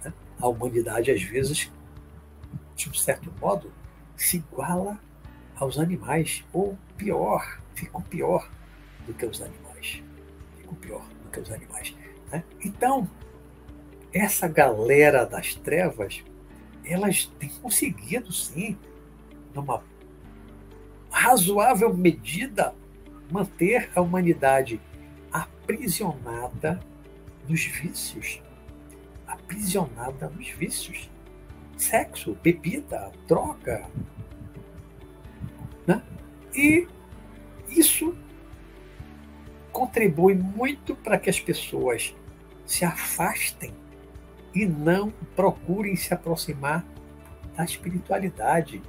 Né? 0.04 0.14
A 0.40 0.48
humanidade, 0.48 1.12
às 1.12 1.22
vezes, 1.22 1.72
de 2.76 2.90
um 2.90 2.94
certo 2.94 3.32
modo, 3.40 3.72
se 4.16 4.38
iguala 4.38 5.00
aos 5.56 5.78
animais, 5.78 6.44
ou 6.52 6.78
pior, 6.98 7.60
ficou 7.76 8.02
pior 8.02 8.50
do 9.06 9.14
que 9.14 9.26
os 9.26 9.42
animais. 9.42 10.04
Ficou 10.58 10.76
pior 10.76 11.06
do 11.24 11.30
que 11.30 11.40
os 11.40 11.52
animais. 11.52 11.96
Né? 12.32 12.44
Então, 12.64 13.10
essa 14.14 14.48
galera 14.48 15.26
das 15.26 15.56
trevas, 15.56 16.24
elas 16.86 17.26
têm 17.40 17.50
conseguido, 17.50 18.32
sim, 18.32 18.78
numa 19.54 19.84
razoável 21.10 21.94
medida, 21.94 22.76
manter 23.32 23.90
a 23.96 24.02
humanidade 24.02 24.82
aprisionada 25.32 26.80
nos 27.48 27.66
vícios. 27.66 28.42
Aprisionada 29.26 30.30
nos 30.30 30.50
vícios. 30.50 31.10
Sexo, 31.84 32.38
bebida, 32.42 33.12
droga. 33.28 33.86
Né? 35.86 36.02
E 36.56 36.88
isso 37.68 38.16
contribui 39.70 40.34
muito 40.34 40.96
para 40.96 41.20
que 41.20 41.30
as 41.30 41.42
pessoas 41.42 42.16
se 42.66 42.86
afastem 42.86 43.74
e 44.56 44.66
não 44.66 45.12
procurem 45.36 45.98
se 45.98 46.14
aproximar 46.14 46.86
da 47.54 47.66
espiritualidade, 47.66 48.82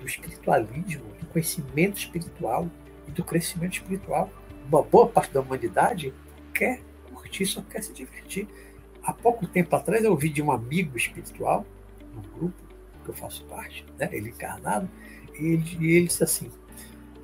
do 0.00 0.06
espiritualismo, 0.06 1.04
do 1.20 1.26
conhecimento 1.26 1.98
espiritual 1.98 2.68
e 3.06 3.12
do 3.12 3.22
crescimento 3.22 3.74
espiritual. 3.74 4.28
Uma 4.66 4.82
boa 4.82 5.06
parte 5.06 5.32
da 5.32 5.40
humanidade 5.40 6.12
quer 6.52 6.80
curtir, 7.14 7.46
só 7.46 7.62
quer 7.62 7.84
se 7.84 7.92
divertir. 7.92 8.48
Há 9.08 9.12
pouco 9.14 9.46
tempo 9.46 9.74
atrás 9.74 10.04
eu 10.04 10.10
ouvi 10.10 10.28
de 10.28 10.42
um 10.42 10.52
amigo 10.52 10.94
espiritual, 10.94 11.64
num 12.14 12.20
grupo 12.20 12.62
que 13.02 13.08
eu 13.08 13.14
faço 13.14 13.42
parte, 13.46 13.82
né, 13.98 14.06
ele 14.12 14.28
encarnado, 14.28 14.86
e 15.32 15.46
ele, 15.46 15.78
e 15.80 15.96
ele 15.96 16.08
disse 16.08 16.22
assim: 16.22 16.52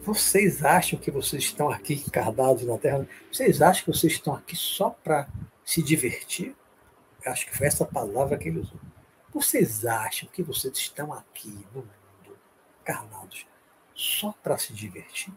vocês 0.03 0.64
acham 0.64 0.99
que 0.99 1.11
vocês 1.11 1.43
estão 1.43 1.68
aqui 1.68 2.03
encarnados 2.07 2.64
na 2.64 2.78
Terra? 2.78 3.07
Vocês 3.30 3.61
acham 3.61 3.85
que 3.85 3.93
vocês 3.93 4.14
estão 4.14 4.35
aqui 4.35 4.57
só 4.57 4.89
para 4.89 5.28
se 5.62 5.82
divertir? 5.82 6.57
Eu 7.22 7.30
acho 7.30 7.45
que 7.45 7.55
foi 7.55 7.66
essa 7.66 7.85
palavra 7.85 8.39
que 8.39 8.49
ele 8.49 8.61
usou. 8.61 8.80
Vocês 9.30 9.85
acham 9.85 10.26
que 10.30 10.43
vocês 10.43 10.74
estão 10.78 11.12
aqui 11.12 11.51
no 11.74 11.80
mundo 11.82 12.39
encarnados 12.80 13.47
só 13.95 14.35
para 14.43 14.57
se 14.57 14.72
divertir? 14.72 15.35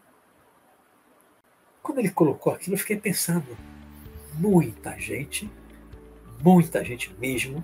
Quando 1.82 1.98
ele 1.98 2.10
colocou 2.10 2.54
aquilo, 2.54 2.74
eu 2.74 2.80
fiquei 2.80 2.96
pensando: 2.96 3.54
muita 4.32 4.98
gente, 4.98 5.50
muita 6.42 6.84
gente 6.84 7.12
mesmo, 7.18 7.62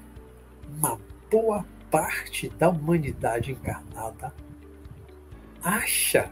uma 0.79 0.99
boa 1.31 1.65
parte 1.91 2.49
da 2.51 2.69
humanidade 2.69 3.53
encarnada 3.53 4.33
acha 5.63 6.31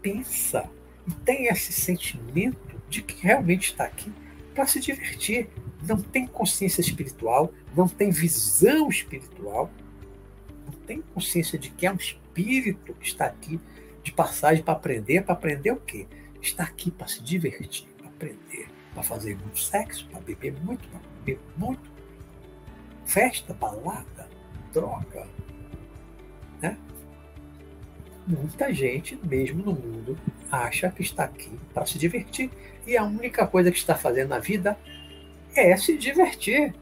pensa 0.00 0.70
e 1.06 1.12
tem 1.24 1.46
esse 1.46 1.72
sentimento 1.72 2.80
de 2.88 3.02
que 3.02 3.22
realmente 3.22 3.70
está 3.70 3.84
aqui 3.84 4.12
para 4.54 4.66
se 4.66 4.80
divertir. 4.80 5.48
Não 5.86 6.00
tem 6.00 6.26
consciência 6.26 6.80
espiritual, 6.80 7.52
não 7.76 7.88
tem 7.88 8.10
visão 8.10 8.88
espiritual, 8.88 9.70
não 10.64 10.72
tem 10.86 11.02
consciência 11.14 11.58
de 11.58 11.70
que 11.70 11.86
é 11.86 11.92
um 11.92 11.96
espírito 11.96 12.94
que 12.94 13.06
está 13.06 13.26
aqui 13.26 13.58
de 14.02 14.12
passagem 14.12 14.62
para 14.62 14.74
aprender. 14.74 15.22
Para 15.22 15.34
aprender 15.34 15.72
o 15.72 15.76
quê? 15.76 16.06
Está 16.40 16.64
aqui 16.64 16.90
para 16.90 17.08
se 17.08 17.22
divertir, 17.22 17.88
para 17.98 18.08
aprender, 18.08 18.68
para 18.94 19.02
fazer 19.02 19.36
muito 19.36 19.58
sexo, 19.58 20.06
para 20.08 20.20
beber 20.20 20.52
muito, 20.62 20.88
para 20.88 21.00
beber 21.24 21.40
muito. 21.56 21.90
Festa, 23.04 23.52
balada, 23.54 24.28
droga. 24.72 25.26
Né? 26.60 26.76
muita 28.26 28.72
gente, 28.72 29.18
mesmo 29.24 29.64
no 29.64 29.72
mundo, 29.72 30.16
acha 30.50 30.90
que 30.90 31.02
está 31.02 31.24
aqui 31.24 31.50
para 31.72 31.86
se 31.86 31.98
divertir. 31.98 32.50
E 32.86 32.96
a 32.96 33.04
única 33.04 33.46
coisa 33.46 33.70
que 33.70 33.78
está 33.78 33.94
fazendo 33.94 34.28
na 34.28 34.38
vida 34.38 34.78
é 35.54 35.76
se 35.76 35.96
divertir. 35.96 36.74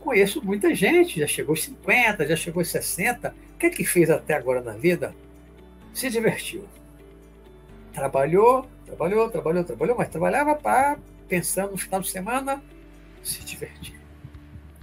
Conheço 0.00 0.44
muita 0.44 0.74
gente, 0.74 1.20
já 1.20 1.26
chegou 1.26 1.52
aos 1.52 1.64
50, 1.64 2.26
já 2.26 2.36
chegou 2.36 2.60
aos 2.60 2.68
60. 2.68 3.34
O 3.54 3.58
que 3.58 3.66
é 3.66 3.70
que 3.70 3.84
fez 3.84 4.10
até 4.10 4.34
agora 4.34 4.60
na 4.60 4.72
vida? 4.72 5.14
Se 5.92 6.10
divertiu. 6.10 6.64
Trabalhou, 7.92 8.66
trabalhou, 8.84 9.30
trabalhou, 9.30 9.64
trabalhou, 9.64 9.96
mas 9.96 10.08
trabalhava 10.08 10.54
para, 10.56 10.98
pensando 11.28 11.72
no 11.72 11.78
final 11.78 12.00
de 12.00 12.10
semana, 12.10 12.62
se 13.22 13.44
divertir. 13.44 14.00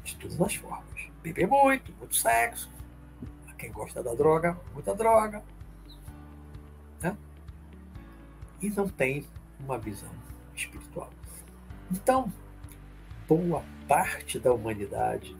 De 0.04 0.16
todas 0.16 0.42
as 0.42 0.56
formas. 0.56 0.86
Beber 1.22 1.48
muito, 1.48 1.94
muito 1.94 2.16
sexo. 2.16 2.72
Quem 3.58 3.72
gosta 3.72 4.02
da 4.02 4.16
droga, 4.16 4.58
muita 4.74 4.96
droga 4.96 5.44
e 8.62 8.70
não 8.70 8.88
tem 8.88 9.26
uma 9.60 9.78
visão 9.78 10.12
espiritual. 10.56 11.10
Então, 11.92 12.32
boa 13.28 13.64
parte 13.88 14.39
da 14.39 14.54
humanidade, 14.54 15.36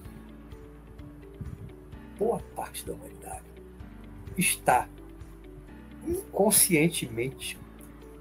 boa 2.18 2.39
parte 2.56 2.86
da 2.86 2.93
humanidade 2.93 3.45
está 4.38 4.89
inconscientemente 6.06 7.60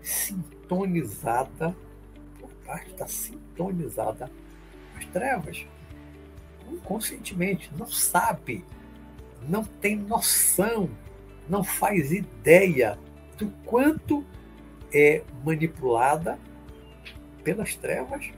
sintonizada, 0.02 1.74
parte 2.70 2.90
está 2.90 3.06
sintonizada 3.08 4.30
as 4.96 5.04
trevas. 5.06 5.66
Inconscientemente, 6.70 7.68
não 7.76 7.88
sabe, 7.88 8.64
não 9.48 9.64
tem 9.64 9.96
noção, 9.96 10.88
não 11.48 11.64
faz 11.64 12.12
ideia 12.12 12.96
do 13.36 13.50
quanto 13.64 14.24
é 14.92 15.24
manipulada 15.44 16.38
pelas 17.42 17.74
trevas, 17.74 18.30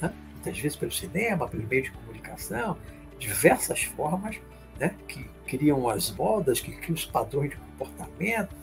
né? 0.00 0.14
muitas 0.32 0.58
vezes 0.58 0.76
pelo 0.76 0.92
cinema, 0.92 1.46
pelo 1.48 1.66
meio 1.66 1.82
de 1.82 1.90
comunicação, 1.90 2.78
diversas 3.18 3.82
formas 3.82 4.40
né? 4.78 4.96
que 5.06 5.22
criam 5.46 5.86
as 5.86 6.10
modas, 6.10 6.60
que 6.60 6.72
criam 6.72 6.94
os 6.94 7.04
padrões 7.04 7.50
de 7.50 7.56
comportamento, 7.56 8.56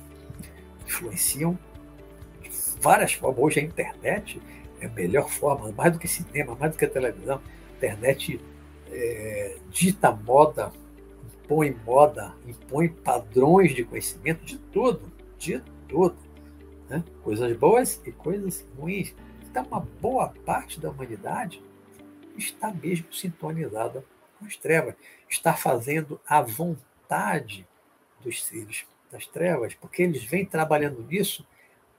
influenciam 0.87 1.59
várias 2.79 3.13
formas. 3.13 3.43
Hoje 3.43 3.59
a 3.59 3.63
internet 3.63 4.41
é 4.79 4.85
a 4.85 4.89
melhor 4.89 5.29
forma, 5.29 5.71
mais 5.71 5.93
do 5.93 5.99
que 5.99 6.07
cinema, 6.07 6.55
mais 6.55 6.71
do 6.71 6.77
que 6.77 6.87
televisão. 6.87 7.41
A 7.71 7.75
internet 7.75 8.39
é, 8.91 9.57
dita 9.69 10.11
moda, 10.11 10.71
impõe 11.43 11.75
moda, 11.85 12.33
impõe 12.45 12.89
padrões 12.89 13.73
de 13.73 13.83
conhecimento 13.83 14.45
de 14.45 14.57
tudo, 14.57 15.11
de 15.37 15.61
tudo 15.87 16.27
né? 16.89 17.03
coisas 17.23 17.55
boas 17.57 18.01
e 18.05 18.11
coisas 18.11 18.65
ruins. 18.77 19.13
Então, 19.49 19.63
uma 19.65 19.79
boa 19.79 20.29
parte 20.45 20.79
da 20.79 20.89
humanidade 20.89 21.61
está 22.37 22.71
mesmo 22.71 23.11
sintonizada 23.13 24.03
com 24.37 24.45
as 24.45 24.55
trevas, 24.55 24.95
está 25.29 25.53
fazendo 25.53 26.19
a 26.27 26.41
vontade 26.41 27.67
dos 28.21 28.43
seres 28.43 28.85
das 29.11 29.25
trevas, 29.25 29.73
porque 29.73 30.03
eles 30.03 30.23
vêm 30.23 30.45
trabalhando 30.45 31.01
nisso 31.03 31.45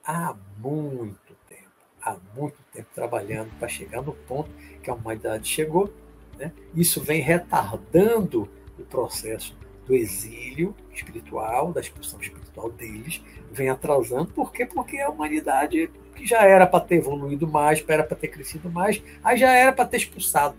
há 0.08 0.34
muito 0.56 1.34
tempo, 1.46 1.70
há 2.02 2.16
muito 2.34 2.56
tempo 2.72 2.88
trabalhando 2.94 3.50
para 3.58 3.68
chegar 3.68 4.00
no 4.00 4.14
ponto 4.14 4.48
que 4.82 4.88
a 4.88 4.94
humanidade 4.94 5.46
chegou. 5.46 5.92
Né? 6.38 6.50
Isso 6.74 7.02
vem 7.02 7.20
retardando 7.20 8.48
o 8.78 8.82
processo 8.84 9.54
do 9.86 9.94
exílio 9.94 10.74
espiritual, 10.94 11.72
da 11.74 11.82
expulsão 11.82 12.18
espiritual 12.20 12.70
deles, 12.70 13.22
vem 13.52 13.68
atrasando. 13.68 14.32
Por 14.32 14.50
quê? 14.50 14.64
Porque 14.64 14.98
a 14.98 15.10
humanidade, 15.10 15.90
que 16.14 16.26
já 16.26 16.42
era 16.42 16.66
para 16.66 16.80
ter 16.80 16.96
evoluído 16.96 17.46
mais, 17.46 17.84
era 17.86 18.02
para 18.02 18.16
ter 18.16 18.28
crescido 18.28 18.70
mais, 18.70 19.02
aí 19.22 19.36
já 19.36 19.52
era 19.52 19.72
para 19.72 19.84
ter 19.84 19.98
expulsado 19.98 20.56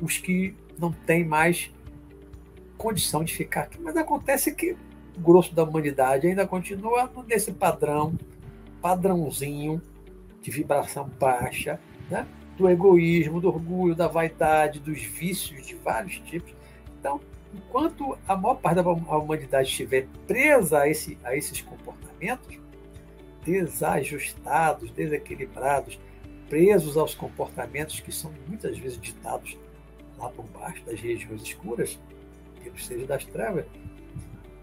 os 0.00 0.18
que 0.18 0.54
não 0.76 0.90
têm 0.90 1.24
mais 1.24 1.72
condição 2.76 3.22
de 3.22 3.32
ficar 3.32 3.62
aqui. 3.62 3.80
Mas 3.80 3.96
acontece 3.96 4.52
que 4.52 4.76
o 5.16 5.20
grosso 5.20 5.54
da 5.54 5.62
humanidade 5.62 6.26
ainda 6.26 6.44
continua 6.44 7.10
nesse 7.28 7.52
padrão, 7.52 8.18
padrãozinho 8.84 9.80
de 10.42 10.50
vibração 10.50 11.08
baixa, 11.18 11.80
né? 12.10 12.26
do 12.54 12.68
egoísmo, 12.68 13.40
do 13.40 13.48
orgulho, 13.48 13.94
da 13.94 14.06
vaidade, 14.06 14.78
dos 14.78 15.02
vícios 15.02 15.66
de 15.66 15.74
vários 15.76 16.18
tipos. 16.18 16.52
Então, 17.00 17.18
enquanto 17.54 18.18
a 18.28 18.36
maior 18.36 18.56
parte 18.56 18.82
da 18.82 18.90
humanidade 18.90 19.70
estiver 19.70 20.06
presa 20.26 20.80
a, 20.80 20.88
esse, 20.88 21.16
a 21.24 21.34
esses 21.34 21.62
comportamentos, 21.62 22.58
desajustados, 23.42 24.90
desequilibrados, 24.90 25.98
presos 26.50 26.98
aos 26.98 27.14
comportamentos 27.14 28.00
que 28.00 28.12
são 28.12 28.34
muitas 28.46 28.76
vezes 28.76 29.00
ditados 29.00 29.56
lá 30.18 30.28
por 30.28 30.44
baixo 30.48 30.84
das 30.84 31.00
regiões 31.00 31.40
escuras, 31.40 31.98
pelos 32.62 32.84
seres 32.84 33.06
das 33.06 33.24
trevas, 33.24 33.64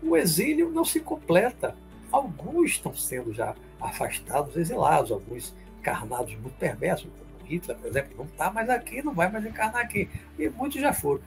o 0.03 0.15
exílio 0.15 0.69
não 0.69 0.85
se 0.85 0.99
completa. 0.99 1.75
Alguns 2.11 2.71
estão 2.71 2.93
sendo 2.93 3.33
já 3.33 3.55
afastados, 3.81 4.55
exilados, 4.55 5.11
alguns 5.11 5.53
encarnados 5.79 6.33
muito 6.35 6.57
perversos, 6.57 7.09
como 7.17 7.47
Hitler, 7.49 7.77
por 7.77 7.87
exemplo, 7.87 8.13
não 8.17 8.25
está 8.25 8.51
mais 8.51 8.69
aqui, 8.69 9.01
não 9.01 9.13
vai 9.13 9.29
mais 9.31 9.45
encarnar 9.45 9.81
aqui. 9.81 10.09
E 10.37 10.47
muitos 10.49 10.79
já 10.79 10.93
foram. 10.93 11.21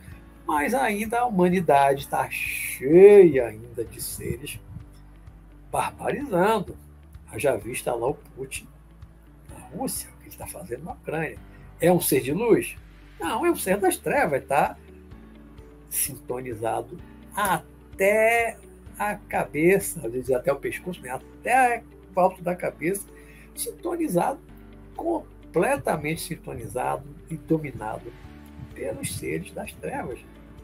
Mas 0.46 0.74
ainda 0.74 1.20
a 1.20 1.26
humanidade 1.26 2.00
está 2.00 2.28
cheia 2.30 3.48
ainda 3.48 3.84
de 3.84 4.00
seres 4.00 4.60
barbarizando. 5.70 6.76
Já 7.36 7.56
vista 7.56 7.92
lá 7.92 8.08
o 8.08 8.14
Putin 8.14 8.68
na 9.50 9.58
Rússia, 9.66 10.08
o 10.10 10.18
que 10.18 10.24
ele 10.24 10.28
está 10.30 10.46
fazendo 10.46 10.84
na 10.84 10.92
Ucrânia. 10.92 11.38
É 11.80 11.90
um 11.90 12.00
ser 12.00 12.20
de 12.20 12.32
luz? 12.32 12.76
Não, 13.18 13.44
é 13.44 13.50
um 13.50 13.56
ser 13.56 13.78
das 13.78 13.96
trevas, 13.96 14.42
está 14.42 14.76
sintonizado 15.90 16.98
até 17.34 18.56
a 18.98 19.16
cabeça, 19.16 20.00
às 20.06 20.12
vezes 20.12 20.30
até 20.30 20.52
o 20.52 20.56
pescoço, 20.56 21.00
né? 21.00 21.10
até 21.10 21.82
alto 22.20 22.42
da 22.42 22.54
cabeça, 22.54 23.06
sintonizado, 23.54 24.40
completamente 24.96 26.20
sintonizado 26.20 27.04
e 27.30 27.36
dominado 27.36 28.12
pelos 28.74 29.16
seres 29.16 29.52
das 29.52 29.72
trevas. 29.72 30.18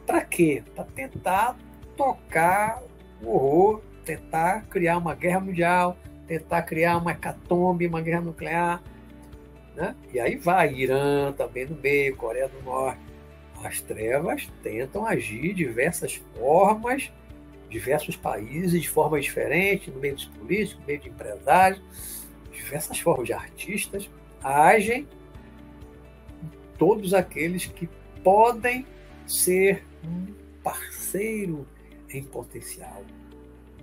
Para 0.05 0.21
quê? 0.21 0.63
Para 0.75 0.83
tentar 0.85 1.57
tocar 1.95 2.81
o 3.21 3.29
horror, 3.29 3.81
tentar 4.03 4.63
criar 4.63 4.97
uma 4.97 5.15
guerra 5.15 5.39
mundial, 5.39 5.97
tentar 6.27 6.63
criar 6.63 6.97
uma 6.97 7.11
hecatombe, 7.11 7.87
uma 7.87 8.01
guerra 8.01 8.21
nuclear. 8.21 8.81
Né? 9.75 9.95
E 10.13 10.19
aí 10.19 10.35
vai 10.35 10.73
Irã 10.73 11.31
também 11.33 11.65
no 11.65 11.75
meio, 11.75 12.15
Coreia 12.15 12.47
do 12.47 12.61
Norte. 12.63 12.99
As 13.63 13.79
trevas 13.79 14.51
tentam 14.63 15.05
agir 15.05 15.53
de 15.53 15.65
diversas 15.65 16.15
formas, 16.35 17.11
diversos 17.71 18.15
países, 18.17 18.81
de 18.81 18.89
forma 18.89 19.19
diferente, 19.19 19.89
no 19.89 19.99
meio 19.99 20.15
dos 20.15 20.25
políticos, 20.25 20.79
no 20.81 20.85
meio 20.85 20.99
de 20.99 21.09
empresários, 21.09 21.81
diversas 22.51 22.99
formas 22.99 23.25
de 23.25 23.33
artistas, 23.33 24.09
agem 24.43 25.07
todos 26.77 27.13
aqueles 27.13 27.65
que 27.65 27.89
podem 28.23 28.85
ser 29.25 29.83
um 30.03 30.33
parceiro 30.61 31.65
em 32.09 32.23
potencial, 32.23 33.03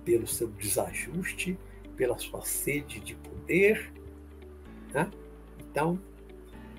pelo 0.05 0.27
seu 0.27 0.47
desajuste, 0.47 1.57
pela 1.97 2.17
sua 2.19 2.41
sede 2.41 2.99
de 2.99 3.15
poder. 3.15 3.91
Né? 4.93 5.09
Então, 5.59 5.99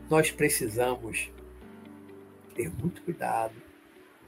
nós 0.08 0.30
precisamos 0.30 1.30
ter 2.54 2.70
muito 2.70 3.02
cuidado, 3.02 3.54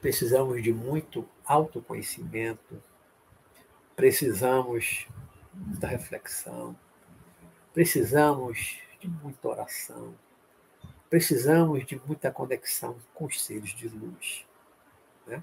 precisamos 0.00 0.62
de 0.62 0.72
muito 0.72 1.24
autoconhecimento, 1.44 2.82
precisamos 3.94 5.06
da 5.52 5.88
reflexão, 5.88 6.76
precisamos 7.72 8.78
de 9.00 9.08
muita 9.08 9.48
oração, 9.48 10.14
precisamos 11.10 11.84
de 11.84 12.00
muita 12.06 12.30
conexão 12.30 12.96
com 13.14 13.26
os 13.26 13.42
seres 13.42 13.70
de 13.70 13.88
luz 13.88 14.46
né? 15.26 15.42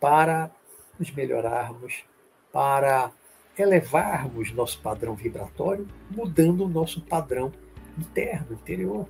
para 0.00 0.50
nos 0.98 1.10
melhorarmos, 1.10 2.04
para 2.52 3.12
elevarmos 3.56 4.52
nosso 4.52 4.80
padrão 4.80 5.14
vibratório, 5.14 5.88
mudando 6.10 6.64
o 6.64 6.68
nosso 6.68 7.00
padrão 7.00 7.52
interno, 7.98 8.52
interior. 8.52 9.08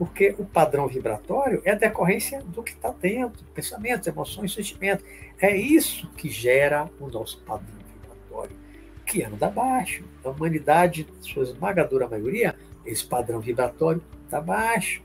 Porque 0.00 0.34
o 0.38 0.46
padrão 0.46 0.88
vibratório 0.88 1.60
é 1.62 1.72
a 1.72 1.74
decorrência 1.74 2.40
do 2.40 2.62
que 2.62 2.72
está 2.72 2.90
dentro, 2.90 3.44
pensamentos, 3.52 4.06
emoções, 4.06 4.54
sentimentos. 4.54 5.04
É 5.38 5.54
isso 5.54 6.08
que 6.16 6.30
gera 6.30 6.88
o 6.98 7.08
nosso 7.08 7.38
padrão 7.42 7.76
vibratório, 7.92 8.56
que 9.04 9.22
anda 9.22 9.48
abaixo. 9.48 10.02
A 10.24 10.30
humanidade, 10.30 11.06
sua 11.20 11.42
esmagadora 11.42 12.08
maioria, 12.08 12.56
esse 12.86 13.04
padrão 13.04 13.40
vibratório 13.40 14.02
está 14.24 14.40
baixo. 14.40 15.02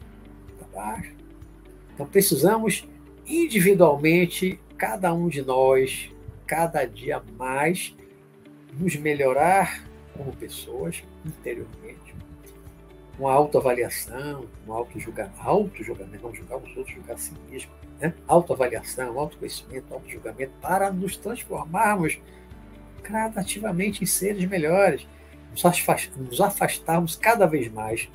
Está 0.54 0.66
baixo. 0.74 1.12
Então 1.94 2.06
precisamos 2.06 2.88
individualmente, 3.28 4.58
cada 4.78 5.14
um 5.14 5.28
de 5.28 5.42
nós, 5.42 6.10
cada 6.48 6.86
dia 6.86 7.22
mais, 7.38 7.94
nos 8.80 8.96
melhorar 8.96 9.84
como 10.14 10.34
pessoas 10.38 11.04
interiormente, 11.26 11.85
uma 13.18 13.32
autoavaliação, 13.32 14.46
um 14.68 14.74
auto-julgamento, 14.74 15.36
auto-julgamento, 15.40 16.24
não 16.24 16.36
julgar 16.36 16.58
os 16.58 16.76
outros, 16.76 16.96
julgar 16.96 17.14
a 17.14 17.18
si 17.18 17.34
mesmo, 17.50 17.72
né? 18.00 18.14
autoavaliação, 18.28 19.18
autoconhecimento, 19.18 19.94
auto-julgamento, 19.94 20.52
para 20.62 20.92
nos 20.92 21.16
transformarmos 21.16 22.20
gradativamente 23.02 24.04
em 24.04 24.06
seres 24.06 24.44
melhores, 24.46 25.08
nos 26.18 26.42
afastarmos 26.42 27.16
cada 27.16 27.46
vez 27.46 27.72
mais 27.72 28.10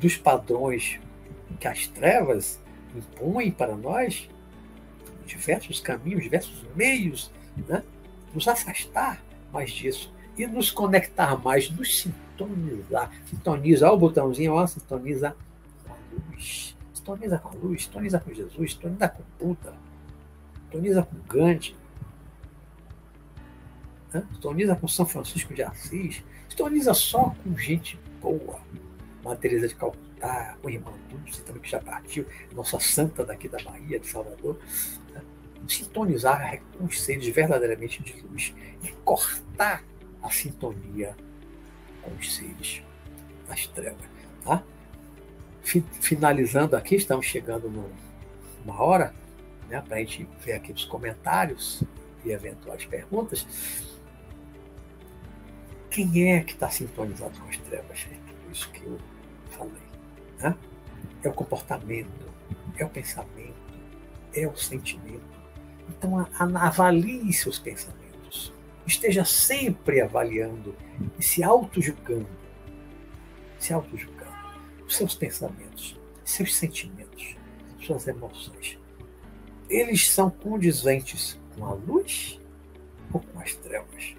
dos 0.00 0.16
padrões 0.16 0.98
que 1.60 1.68
as 1.68 1.86
trevas 1.86 2.58
impõem 2.94 3.50
para 3.50 3.76
nós, 3.76 4.28
diversos 5.26 5.80
caminhos, 5.80 6.22
diversos 6.22 6.64
meios, 6.74 7.30
né? 7.68 7.82
nos 8.34 8.48
afastar 8.48 9.22
mais 9.52 9.70
disso 9.70 10.12
e 10.36 10.46
nos 10.46 10.70
conectar 10.70 11.36
mais, 11.36 11.70
nos 11.70 12.00
sintonizar. 12.32 13.10
Sintoniza, 13.26 13.86
olha 13.86 13.94
o 13.94 13.98
botãozinho, 13.98 14.54
ó, 14.54 14.66
sintoniza 14.66 15.36
com 15.84 15.92
a 15.92 15.96
luz. 16.30 16.76
Sintoniza 16.92 17.38
com 17.38 17.48
a 17.48 17.52
luz, 17.52 17.84
sintoniza 17.84 18.20
com 18.20 18.32
Jesus, 18.32 18.72
sintoniza 18.72 19.08
com 19.08 19.22
Buda, 19.38 19.74
sintoniza 20.62 21.02
com 21.02 21.16
Gandhi, 21.28 21.76
né? 24.12 24.24
sintoniza 24.32 24.76
com 24.76 24.88
São 24.88 25.06
Francisco 25.06 25.52
de 25.52 25.62
Assis, 25.62 26.22
sintoniza 26.48 26.94
só 26.94 27.34
com 27.42 27.56
gente 27.56 27.98
boa. 28.20 28.60
Materesa 29.24 29.68
de 29.68 29.74
Calcutá, 29.76 30.56
com 30.60 30.68
Irmã 30.68 30.92
Dulce, 31.08 31.42
também 31.42 31.62
que 31.62 31.70
já 31.70 31.78
partiu, 31.78 32.26
nossa 32.52 32.80
santa 32.80 33.24
daqui 33.24 33.48
da 33.48 33.58
Bahia, 33.62 34.00
de 34.00 34.06
Salvador. 34.08 34.58
Né? 35.12 35.22
Sintonizar 35.68 36.60
com 36.76 36.84
os 36.84 37.00
seres 37.00 37.28
verdadeiramente 37.28 38.02
de 38.02 38.20
luz 38.22 38.52
e 38.82 38.90
cortar 39.04 39.84
a 40.20 40.28
sintonia 40.28 41.16
com 42.02 42.10
os 42.14 42.34
seres 42.34 42.82
das 43.48 43.66
trevas. 43.68 44.04
Tá? 44.44 44.62
Finalizando 46.00 46.76
aqui, 46.76 46.96
estamos 46.96 47.26
chegando 47.26 47.70
numa 48.64 48.82
hora, 48.82 49.14
né, 49.68 49.80
para 49.80 49.96
a 49.96 50.00
gente 50.00 50.28
ver 50.44 50.52
aqui 50.54 50.72
os 50.72 50.84
comentários 50.84 51.82
e 52.24 52.30
eventuais 52.30 52.84
perguntas. 52.84 53.46
Quem 55.90 56.32
é 56.32 56.40
que 56.42 56.52
está 56.52 56.70
sintonizado 56.70 57.38
com 57.38 57.48
as 57.48 57.56
trevas? 57.58 58.06
É 58.10 58.14
tudo 58.26 58.52
isso 58.52 58.70
que 58.70 58.82
eu 58.84 58.98
falei. 59.50 59.82
Né? 60.38 60.56
É 61.22 61.28
o 61.28 61.32
comportamento, 61.32 62.32
é 62.76 62.84
o 62.84 62.88
pensamento, 62.88 63.54
é 64.34 64.46
o 64.46 64.56
sentimento. 64.56 65.32
Então, 65.88 66.26
avalie 66.56 67.32
seus 67.32 67.58
pensamentos 67.58 68.52
esteja 68.86 69.24
sempre 69.24 70.00
avaliando 70.00 70.74
e 71.18 71.22
se 71.22 71.42
auto-julgando. 71.42 72.28
Se 73.58 73.72
auto-julgando. 73.72 74.22
Os 74.86 74.96
seus 74.96 75.14
pensamentos, 75.14 75.98
seus 76.24 76.56
sentimentos, 76.56 77.36
suas 77.80 78.06
emoções. 78.06 78.78
Eles 79.68 80.10
são 80.10 80.30
condizentes 80.30 81.40
com 81.54 81.64
a 81.64 81.72
luz 81.72 82.40
ou 83.12 83.20
com 83.20 83.40
as 83.40 83.54
trevas? 83.54 84.14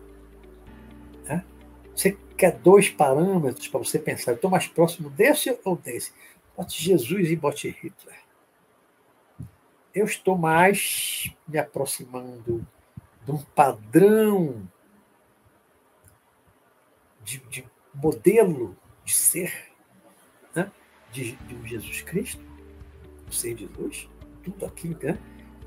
Né? 1.26 1.44
Você 1.96 2.18
quer 2.38 2.58
dois 2.58 2.90
parâmetros 2.90 3.68
para 3.68 3.80
você 3.80 4.00
pensar, 4.00 4.32
eu 4.32 4.36
estou 4.36 4.50
mais 4.50 4.68
próximo 4.68 5.10
desse 5.10 5.58
ou 5.64 5.76
desse? 5.76 6.12
Bote 6.56 6.82
Jesus 6.82 7.30
e 7.30 7.36
bote 7.36 7.70
Hitler. 7.70 8.22
Eu 9.94 10.06
estou 10.06 10.38
mais 10.38 11.32
me 11.48 11.60
aproximando 11.60 12.66
de 13.26 13.32
um 13.32 13.38
padrão 13.38 14.68
de, 17.24 17.38
de 17.50 17.66
modelo 17.94 18.76
de 19.06 19.14
ser 19.14 19.72
né? 20.56 20.72
de, 21.12 21.34
de, 21.34 21.56
um 21.56 21.66
Jesus 21.66 22.02
Cristo, 22.02 22.44
o 23.28 23.32
ser 23.32 23.56
de 23.56 23.66
luz, 23.66 24.10
tudo 24.44 24.66
aquilo, 24.66 25.00
né? 25.02 25.18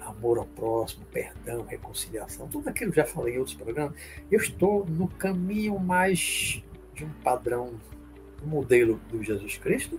amor 0.01 0.39
ao 0.39 0.47
próximo, 0.47 1.05
perdão, 1.07 1.65
reconciliação, 1.65 2.49
tudo 2.49 2.69
aquilo 2.69 2.93
já 2.93 3.05
falei 3.05 3.35
em 3.35 3.39
outros 3.39 3.57
programas, 3.57 3.99
eu 4.31 4.39
estou 4.39 4.87
no 4.87 5.09
caminho 5.09 5.79
mais 5.79 6.63
de 6.95 7.05
um 7.05 7.11
padrão, 7.25 7.75
um 8.43 8.47
modelo 8.47 9.01
do 9.09 9.23
Jesus 9.23 9.59
Cristo, 9.59 9.99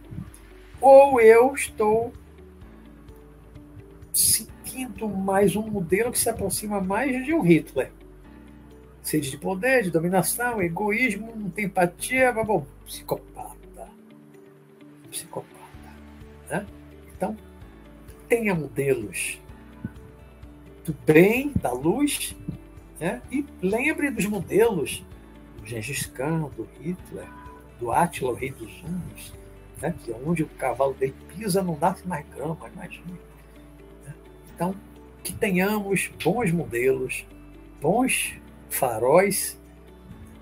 ou 0.79 1.19
eu 1.19 1.53
estou 1.53 2.13
seguindo 4.17 5.07
mais 5.07 5.55
um 5.55 5.61
modelo 5.69 6.11
que 6.11 6.17
se 6.17 6.27
aproxima 6.27 6.81
mais 6.81 7.23
de 7.23 7.33
um 7.33 7.41
Hitler, 7.41 7.91
sede 9.03 9.29
de 9.29 9.37
poder, 9.37 9.83
de 9.83 9.91
dominação, 9.91 10.61
egoísmo, 10.61 11.35
não 11.35 11.51
tem 11.51 11.65
empatia, 11.65 12.33
bom, 12.33 12.65
psicopata. 12.83 13.87
Psicopata. 15.11 15.55
Né? 16.49 16.65
Então, 17.15 17.37
tenha 18.27 18.55
modelos 18.55 19.39
do 20.83 20.95
bem, 21.05 21.53
da 21.61 21.71
luz, 21.71 22.35
né? 22.99 23.21
e 23.31 23.45
lembre 23.61 24.09
dos 24.09 24.25
modelos 24.25 25.05
do 25.57 25.67
Gengis 25.67 26.07
Khan, 26.07 26.49
do 26.57 26.67
Hitler, 26.81 27.27
do 27.79 27.91
Átila, 27.91 28.31
o 28.31 28.35
rei 28.35 28.49
dos 28.49 28.81
Hunos, 28.81 29.33
né? 29.79 29.93
que 30.03 30.11
é 30.11 30.19
onde 30.25 30.41
o 30.41 30.47
cavalo 30.47 30.95
dele 30.95 31.13
pisa 31.29 31.61
não 31.61 31.77
dá 31.77 31.95
mais 32.05 32.25
grama, 32.29 32.57
imagine. 32.73 33.26
Então, 34.57 34.75
que 35.23 35.33
tenhamos 35.33 36.09
bons 36.23 36.51
modelos, 36.51 37.27
bons 37.79 38.33
faróis 38.71 39.55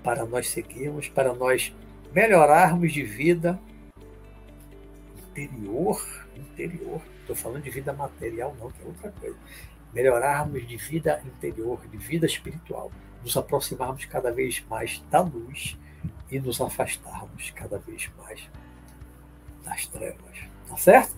para 0.02 0.24
nós 0.24 0.48
seguirmos, 0.48 1.06
para 1.06 1.34
nós 1.34 1.76
melhorarmos 2.14 2.94
de 2.94 3.02
vida 3.02 3.60
interior, 5.18 6.02
interior. 6.34 7.02
Estou 7.20 7.36
falando 7.36 7.62
de 7.62 7.68
vida 7.68 7.92
material, 7.92 8.56
não, 8.58 8.70
que 8.70 8.82
é 8.82 8.86
outra 8.86 9.12
coisa. 9.12 9.36
Melhorarmos 9.92 10.66
de 10.66 10.78
vida 10.78 11.22
interior, 11.22 11.86
de 11.86 11.98
vida 11.98 12.24
espiritual, 12.24 12.90
nos 13.22 13.36
aproximarmos 13.36 14.06
cada 14.06 14.32
vez 14.32 14.64
mais 14.70 15.04
da 15.10 15.20
luz 15.20 15.76
e 16.30 16.40
nos 16.40 16.58
afastarmos 16.58 17.50
cada 17.50 17.78
vez 17.78 18.10
mais 18.16 18.48
das 19.62 19.86
trevas. 19.88 20.38
Tá 20.66 20.76
certo? 20.78 21.14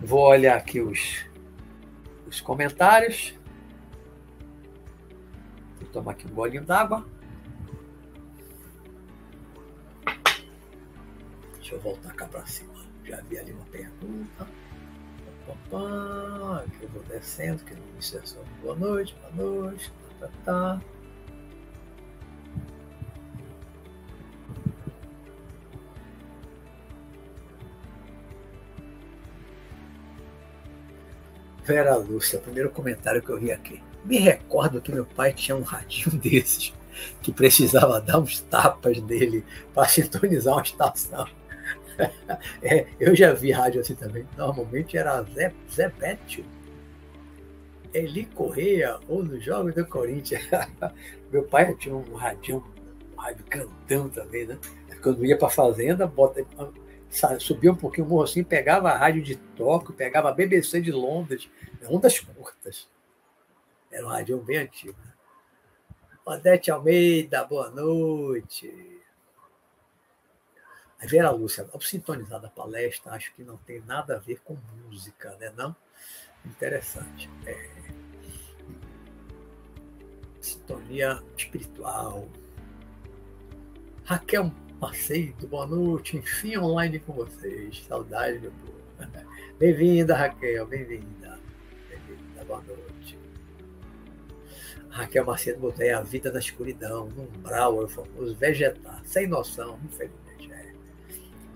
Vou 0.00 0.20
olhar 0.20 0.56
aqui 0.56 0.80
os, 0.80 1.27
os 2.28 2.40
comentários. 2.40 3.34
Vou 5.80 5.88
tomar 5.90 6.12
aqui 6.12 6.26
um 6.26 6.30
bolinho 6.30 6.64
d'água. 6.64 7.06
Deixa 11.54 11.74
eu 11.74 11.80
voltar 11.80 12.12
cá 12.14 12.26
para 12.26 12.46
cima. 12.46 12.74
Já 13.04 13.20
vi 13.22 13.38
ali 13.38 13.52
uma 13.52 13.64
pergunta. 13.66 14.46
Aqui 15.48 16.82
eu 16.82 16.88
vou 16.90 17.02
descendo, 17.04 17.64
que 17.64 17.72
início 17.72 18.18
é 18.18 18.26
só 18.26 18.38
boa 18.60 18.76
noite, 18.76 19.16
boa 19.34 19.62
noite. 19.62 19.90
Tá, 20.20 20.26
tá, 20.26 20.32
tá. 20.44 20.80
Vera 31.68 31.96
Lúcia, 31.96 32.38
primeiro 32.38 32.70
comentário 32.70 33.20
que 33.20 33.28
eu 33.28 33.38
vi 33.38 33.52
aqui. 33.52 33.82
Me 34.02 34.16
recordo 34.16 34.80
que 34.80 34.90
meu 34.90 35.04
pai 35.04 35.34
tinha 35.34 35.54
um 35.54 35.60
radinho 35.60 36.12
desses, 36.18 36.72
que 37.20 37.30
precisava 37.30 38.00
dar 38.00 38.20
uns 38.20 38.40
tapas 38.40 38.98
dele 39.02 39.44
para 39.74 39.86
sintonizar 39.86 40.54
uma 40.54 40.62
estação. 40.62 41.28
É, 42.62 42.86
eu 43.00 43.12
já 43.16 43.32
vi 43.32 43.50
rádio 43.50 43.80
assim 43.80 43.96
também. 43.96 44.24
Normalmente 44.36 44.96
era 44.96 45.20
Zé, 45.24 45.52
Zé 45.68 45.88
Bétio, 45.88 46.44
Eli 47.92 48.24
Correia, 48.24 49.00
ou 49.08 49.24
nos 49.24 49.42
Jogos 49.44 49.74
do 49.74 49.84
Corinthians. 49.84 50.44
meu 51.32 51.42
pai 51.42 51.74
tinha 51.74 51.96
um 51.96 52.14
radinho, 52.14 52.64
um 53.16 53.20
rádio 53.20 53.44
cantão 53.50 54.08
também, 54.08 54.46
né? 54.46 54.56
Quando 55.02 55.26
ia 55.26 55.36
para 55.36 55.48
a 55.48 55.50
fazenda, 55.50 56.06
bota, 56.06 56.46
subia 57.40 57.72
um 57.72 57.76
pouquinho 57.76 58.06
o 58.06 58.10
morro 58.10 58.24
assim, 58.24 58.44
pegava 58.44 58.90
a 58.90 58.96
rádio 58.96 59.22
de 59.22 59.36
Tóquio, 59.36 59.94
pegava 59.94 60.28
a 60.28 60.32
BBC 60.32 60.80
de 60.80 60.92
Londres, 60.92 61.50
ondas 61.88 62.18
curtas. 62.20 62.88
Era 63.90 64.06
um 64.06 64.10
rádio 64.10 64.38
bem 64.42 64.58
antigo. 64.58 64.96
Odete 66.24 66.70
Almeida, 66.70 67.44
boa 67.44 67.70
noite. 67.70 69.00
A 71.00 71.06
Vera 71.06 71.30
Lúcia, 71.30 71.66
ao 71.72 71.80
sintonizar 71.80 72.40
da 72.40 72.50
palestra, 72.50 73.12
acho 73.12 73.32
que 73.34 73.42
não 73.42 73.56
tem 73.56 73.80
nada 73.82 74.16
a 74.16 74.18
ver 74.18 74.40
com 74.44 74.58
música, 74.84 75.34
né? 75.40 75.52
Não? 75.56 75.74
Interessante. 76.44 77.30
É... 77.46 77.70
Sintonia 80.40 81.22
espiritual. 81.36 82.28
Raquel 84.04 84.52
Macedo, 84.80 85.48
boa 85.48 85.66
noite. 85.66 86.16
Enfim, 86.16 86.56
online 86.56 87.00
com 87.00 87.12
vocês. 87.12 87.84
Saudade, 87.88 88.38
meu 88.38 88.52
povo. 88.52 88.78
Bem-vinda, 89.58 90.14
Raquel, 90.14 90.64
bem-vinda. 90.66 91.36
Bem-vinda, 91.90 92.44
boa 92.46 92.62
noite. 92.62 93.18
Raquel 94.88 95.24
Macedo 95.24 95.58
botou 95.58 95.82
aí 95.82 95.90
a 95.90 96.00
vida 96.00 96.30
na 96.30 96.38
escuridão, 96.38 97.08
no 97.08 97.24
umbral, 97.24 97.80
é 97.82 97.84
o 97.84 97.88
famoso 97.88 98.36
vegetar, 98.36 99.02
sem 99.04 99.26
noção, 99.26 99.80
infelizmente. 99.84 100.52
É. 100.52 100.72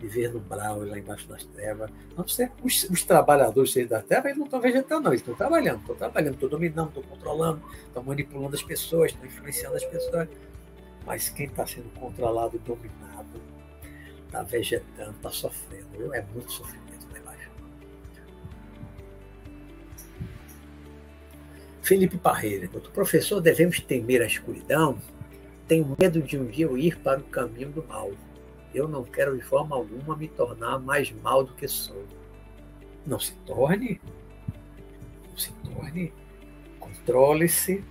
Viver 0.00 0.32
no 0.32 0.40
umbral, 0.40 0.84
lá 0.84 0.98
embaixo 0.98 1.28
das 1.28 1.44
trevas. 1.44 1.90
Não 2.16 2.26
sei, 2.26 2.48
os, 2.60 2.82
os 2.90 3.04
trabalhadores 3.04 3.88
da 3.88 4.02
terra 4.02 4.26
eles 4.26 4.38
não 4.38 4.46
estão 4.46 4.60
vegetando, 4.60 5.02
não, 5.02 5.10
eles 5.12 5.20
estão 5.20 5.36
trabalhando, 5.36 5.80
estão 5.80 5.94
trabalhando, 5.94 6.34
estão 6.34 6.48
dominando, 6.48 6.88
estão 6.88 7.02
controlando, 7.04 7.62
estão 7.86 8.02
manipulando 8.02 8.56
as 8.56 8.62
pessoas, 8.64 9.12
estão 9.12 9.26
influenciando 9.26 9.76
as 9.76 9.84
pessoas. 9.84 10.28
Mas 11.06 11.28
quem 11.28 11.46
está 11.46 11.66
sendo 11.66 11.88
controlado 11.98 12.56
e 12.56 12.58
dominado 12.60 13.11
está 14.32 14.42
vegetando, 14.42 15.10
está 15.10 15.30
sofrendo. 15.30 16.14
É 16.14 16.22
muito 16.32 16.50
sofrimento 16.50 17.06
lá 17.12 17.18
embaixo. 17.18 17.50
Felipe 21.82 22.16
Parreira, 22.16 22.66
professor, 22.94 23.40
devemos 23.40 23.78
temer 23.80 24.22
a 24.22 24.26
escuridão? 24.26 24.98
Tenho 25.68 25.94
medo 26.00 26.22
de 26.22 26.38
um 26.38 26.46
dia 26.46 26.64
eu 26.64 26.78
ir 26.78 26.98
para 26.98 27.20
o 27.20 27.24
caminho 27.24 27.70
do 27.70 27.84
mal. 27.84 28.10
Eu 28.74 28.88
não 28.88 29.04
quero 29.04 29.36
de 29.36 29.42
forma 29.42 29.76
alguma 29.76 30.16
me 30.16 30.28
tornar 30.28 30.78
mais 30.78 31.12
mal 31.22 31.44
do 31.44 31.52
que 31.52 31.68
sou. 31.68 32.02
Não 33.06 33.20
se 33.20 33.34
torne. 33.44 34.00
Não 35.28 35.36
se 35.36 35.52
torne. 35.52 36.12
Controle-se 36.80 37.84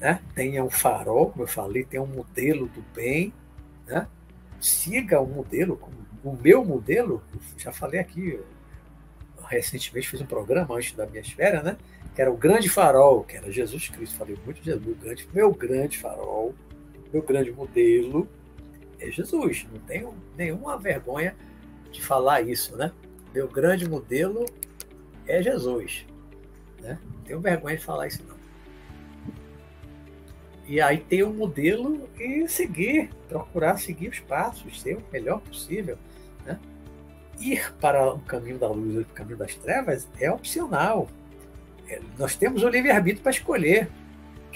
né? 0.00 0.20
tenha 0.34 0.64
um 0.64 0.70
farol, 0.70 1.30
como 1.30 1.44
eu 1.44 1.48
falei, 1.48 1.84
tenha 1.84 2.02
um 2.02 2.06
modelo 2.06 2.66
do 2.68 2.82
bem, 2.94 3.32
né? 3.86 4.06
Siga 4.60 5.20
o 5.20 5.26
modelo, 5.26 5.80
o 6.24 6.32
meu 6.32 6.64
modelo, 6.64 7.22
já 7.56 7.72
falei 7.72 8.00
aqui, 8.00 8.38
recentemente 9.48 10.08
fiz 10.08 10.20
um 10.20 10.26
programa 10.26 10.76
antes 10.76 10.92
da 10.92 11.06
minha 11.06 11.20
esfera, 11.20 11.62
né? 11.62 11.76
que 12.16 12.22
era 12.22 12.32
o 12.32 12.36
grande 12.36 12.70
farol, 12.70 13.22
que 13.24 13.36
era 13.36 13.52
Jesus 13.52 13.90
Cristo, 13.90 14.16
falei 14.16 14.38
muito 14.42 14.62
de 14.62 14.70
Jesus, 14.70 14.98
grande, 14.98 15.28
meu 15.34 15.52
grande 15.52 15.98
farol, 15.98 16.54
meu 17.12 17.22
grande 17.22 17.52
modelo 17.52 18.26
é 18.98 19.10
Jesus, 19.10 19.66
não 19.70 19.78
tenho 19.80 20.14
nenhuma 20.34 20.78
vergonha 20.78 21.36
de 21.92 22.02
falar 22.02 22.40
isso, 22.40 22.74
né? 22.74 22.90
Meu 23.34 23.46
grande 23.46 23.86
modelo 23.86 24.46
é 25.26 25.42
Jesus, 25.42 26.06
né? 26.80 26.98
Não 27.04 27.20
tenho 27.22 27.40
vergonha 27.40 27.76
de 27.76 27.84
falar 27.84 28.06
isso 28.06 28.24
não. 28.26 28.35
E 30.66 30.80
aí 30.80 30.98
ter 30.98 31.24
um 31.24 31.32
modelo 31.32 32.08
e 32.18 32.48
seguir, 32.48 33.10
procurar 33.28 33.78
seguir 33.78 34.08
os 34.08 34.18
passos, 34.18 34.80
ser 34.80 34.96
o 34.96 35.02
melhor 35.12 35.40
possível. 35.40 35.96
Né? 36.44 36.58
Ir 37.38 37.72
para 37.74 38.14
o 38.14 38.18
caminho 38.20 38.58
da 38.58 38.68
luz 38.68 38.96
ou 38.96 39.02
o 39.02 39.04
caminho 39.06 39.36
das 39.36 39.54
trevas 39.54 40.08
é 40.20 40.30
opcional. 40.30 41.08
É, 41.88 42.00
nós 42.18 42.34
temos 42.34 42.62
o 42.64 42.68
livre-arbítrio 42.68 43.22
para 43.22 43.30
escolher 43.30 43.88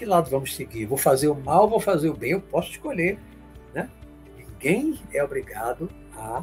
que 0.01 0.07
lado 0.07 0.31
vamos 0.31 0.57
seguir. 0.57 0.87
Vou 0.87 0.97
fazer 0.97 1.29
o 1.29 1.35
mal, 1.35 1.69
vou 1.69 1.79
fazer 1.79 2.09
o 2.09 2.15
bem, 2.15 2.33
eu 2.33 2.41
posso 2.41 2.71
escolher. 2.71 3.19
Né? 3.75 3.89
Ninguém 4.37 4.99
é 5.13 5.23
obrigado 5.23 5.91
a 6.17 6.43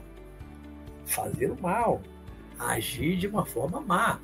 fazer 1.08 1.50
o 1.50 1.60
mal, 1.60 2.02
a 2.60 2.74
agir 2.74 3.18
de 3.18 3.28
uma 3.28 3.46
forma 3.46 3.82
má. 3.82 4.20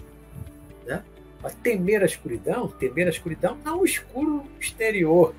Mas 1.43 1.53
temer 1.55 2.01
a 2.01 2.05
escuridão, 2.05 2.69
temer 2.69 3.05
a 3.07 3.09
escuridão 3.09 3.57
não 3.65 3.81
o 3.81 3.85
escuro 3.85 4.45
exterior, 4.61 5.35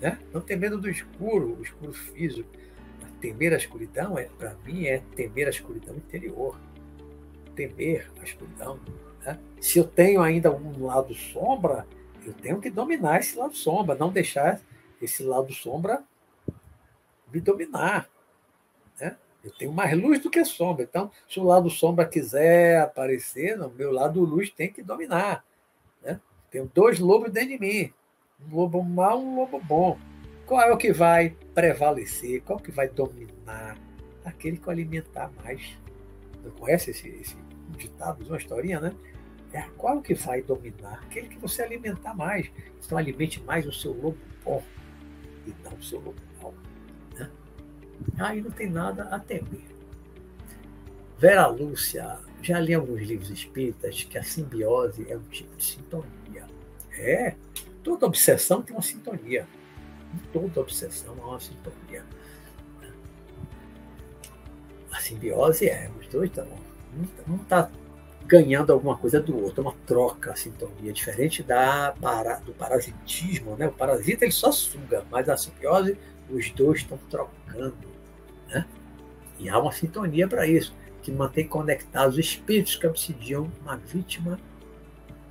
né? 0.00 0.18
não 0.34 0.40
ter 0.40 0.56
medo 0.56 0.76
do 0.76 0.90
escuro, 0.90 1.56
o 1.56 1.62
escuro 1.62 1.92
físico. 1.92 2.48
Mas 3.00 3.12
temer 3.20 3.54
a 3.54 3.56
escuridão, 3.56 4.18
é, 4.18 4.24
para 4.24 4.54
mim, 4.66 4.86
é 4.86 4.98
temer 5.14 5.46
a 5.46 5.50
escuridão 5.50 5.94
interior. 5.94 6.58
Temer 7.54 8.10
a 8.20 8.24
escuridão. 8.24 8.80
Né? 9.24 9.38
Se 9.60 9.78
eu 9.78 9.84
tenho 9.84 10.20
ainda 10.20 10.50
um 10.50 10.84
lado 10.84 11.14
sombra, 11.14 11.86
eu 12.26 12.32
tenho 12.32 12.60
que 12.60 12.68
dominar 12.68 13.20
esse 13.20 13.38
lado 13.38 13.54
sombra, 13.54 13.94
não 13.94 14.10
deixar 14.10 14.60
esse 15.00 15.22
lado 15.22 15.52
sombra 15.52 16.02
me 17.32 17.40
dominar. 17.40 18.08
Eu 19.42 19.50
tenho 19.52 19.72
mais 19.72 19.96
luz 19.96 20.18
do 20.20 20.30
que 20.30 20.44
sombra. 20.44 20.84
Então, 20.84 21.10
se 21.28 21.40
o 21.40 21.44
lado 21.44 21.70
sombra 21.70 22.06
quiser 22.06 22.80
aparecer, 22.80 23.60
o 23.60 23.70
meu 23.70 23.90
lado 23.90 24.20
luz 24.22 24.50
tem 24.50 24.70
que 24.70 24.82
dominar. 24.82 25.44
Né? 26.02 26.20
Tenho 26.50 26.70
dois 26.74 26.98
lobos 26.98 27.32
dentro 27.32 27.50
de 27.50 27.58
mim. 27.58 27.92
Um 28.40 28.56
lobo 28.56 28.82
mau 28.82 29.20
um 29.20 29.36
lobo 29.36 29.60
bom. 29.60 29.98
Qual 30.46 30.60
é 30.60 30.72
o 30.72 30.76
que 30.76 30.92
vai 30.92 31.36
prevalecer? 31.54 32.42
Qual 32.42 32.58
é 32.58 32.60
o 32.60 32.64
que 32.64 32.70
vai 32.70 32.88
dominar? 32.88 33.78
Aquele 34.24 34.58
que 34.58 34.68
alimentar 34.68 35.30
mais. 35.42 35.78
Não 36.42 36.50
conhece 36.52 36.90
esse, 36.90 37.08
esse 37.08 37.36
ditado, 37.76 38.26
uma 38.26 38.36
historinha, 38.36 38.80
né? 38.80 38.94
é 39.52 39.62
qual 39.76 40.00
que 40.00 40.14
vai 40.14 40.42
dominar? 40.42 41.00
Aquele 41.04 41.28
que 41.28 41.38
você 41.38 41.62
alimentar 41.62 42.14
mais. 42.14 42.50
Então 42.84 42.96
alimente 42.96 43.42
mais 43.42 43.66
o 43.66 43.72
seu 43.72 43.92
lobo 43.92 44.18
bom 44.44 44.62
e 45.46 45.54
não 45.64 45.72
o 45.72 45.82
seu 45.82 45.98
lobo? 46.00 46.29
Aí 48.18 48.40
não 48.40 48.50
tem 48.50 48.68
nada 48.68 49.04
a 49.04 49.18
temer. 49.18 49.64
Vera 51.18 51.46
Lúcia, 51.46 52.18
já 52.42 52.58
li 52.58 52.74
alguns 52.74 53.02
livros 53.02 53.30
espíritas 53.30 54.04
que 54.04 54.16
a 54.16 54.22
simbiose 54.22 55.06
é 55.10 55.16
um 55.16 55.22
tipo 55.24 55.54
de 55.56 55.64
sintonia. 55.64 56.46
É, 56.92 57.34
toda 57.82 58.06
obsessão 58.06 58.62
tem 58.62 58.74
uma 58.74 58.82
sintonia. 58.82 59.46
Toda 60.32 60.60
obsessão 60.60 61.14
há 61.22 61.26
uma 61.26 61.40
sintonia. 61.40 62.04
A 64.90 65.00
simbiose 65.00 65.68
é, 65.68 65.90
os 65.98 66.06
dois 66.08 66.30
estão. 66.30 66.46
Não 67.26 67.36
está 67.36 67.70
ganhando 68.26 68.72
alguma 68.72 68.96
coisa 68.96 69.20
do 69.20 69.36
outro, 69.36 69.60
é 69.60 69.66
uma 69.66 69.76
troca, 69.84 70.32
a 70.32 70.36
sintonia, 70.36 70.92
diferente 70.92 71.42
da, 71.42 71.94
para, 72.00 72.36
do 72.36 72.52
parasitismo. 72.52 73.56
Né? 73.56 73.66
O 73.66 73.72
parasita 73.72 74.24
ele 74.24 74.32
só 74.32 74.52
suga, 74.52 75.04
mas 75.10 75.28
a 75.28 75.36
simbiose, 75.36 75.98
os 76.32 76.50
dois 76.50 76.80
estão 76.80 76.98
trocando. 77.08 77.88
Né? 78.48 78.66
E 79.38 79.48
há 79.48 79.58
uma 79.58 79.72
sintonia 79.72 80.28
para 80.28 80.46
isso, 80.46 80.74
que 81.02 81.10
mantém 81.10 81.46
conectados 81.46 82.14
os 82.14 82.24
espíritos 82.24 82.76
que 82.76 82.86
obsidiam 82.86 83.50
uma 83.62 83.76
vítima, 83.76 84.38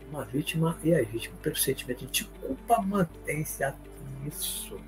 uma 0.10 0.26
vítima 0.26 0.78
e 0.84 0.94
a 0.94 1.02
vítima, 1.04 1.36
pelo 1.42 1.56
sentimento 1.56 2.06
de 2.08 2.26
culpa, 2.26 2.82
mantém-se 2.82 3.64
a 3.64 3.76
isso. 4.28 4.80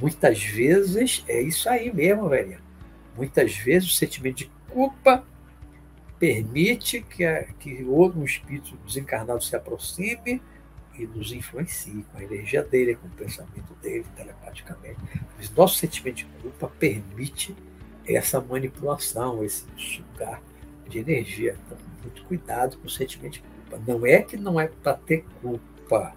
Muitas 0.00 0.42
vezes 0.42 1.24
é 1.26 1.40
isso 1.40 1.68
aí 1.68 1.92
mesmo, 1.92 2.28
velho. 2.28 2.60
Muitas 3.16 3.54
vezes 3.56 3.90
o 3.90 3.96
sentimento 3.96 4.36
de 4.38 4.50
culpa 4.68 5.24
permite 6.18 7.00
que, 7.00 7.24
que 7.58 7.84
outro 7.84 8.22
espírito 8.24 8.76
desencarnado 8.86 9.42
se 9.42 9.56
aproxime 9.56 10.42
e 11.00 11.06
nos 11.06 11.32
influencie 11.32 12.04
com 12.12 12.18
a 12.18 12.22
energia 12.22 12.62
dele, 12.62 12.94
com 12.94 13.08
o 13.08 13.10
pensamento 13.10 13.74
dele, 13.80 14.04
telepaticamente. 14.14 14.98
Mas 15.36 15.50
nosso 15.50 15.76
sentimento 15.76 16.16
de 16.16 16.24
culpa 16.42 16.70
permite 16.78 17.56
essa 18.06 18.40
manipulação, 18.40 19.42
esse 19.42 19.64
sugar 19.76 20.42
de 20.88 20.98
energia. 20.98 21.56
Então, 21.66 21.78
muito 22.02 22.24
cuidado 22.24 22.76
com 22.78 22.86
o 22.86 22.90
sentimento 22.90 23.34
de 23.34 23.40
culpa. 23.40 23.82
Não 23.86 24.04
é 24.04 24.22
que 24.22 24.36
não 24.36 24.60
é 24.60 24.66
para 24.66 24.94
ter 24.94 25.24
culpa, 25.40 26.14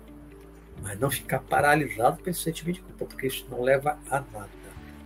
mas 0.82 1.00
não 1.00 1.10
ficar 1.10 1.40
paralisado 1.40 2.22
pelo 2.22 2.36
sentimento 2.36 2.76
de 2.76 2.82
culpa, 2.82 3.06
porque 3.06 3.28
isso 3.28 3.46
não 3.50 3.62
leva 3.62 3.98
a 4.10 4.20
nada, 4.20 4.50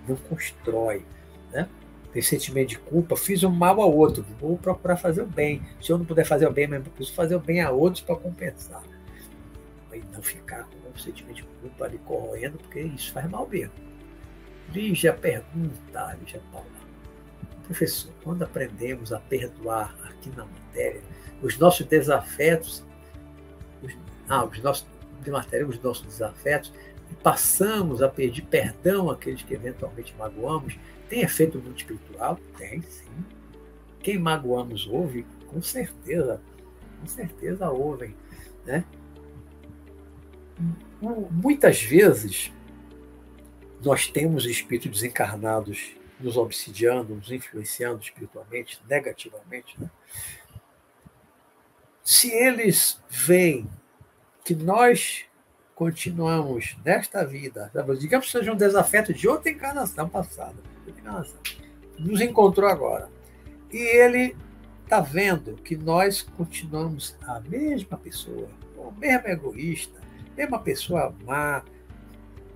não 0.07 0.15
constrói. 0.15 1.05
Né? 1.51 1.67
Tem 2.13 2.21
sentimento 2.21 2.69
de 2.69 2.80
culpa, 2.80 3.15
fiz 3.15 3.43
um 3.43 3.51
mal 3.51 3.82
a 3.82 3.86
outro, 3.86 4.25
vou 4.39 4.57
procurar 4.57 4.97
fazer 4.97 5.21
o 5.21 5.28
bem. 5.28 5.61
Se 5.82 5.91
eu 5.91 5.97
não 5.97 6.05
puder 6.05 6.25
fazer 6.25 6.47
o 6.47 6.51
bem, 6.51 6.67
mas 6.67 6.82
preciso 6.88 7.13
fazer 7.13 7.36
o 7.36 7.39
bem 7.39 7.61
a 7.61 7.69
outros 7.69 8.01
para 8.01 8.15
compensar. 8.15 8.84
E 9.94 10.00
não 10.14 10.22
ficar 10.22 10.66
com 10.66 10.90
o 10.90 11.00
sentimento 11.00 11.38
de 11.38 11.44
culpa 11.44 11.86
ali 11.86 11.98
corroendo, 12.00 12.58
porque 12.58 12.82
isso 12.82 13.12
faz 13.12 13.30
mal 13.30 13.48
mesmo. 13.48 13.74
Lígia 14.74 15.14
pergunta, 15.14 16.18
Lígia 16.20 16.42
Paula. 16.52 16.68
Professor, 17.64 18.12
quando 18.24 18.44
aprendemos 18.44 19.12
a 19.12 19.20
perdoar 19.20 19.96
aqui 20.04 20.30
na 20.36 20.46
matéria, 20.46 21.02
os 21.42 21.58
nossos 21.58 21.86
desafetos, 21.86 22.84
os, 23.82 23.94
ah, 24.30 24.46
os 24.46 24.62
nossos 24.62 24.86
de 25.24 25.32
matéria, 25.32 25.68
os 25.68 25.82
nossos 25.82 26.06
desafetos, 26.06 26.74
e 27.12 27.16
passamos 27.16 28.02
a 28.02 28.10
pedir 28.10 28.44
perdão 28.44 29.10
àqueles 29.10 29.42
que 29.42 29.54
eventualmente 29.54 30.14
magoamos, 30.18 30.78
tem 31.10 31.22
efeito 31.22 31.60
muito 31.60 31.78
espiritual? 31.78 32.38
Tem, 32.58 32.82
sim. 32.82 33.26
Quem 34.00 34.20
magoamos 34.20 34.88
ouve? 34.88 35.26
Com 35.48 35.62
certeza. 35.62 36.42
Com 37.00 37.08
certeza 37.08 37.70
ouvem. 37.70 38.16
Né? 38.66 38.84
Muitas 41.32 41.82
vezes 41.82 42.51
nós 43.84 44.08
temos 44.08 44.45
espíritos 44.45 44.91
desencarnados 44.91 45.95
nos 46.20 46.36
obsidiando, 46.36 47.16
nos 47.16 47.32
influenciando 47.32 48.01
espiritualmente, 48.01 48.82
negativamente. 48.89 49.80
Né? 49.80 49.89
Se 52.03 52.32
eles 52.32 52.99
veem 53.10 53.70
que 54.43 54.55
nós 54.55 55.26
continuamos 55.76 56.76
nesta 56.84 57.24
vida, 57.24 57.72
digamos 57.99 58.26
que 58.26 58.32
seja 58.32 58.51
um 58.51 58.58
desafeto 58.58 59.14
de 59.14 59.28
outra 59.28 59.51
encarnação 59.51 60.10
passada, 60.10 60.55
nos 61.99 62.20
encontrou 62.20 62.68
agora, 62.68 63.10
e 63.72 63.78
ele 63.78 64.36
está 64.84 65.01
vendo 65.01 65.55
que 65.58 65.76
nós 65.76 66.22
continuamos 66.22 67.16
a 67.22 67.39
mesma 67.41 67.97
pessoa, 67.97 68.49
o 68.78 68.91
mesmo 68.91 69.28
egoísta, 69.28 69.97
a 70.38 70.42
mesma 70.42 70.60
pessoa 70.60 71.16
má, 71.26 71.64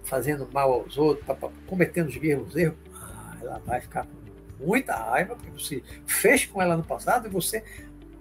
fazendo 0.04 0.48
mal 0.54 0.72
aos 0.72 0.98
outros, 1.00 1.26
cometendo 1.66 2.10
os 2.10 2.18
mesmos 2.18 2.56
erros, 2.56 2.78
ah, 2.94 3.38
ela 3.42 3.60
vai 3.66 3.82
ficar 3.82 4.06
com 4.06 4.66
muita 4.66 4.96
raiva, 4.96 5.36
porque 5.36 5.50
você 5.50 5.84
fez 6.06 6.46
com 6.46 6.62
ela 6.62 6.78
no 6.78 6.84
passado 6.84 7.28
e 7.28 7.30
você 7.32 7.64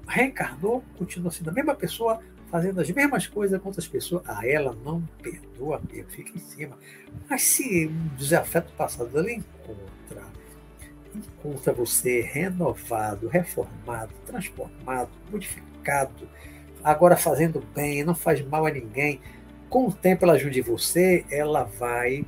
reencarnou, 0.08 0.82
continua 0.96 1.30
sendo 1.30 1.50
a 1.50 1.52
mesma 1.52 1.74
pessoa, 1.74 2.20
fazendo 2.50 2.80
as 2.80 2.90
mesmas 2.90 3.26
coisas 3.26 3.60
com 3.60 3.68
outras 3.68 3.86
pessoas, 3.86 4.22
a 4.26 4.46
ela 4.48 4.74
não 4.82 5.02
perdoa 5.22 5.80
mesmo, 5.92 6.10
fica 6.10 6.36
em 6.36 6.40
cima. 6.40 6.78
Mas 7.28 7.42
se 7.42 7.86
um 7.86 8.16
desafeto 8.16 8.72
passado 8.72 9.10
ela 9.16 9.30
encontra, 9.30 10.24
encontra 11.14 11.72
você 11.74 12.22
renovado, 12.22 13.28
reformado, 13.28 14.12
transformado, 14.26 15.10
modificado, 15.30 16.26
agora 16.82 17.14
fazendo 17.16 17.62
bem, 17.74 18.02
não 18.02 18.14
faz 18.14 18.40
mal 18.44 18.66
a 18.66 18.70
ninguém, 18.70 19.20
com 19.70 19.86
o 19.86 19.92
tempo 19.92 20.24
ela 20.24 20.34
ajude 20.34 20.60
você, 20.60 21.24
ela 21.30 21.62
vai 21.62 22.26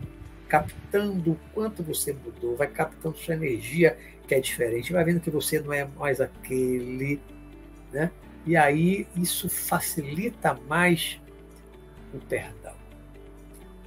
captando 0.49 1.33
o 1.33 1.41
quanto 1.53 1.83
você 1.83 2.13
mudou, 2.13 2.57
vai 2.57 2.69
captando 2.69 3.19
sua 3.19 3.35
energia 3.35 3.99
que 4.29 4.35
é 4.35 4.41
diferente, 4.41 4.93
vai 4.93 5.05
vendo 5.05 5.21
que 5.21 5.31
você 5.31 5.59
não 5.61 5.73
é 5.73 5.85
mais 5.85 6.21
aquele, 6.21 7.21
né? 7.93 8.13
E 8.47 8.57
aí 8.57 9.09
isso 9.17 9.49
facilita 9.49 10.55
mais 10.69 11.21
o 12.15 12.19
perdão. 12.19 12.75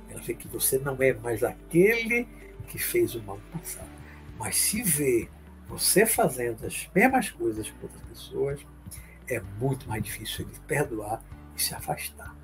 Ela 0.10 0.22
vê 0.22 0.34
que 0.34 0.48
você 0.48 0.78
não 0.78 0.98
é 1.00 1.14
mais 1.14 1.44
aquele 1.44 2.28
que 2.68 2.78
fez 2.78 3.16
o 3.16 3.24
mal 3.24 3.40
passado. 3.54 3.90
Mas 4.38 4.58
se 4.58 4.84
vê 4.84 5.30
você 5.68 6.06
fazendo 6.06 6.66
as 6.66 6.90
mesmas 6.94 7.30
coisas 7.30 7.70
com 7.70 7.84
outras 7.84 8.04
pessoas, 8.04 8.66
é 9.30 9.40
muito 9.60 9.88
mais 9.88 10.04
difícil 10.04 10.46
ele 10.46 10.60
perdoar 10.68 11.24
e 11.56 11.62
se 11.62 11.74
afastar. 11.74 12.35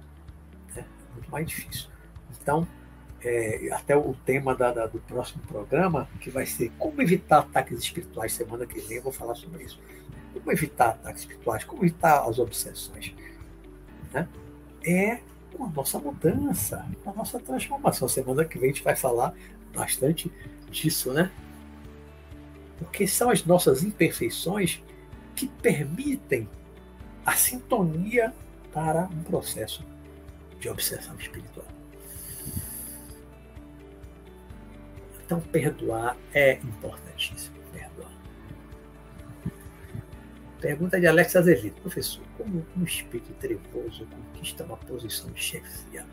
Muito 1.14 1.30
mais 1.32 1.47
difícil. 1.47 1.89
Então, 2.41 2.68
é, 3.24 3.70
até 3.72 3.95
o 3.95 4.16
tema 4.26 4.55
da, 4.55 4.72
da, 4.72 4.88
do 4.88 4.99
próximo 4.99 5.41
programa, 5.47 6.09
que 6.20 6.30
vai 6.30 6.45
ser 6.45 6.72
como 6.78 7.01
evitar 7.01 7.39
ataques 7.39 7.80
espirituais, 7.80 8.34
semana 8.34 8.66
que 8.66 8.80
vem 8.82 8.97
eu 8.97 9.03
vou 9.03 9.12
falar 9.12 9.36
sobre 9.36 9.64
isso. 9.64 9.80
Como 10.34 10.51
evitar 10.51 10.89
ataques 10.89 11.22
espirituais, 11.22 11.64
como 11.64 11.84
evitar 11.84 12.28
as 12.28 12.39
obsessões. 12.39 13.14
Né? 14.12 14.28
É 14.84 15.20
com 15.55 15.66
a 15.66 15.70
nossa 15.70 15.99
mudança, 15.99 16.86
com 17.03 17.12
a 17.12 17.14
nossa 17.14 17.39
transformação. 17.39 18.07
Semana 18.07 18.45
que 18.45 18.57
vem 18.57 18.70
a 18.70 18.74
gente 18.74 18.84
vai 18.84 18.95
falar 18.95 19.34
bastante 19.74 20.32
disso, 20.70 21.14
né? 21.14 21.32
Porque 22.80 23.05
são 23.05 23.30
as 23.30 23.45
nossas 23.45 23.84
imperfeições 23.84 24.82
que 25.36 25.47
permitem 25.47 26.49
a 27.26 27.34
sintonia 27.34 28.34
para 28.74 29.03
um 29.03 29.24
processo 29.24 29.86
de 30.62 30.70
obsessão 30.70 31.16
espiritual. 31.18 31.66
Então, 35.26 35.41
perdoar 35.41 36.16
é 36.34 36.53
importantíssimo. 36.53 37.62
Pergunta 40.62 40.99
de 40.99 41.07
Alex 41.07 41.36
Azevedo. 41.36 41.74
Professor, 41.82 42.24
como 42.38 42.64
um 42.78 42.84
espírito 42.84 43.34
trevoso 43.39 44.05
conquista 44.05 44.64
uma 44.64 44.78
posição 44.78 45.32
de 45.32 45.41
chefia? 45.41 46.05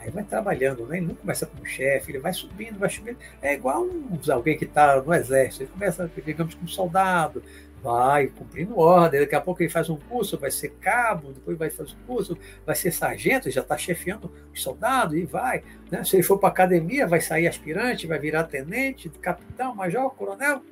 Ele 0.00 0.12
vai 0.12 0.24
trabalhando, 0.24 0.86
né? 0.86 0.96
ele 0.96 1.08
não 1.08 1.14
começa 1.14 1.44
como 1.44 1.66
chefe, 1.66 2.10
ele 2.10 2.18
vai 2.18 2.32
subindo, 2.32 2.78
vai 2.78 2.88
subindo. 2.88 3.18
É 3.42 3.52
igual 3.52 3.86
alguém 4.30 4.56
que 4.56 4.64
está 4.64 5.02
no 5.02 5.12
exército, 5.12 5.64
ele 5.64 5.70
começa, 5.72 6.10
digamos, 6.24 6.54
como 6.54 6.66
soldado, 6.66 7.42
vai 7.82 8.28
cumprindo 8.28 8.78
ordem, 8.78 9.20
daqui 9.20 9.34
a 9.34 9.40
pouco 9.40 9.62
ele 9.62 9.70
faz 9.70 9.88
um 9.88 9.96
curso, 9.96 10.38
vai 10.38 10.50
ser 10.50 10.70
cabo, 10.80 11.32
depois 11.32 11.56
vai 11.56 11.70
fazer 11.70 11.94
um 11.94 12.06
curso, 12.06 12.38
vai 12.66 12.74
ser 12.74 12.92
sargento, 12.92 13.50
já 13.50 13.62
está 13.62 13.76
chefiando 13.78 14.30
os 14.52 14.62
soldados 14.62 15.16
e 15.16 15.24
vai. 15.24 15.62
Né? 15.90 16.04
Se 16.04 16.16
ele 16.16 16.22
for 16.22 16.38
para 16.38 16.50
academia, 16.50 17.06
vai 17.06 17.20
sair 17.20 17.46
aspirante, 17.46 18.06
vai 18.06 18.18
virar 18.18 18.44
tenente, 18.44 19.08
capitão, 19.08 19.74
major, 19.74 20.10
coronel, 20.14 20.62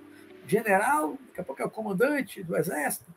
general, 0.47 1.17
daqui 1.29 1.41
a 1.41 1.45
pouco 1.45 1.63
é 1.63 1.65
o 1.65 1.71
comandante 1.71 2.43
do 2.43 2.57
exército 2.57 3.13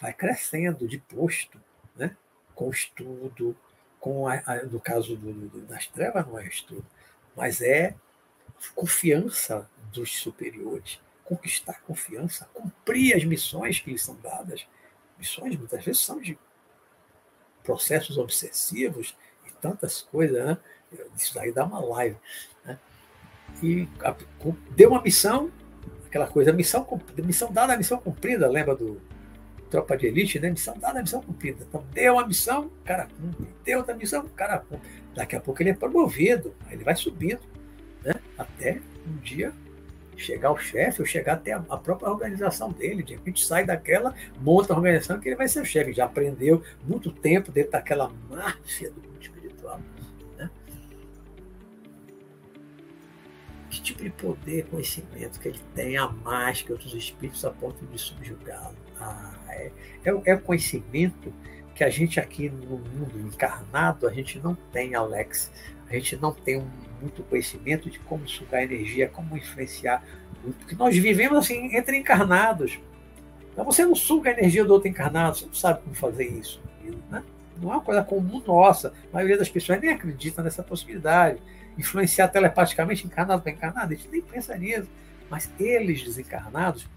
vai 0.00 0.12
crescendo 0.12 0.86
de 0.86 0.98
posto, 0.98 1.60
né? 1.96 2.16
com 2.54 2.70
estudo, 2.70 3.56
com 4.00 4.26
a, 4.26 4.42
a, 4.46 4.62
no 4.64 4.80
caso 4.80 5.16
do, 5.16 5.32
do, 5.32 5.60
das 5.62 5.86
trevas 5.86 6.26
não 6.26 6.38
é 6.38 6.46
estudo, 6.46 6.86
mas 7.36 7.60
é 7.60 7.94
confiança 8.74 9.68
dos 9.92 10.18
superiores, 10.18 11.00
conquistar 11.28 11.82
confiança, 11.82 12.48
cumprir 12.54 13.14
as 13.14 13.22
missões 13.22 13.78
que 13.78 13.90
lhes 13.90 14.02
são 14.02 14.16
dadas. 14.22 14.66
Missões 15.18 15.56
muitas 15.58 15.84
vezes 15.84 16.00
são 16.00 16.18
de 16.20 16.38
processos 17.62 18.16
obsessivos 18.16 19.14
e 19.46 19.50
tantas 19.60 20.00
coisas, 20.00 20.42
né? 20.42 20.58
Isso 21.14 21.38
aí 21.38 21.52
dá 21.52 21.66
uma 21.66 21.80
live. 21.80 22.16
Né? 22.64 22.78
E 23.62 23.86
a, 24.02 24.16
deu 24.70 24.90
uma 24.90 25.02
missão, 25.02 25.52
aquela 26.06 26.26
coisa, 26.26 26.50
missão, 26.50 26.86
missão 27.18 27.52
dada, 27.52 27.76
missão 27.76 27.98
cumprida, 27.98 28.48
lembra 28.48 28.74
do 28.74 28.98
Tropa 29.68 29.98
de 29.98 30.06
Elite, 30.06 30.40
né? 30.40 30.48
Missão 30.48 30.78
dada, 30.78 31.02
missão 31.02 31.20
cumprida. 31.20 31.62
Então, 31.68 31.84
deu 31.92 32.14
uma 32.14 32.26
missão, 32.26 32.68
o 32.68 32.84
cara 32.84 33.06
cumpre. 33.06 33.54
Deu 33.64 33.78
outra 33.80 33.94
missão, 33.94 34.24
o 34.24 34.30
cara 34.30 34.60
cumpre. 34.60 34.88
Daqui 35.14 35.36
a 35.36 35.40
pouco 35.40 35.62
ele 35.62 35.70
é 35.70 35.74
promovido, 35.74 36.54
ele 36.70 36.82
vai 36.82 36.96
subindo, 36.96 37.42
né? 38.02 38.14
Até 38.38 38.80
um 39.06 39.16
dia 39.18 39.52
chegar 40.18 40.50
o 40.50 40.58
chefe 40.58 41.00
ou 41.00 41.06
chegar 41.06 41.34
até 41.34 41.52
a, 41.52 41.60
própria 41.60 42.10
organização 42.10 42.70
dele. 42.72 43.02
De 43.02 43.14
repente 43.14 43.44
sai 43.44 43.64
daquela, 43.64 44.14
monta 44.40 44.72
a 44.72 44.76
organização 44.76 45.18
que 45.20 45.28
ele 45.28 45.36
vai 45.36 45.48
ser 45.48 45.60
o 45.60 45.64
chefe. 45.64 45.92
Já 45.92 46.04
aprendeu 46.04 46.62
muito 46.86 47.10
tempo 47.10 47.52
dentro 47.52 47.72
daquela 47.72 48.10
máfia 48.28 48.90
do 48.90 49.00
mundo 49.00 49.20
espiritual. 49.20 49.80
Né? 50.36 50.50
Que 53.70 53.80
tipo 53.80 54.02
de 54.02 54.10
poder, 54.10 54.66
conhecimento 54.66 55.38
que 55.40 55.48
ele 55.48 55.60
tem 55.74 55.96
a 55.96 56.08
mais 56.08 56.62
que 56.62 56.72
outros 56.72 56.92
espíritos 56.94 57.44
a 57.44 57.50
ponto 57.50 57.86
de 57.86 57.98
subjugá-lo? 57.98 58.76
Ah, 59.00 59.34
é, 59.50 59.70
é, 60.04 60.22
é 60.24 60.34
o 60.34 60.40
conhecimento 60.40 61.32
que 61.78 61.84
a 61.84 61.90
gente 61.90 62.18
aqui 62.18 62.50
no 62.50 62.78
mundo 62.78 63.20
encarnado, 63.20 64.08
a 64.08 64.12
gente 64.12 64.40
não 64.40 64.56
tem, 64.72 64.96
Alex. 64.96 65.48
A 65.88 65.94
gente 65.94 66.16
não 66.16 66.32
tem 66.32 66.64
muito 67.00 67.22
conhecimento 67.22 67.90
de 67.90 67.98
como 68.00 68.28
sugar 68.28 68.62
energia, 68.62 69.08
como 69.08 69.36
influenciar. 69.36 70.04
Porque 70.60 70.74
nós 70.74 70.96
vivemos 70.96 71.38
assim 71.38 71.74
entre 71.76 71.96
encarnados. 71.96 72.78
Então 73.52 73.64
você 73.64 73.84
não 73.84 73.94
suga 73.94 74.30
a 74.30 74.32
energia 74.32 74.64
do 74.64 74.72
outro 74.72 74.88
encarnado, 74.88 75.38
você 75.38 75.46
não 75.46 75.54
sabe 75.54 75.82
como 75.82 75.94
fazer 75.94 76.26
isso. 76.26 76.60
Né? 77.10 77.24
Não 77.60 77.72
é 77.72 77.76
uma 77.76 77.82
coisa 77.82 78.04
comum 78.04 78.42
nossa. 78.46 78.92
A 79.10 79.14
maioria 79.14 79.38
das 79.38 79.48
pessoas 79.48 79.80
nem 79.80 79.90
acredita 79.90 80.42
nessa 80.42 80.62
possibilidade. 80.62 81.40
Influenciar 81.76 82.28
telepaticamente 82.28 83.06
encarnado 83.06 83.42
para 83.42 83.52
encarnado, 83.52 83.92
a 83.92 83.96
gente 83.96 84.08
nem 84.08 84.22
pensa 84.22 84.56
nisso. 84.56 84.88
Mas 85.30 85.50
eles 85.58 86.02
desencarnados, 86.02 86.88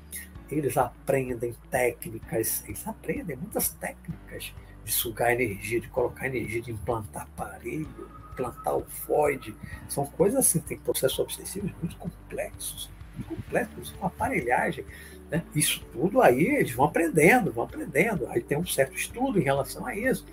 eles 0.49 0.77
aprendem 0.77 1.55
técnicas, 1.69 2.63
eles 2.67 2.87
aprendem 2.87 3.35
muitas 3.35 3.69
técnicas 3.69 4.53
de 4.83 4.91
sugar 4.91 5.31
energia, 5.33 5.79
de 5.79 5.87
colocar 5.87 6.27
energia, 6.27 6.61
de 6.61 6.71
implantar 6.71 7.23
aparelho, 7.23 8.09
implantar 8.41 8.75
o 8.75 8.83
FOID. 8.83 9.55
São 9.87 10.05
coisas 10.05 10.39
assim, 10.39 10.59
tem 10.59 10.77
processos 10.77 11.19
obsessivos 11.19 11.71
muito 11.81 11.95
complexos, 11.97 12.89
complexos, 13.27 13.93
uma 13.99 14.07
aparelhagem. 14.07 14.85
Né? 15.29 15.43
Isso 15.55 15.83
tudo 15.93 16.21
aí 16.21 16.43
eles 16.43 16.71
vão 16.71 16.85
aprendendo, 16.85 17.51
vão 17.51 17.63
aprendendo. 17.63 18.27
Aí 18.29 18.41
tem 18.41 18.57
um 18.57 18.65
certo 18.65 18.95
estudo 18.95 19.39
em 19.39 19.43
relação 19.43 19.85
a 19.85 19.95
isso. 19.95 20.25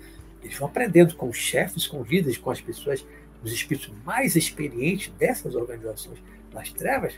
Eles 0.43 0.57
vão 0.57 0.67
aprendendo 0.67 1.15
com 1.15 1.29
os 1.29 1.37
chefes, 1.37 1.87
com 1.87 2.01
líderes, 2.01 2.37
com 2.37 2.49
as 2.49 2.61
pessoas, 2.61 3.05
os 3.43 3.51
espíritos 3.51 3.91
mais 4.03 4.35
experientes 4.35 5.13
dessas 5.17 5.55
organizações 5.55 6.19
das 6.51 6.71
trevas, 6.73 7.13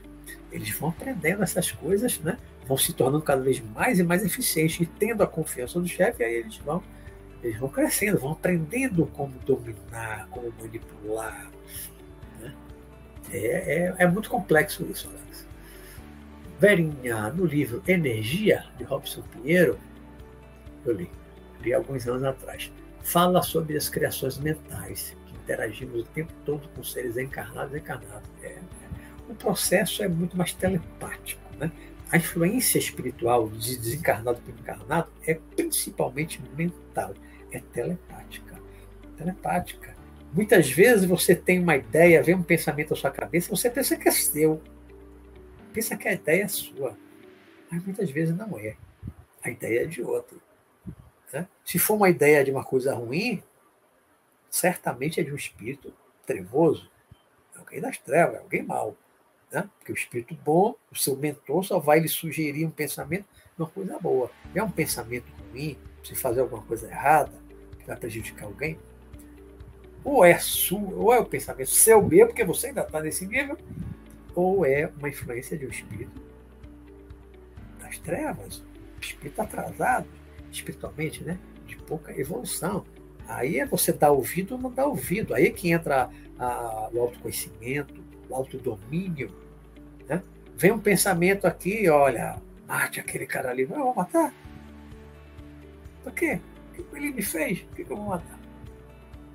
eles 0.51 0.69
vão 0.71 0.89
aprendendo 0.89 1.41
essas 1.41 1.71
coisas, 1.71 2.19
né? 2.19 2.37
vão 2.67 2.77
se 2.77 2.93
tornando 2.93 3.23
cada 3.23 3.41
vez 3.41 3.61
mais 3.73 3.99
e 3.99 4.03
mais 4.03 4.23
eficientes 4.23 4.79
e 4.79 4.85
tendo 4.85 5.23
a 5.23 5.27
confiança 5.27 5.79
do 5.79 5.87
chefe, 5.87 6.23
aí 6.23 6.35
eles 6.35 6.57
vão 6.57 6.83
eles 7.43 7.57
vão 7.57 7.69
crescendo, 7.69 8.19
vão 8.19 8.33
aprendendo 8.33 9.05
como 9.07 9.33
dominar, 9.39 10.27
como 10.29 10.53
manipular. 10.59 11.49
Né? 12.39 12.53
É, 13.31 13.37
é, 13.37 13.95
é, 13.97 14.07
muito 14.07 14.29
complexo 14.29 14.85
isso, 14.91 15.09
Alex. 15.09 15.47
Verinha, 16.59 17.29
no 17.29 17.45
livro 17.45 17.81
Energia, 17.87 18.65
de 18.77 18.83
Robson 18.83 19.23
Pinheiro, 19.23 19.79
eu 20.85 20.93
li, 20.93 21.09
li 21.61 21.73
alguns 21.73 22.07
anos 22.07 22.23
atrás, 22.23 22.71
fala 23.01 23.41
sobre 23.41 23.75
as 23.75 23.89
criações 23.89 24.37
mentais, 24.37 25.15
que 25.25 25.33
interagimos 25.33 26.01
o 26.01 26.05
tempo 26.05 26.31
todo 26.45 26.67
com 26.69 26.83
seres 26.83 27.17
encarnados 27.17 27.73
e 27.73 27.79
encarnados. 27.79 28.29
É, 28.43 28.49
é. 28.49 28.61
o 29.27 29.33
processo 29.33 30.03
é 30.03 30.07
muito 30.07 30.37
mais 30.37 30.53
telepático. 30.53 31.41
Né? 31.57 31.71
A 32.11 32.17
influência 32.17 32.77
espiritual 32.77 33.49
de 33.49 33.77
desencarnado 33.77 34.39
para 34.41 34.53
encarnado 34.53 35.07
é 35.25 35.39
principalmente 35.55 36.39
mental 36.55 37.15
é 37.51 37.59
telepática. 37.59 38.59
Telepática. 39.17 39.95
Muitas 40.33 40.69
vezes 40.69 41.05
você 41.05 41.35
tem 41.35 41.59
uma 41.59 41.75
ideia, 41.75 42.23
vem 42.23 42.35
um 42.35 42.43
pensamento 42.43 42.93
à 42.93 42.97
sua 42.97 43.11
cabeça, 43.11 43.49
você 43.49 43.69
pensa 43.69 43.97
que 43.97 44.07
é 44.07 44.11
seu. 44.11 44.61
Pensa 45.73 45.97
que 45.97 46.07
a 46.07 46.13
ideia 46.13 46.43
é 46.43 46.47
sua. 46.47 46.97
Mas 47.69 47.83
muitas 47.83 48.09
vezes 48.09 48.35
não 48.35 48.57
é. 48.57 48.75
A 49.43 49.49
ideia 49.49 49.83
é 49.83 49.85
de 49.85 50.01
outro. 50.01 50.41
Né? 51.33 51.47
Se 51.65 51.79
for 51.79 51.95
uma 51.95 52.09
ideia 52.09 52.43
de 52.43 52.51
uma 52.51 52.63
coisa 52.63 52.93
ruim, 52.93 53.43
certamente 54.49 55.19
é 55.19 55.23
de 55.23 55.31
um 55.31 55.35
espírito 55.35 55.93
trevoso, 56.25 56.89
é 57.55 57.59
alguém 57.59 57.81
das 57.81 57.97
trevas, 57.97 58.35
é 58.35 58.39
alguém 58.39 58.63
mau. 58.63 58.95
Né? 59.51 59.69
Porque 59.77 59.91
o 59.91 59.95
espírito 59.95 60.33
bom, 60.45 60.75
o 60.91 60.95
seu 60.95 61.15
mentor, 61.15 61.63
só 61.63 61.79
vai 61.79 61.99
lhe 61.99 62.07
sugerir 62.07 62.65
um 62.65 62.71
pensamento, 62.71 63.25
uma 63.57 63.67
coisa 63.67 63.97
boa. 63.99 64.31
É 64.55 64.63
um 64.63 64.71
pensamento 64.71 65.31
ruim, 65.49 65.77
se 66.03 66.15
fazer 66.15 66.41
alguma 66.41 66.61
coisa 66.63 66.87
errada, 66.87 67.40
vai 67.91 67.97
prejudicar 67.97 68.45
alguém, 68.45 68.79
ou 70.03 70.25
é 70.25 70.37
sua, 70.39 70.93
ou 70.95 71.13
é 71.13 71.19
o 71.19 71.25
pensamento 71.25 71.69
seu 71.69 72.01
mesmo, 72.01 72.27
porque 72.27 72.43
você 72.43 72.67
ainda 72.67 72.81
está 72.81 73.01
nesse 73.01 73.25
nível, 73.25 73.57
ou 74.33 74.65
é 74.65 74.89
uma 74.97 75.09
influência 75.09 75.57
de 75.57 75.65
um 75.65 75.69
espírito 75.69 76.21
das 77.79 77.97
trevas, 77.99 78.63
espírito 78.99 79.41
atrasado, 79.41 80.07
espiritualmente, 80.51 81.23
né? 81.23 81.37
de 81.67 81.75
pouca 81.77 82.17
evolução. 82.17 82.85
Aí 83.27 83.59
é 83.59 83.65
você 83.65 83.93
dar 83.93 84.11
ouvido 84.11 84.55
ou 84.55 84.61
não 84.61 84.71
dar 84.71 84.85
ouvido. 84.85 85.33
Aí 85.33 85.45
é 85.45 85.49
que 85.51 85.71
entra 85.71 86.09
a, 86.37 86.45
a, 86.45 86.89
o 86.91 86.99
autoconhecimento, 86.99 88.03
o 88.29 88.35
autodomínio. 88.35 89.33
Né? 90.07 90.21
Vem 90.57 90.71
um 90.71 90.79
pensamento 90.79 91.45
aqui, 91.45 91.89
olha, 91.89 92.41
mate 92.67 92.99
aquele 92.99 93.25
cara 93.25 93.51
ali, 93.51 93.63
vou 93.63 93.93
matar. 93.93 94.33
Por 96.03 96.11
quê? 96.13 96.41
Que 96.83 96.97
ele 96.97 97.11
me 97.11 97.21
fez? 97.21 97.59
Por 97.59 97.75
que 97.75 97.81
eu 97.83 97.97
vou 97.97 98.07
matar? 98.07 98.39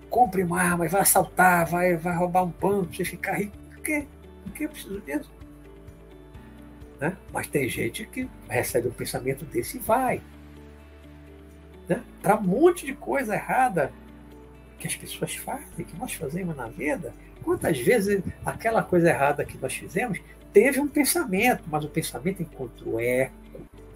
Compre 0.08 0.42
uma 0.42 0.60
arma, 0.60 0.88
vai 0.88 1.00
assaltar, 1.00 1.66
vai, 1.68 1.96
vai 1.96 2.16
roubar 2.16 2.44
um 2.44 2.50
banco, 2.50 2.94
você 2.94 3.04
ficar 3.04 3.34
rico. 3.34 3.56
Por 3.58 3.82
quê? 3.82 4.06
Por 4.44 4.52
que 4.52 4.64
eu 4.64 4.68
preciso 4.68 5.00
disso? 5.00 5.30
Né? 7.00 7.16
Mas 7.32 7.46
tem 7.46 7.68
gente 7.68 8.06
que 8.06 8.28
recebe 8.48 8.88
um 8.88 8.92
pensamento 8.92 9.44
desse 9.44 9.76
e 9.76 9.80
vai. 9.80 10.22
Né? 11.88 12.02
Para 12.22 12.36
um 12.36 12.42
monte 12.42 12.86
de 12.86 12.94
coisa 12.94 13.34
errada 13.34 13.92
que 14.78 14.86
as 14.86 14.96
pessoas 14.96 15.34
fazem, 15.34 15.84
que 15.84 15.96
nós 15.96 16.12
fazemos 16.14 16.56
na 16.56 16.68
vida. 16.68 17.14
Quantas 17.42 17.78
vezes 17.78 18.22
aquela 18.44 18.82
coisa 18.82 19.08
errada 19.08 19.44
que 19.44 19.58
nós 19.58 19.74
fizemos 19.74 20.20
teve 20.52 20.80
um 20.80 20.88
pensamento, 20.88 21.64
mas 21.66 21.84
o 21.84 21.88
pensamento 21.88 22.42
encontrou 22.42 22.98
eco, 22.98 23.34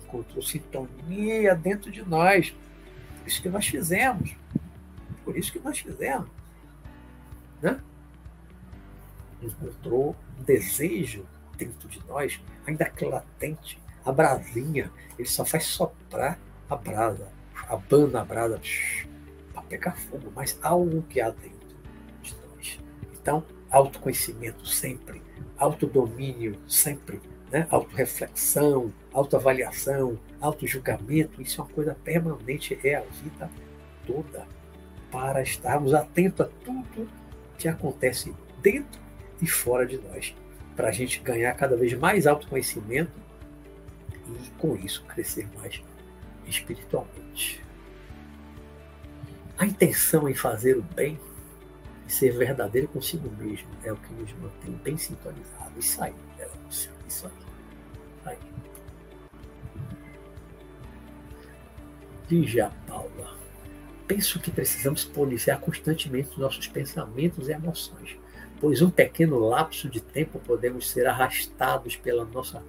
encontrou 0.04 0.42
sintonia 0.42 1.54
dentro 1.54 1.90
de 1.90 2.02
nós. 2.02 2.54
Por 3.20 3.28
isso 3.28 3.42
que 3.42 3.48
nós 3.48 3.66
fizemos. 3.66 4.36
Por 5.24 5.36
isso 5.36 5.52
que 5.52 5.60
nós 5.60 5.78
fizemos. 5.78 6.28
Né? 7.62 7.80
Encontrou 9.42 10.16
um 10.38 10.42
desejo 10.42 11.26
dentro 11.56 11.88
de 11.88 12.04
nós, 12.06 12.40
ainda 12.66 12.84
que 12.86 13.04
latente, 13.04 13.80
a 14.04 14.12
brasinha. 14.12 14.90
Ele 15.18 15.28
só 15.28 15.44
faz 15.44 15.64
soprar 15.64 16.38
a 16.68 16.76
brasa, 16.76 17.28
abana 17.68 18.22
a 18.22 18.24
brasa 18.24 18.60
para 19.52 19.62
pegar 19.62 19.92
fogo, 19.92 20.32
mas 20.34 20.58
algo 20.62 21.02
que 21.02 21.20
há 21.20 21.30
dentro 21.30 21.76
de 22.22 22.34
nós. 22.46 22.80
Então, 23.12 23.44
autoconhecimento 23.70 24.66
sempre, 24.66 25.22
autodomínio 25.58 26.58
sempre, 26.68 27.20
né? 27.50 27.66
autorreflexão, 27.70 28.92
autoavaliação, 29.12 30.18
autojulgamento, 30.40 31.42
isso 31.42 31.60
é 31.60 31.64
uma 31.64 31.72
coisa 31.72 31.94
permanente, 32.04 32.78
é 32.84 32.96
a 32.96 33.00
vida 33.00 33.50
toda, 34.06 34.46
para 35.10 35.42
estarmos 35.42 35.92
atentos 35.92 36.46
a 36.46 36.50
tudo 36.64 37.08
que 37.58 37.68
acontece 37.68 38.34
dentro 38.62 39.00
e 39.42 39.46
fora 39.46 39.86
de 39.86 39.98
nós, 39.98 40.34
para 40.76 40.88
a 40.88 40.92
gente 40.92 41.20
ganhar 41.20 41.52
cada 41.54 41.76
vez 41.76 41.92
mais 41.94 42.26
autoconhecimento 42.26 43.12
e, 44.12 44.50
com 44.58 44.76
isso, 44.76 45.04
crescer 45.04 45.48
mais 45.56 45.82
espiritualmente. 46.46 47.62
A 49.58 49.66
intenção 49.66 50.28
em 50.28 50.34
fazer 50.34 50.76
o 50.78 50.82
bem 50.82 51.18
e 52.06 52.12
ser 52.12 52.30
verdadeiro 52.30 52.88
consigo 52.88 53.30
mesmo 53.36 53.68
é 53.84 53.92
o 53.92 53.96
que 53.96 54.12
nos 54.14 54.32
mantém 54.34 54.72
bem 54.82 54.96
sintonizados. 54.96 55.84
Isso 55.84 56.02
aí, 56.02 56.14
isso 57.06 57.26
aí. 57.26 57.32
aí. 57.32 57.49
Diz 62.30 62.56
a 62.60 62.70
Paula. 62.86 63.36
Penso 64.06 64.38
que 64.38 64.52
precisamos 64.52 65.04
policiar 65.04 65.58
constantemente 65.58 66.30
os 66.30 66.38
nossos 66.38 66.68
pensamentos 66.68 67.48
e 67.48 67.52
emoções, 67.52 68.16
pois 68.60 68.80
um 68.80 68.88
pequeno 68.88 69.40
lapso 69.40 69.90
de 69.90 70.00
tempo 70.00 70.38
podemos 70.38 70.88
ser 70.88 71.08
arrastados 71.08 71.96
pela 71.96 72.24
nossa 72.24 72.62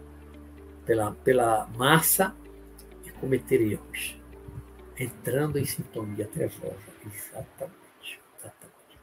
pela, 0.84 1.12
pela 1.24 1.68
massa 1.78 2.36
e 3.06 3.12
cometer 3.12 3.62
erros. 3.62 4.20
entrando 4.98 5.60
em 5.60 5.66
sintonia 5.66 6.26
trevosa. 6.26 6.76
Exatamente, 7.06 8.20
exatamente. 8.40 9.00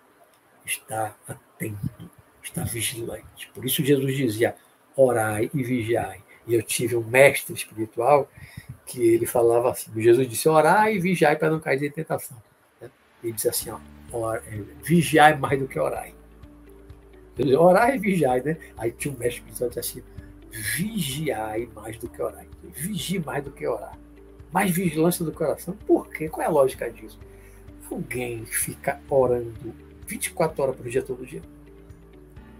Está 0.67 1.17
atento, 1.29 2.11
está 2.43 2.65
vigilante. 2.65 3.49
Por 3.55 3.65
isso 3.65 3.85
Jesus 3.85 4.17
dizia: 4.17 4.57
orai 4.97 5.49
e 5.55 5.63
vigiai. 5.63 6.21
E 6.49 6.55
eu 6.55 6.63
tive 6.65 6.97
um 6.97 7.05
mestre 7.05 7.55
espiritual 7.55 8.29
que 8.89 9.03
ele 9.03 9.27
falava 9.27 9.71
assim: 9.71 9.91
Jesus 10.01 10.27
disse, 10.27 10.49
orai 10.49 10.97
e 10.97 10.99
vigiai 10.99 11.37
para 11.37 11.51
não 11.51 11.61
cair 11.61 11.85
em 11.85 11.91
tentação. 11.91 12.37
Ele 13.23 13.33
disse 13.33 13.49
assim: 13.49 13.71
ó, 14.13 14.35
é, 14.35 14.41
vigiai 14.83 15.37
mais 15.39 15.61
do 15.61 15.69
que 15.69 15.79
orai. 15.79 16.15
Orai 17.57 17.97
e 17.97 17.99
vigiai, 17.99 18.41
né? 18.43 18.57
Aí 18.77 18.91
tinha 18.91 19.15
um 19.15 19.19
mestre 19.19 19.43
que 19.43 19.51
disse 19.51 19.79
assim: 19.79 20.03
vigiai 20.51 21.69
mais 21.75 21.99
do 21.99 22.09
que 22.09 22.21
orar. 22.21 22.47
Vigie 22.65 23.19
mais 23.19 23.45
do 23.45 23.51
que 23.51 23.67
orar. 23.67 23.97
Mais 24.51 24.71
vigilância 24.71 25.25
do 25.25 25.33
coração. 25.33 25.77
Por 25.87 26.09
quê? 26.09 26.29
Qual 26.29 26.43
é 26.43 26.47
a 26.47 26.51
lógica 26.51 26.91
disso? 26.91 27.19
Alguém 27.91 28.45
fica 28.47 29.01
orando 29.09 29.75
24 30.07 30.63
horas 30.63 30.77
por 30.77 30.89
dia, 30.89 31.03
todo 31.03 31.27
dia? 31.27 31.43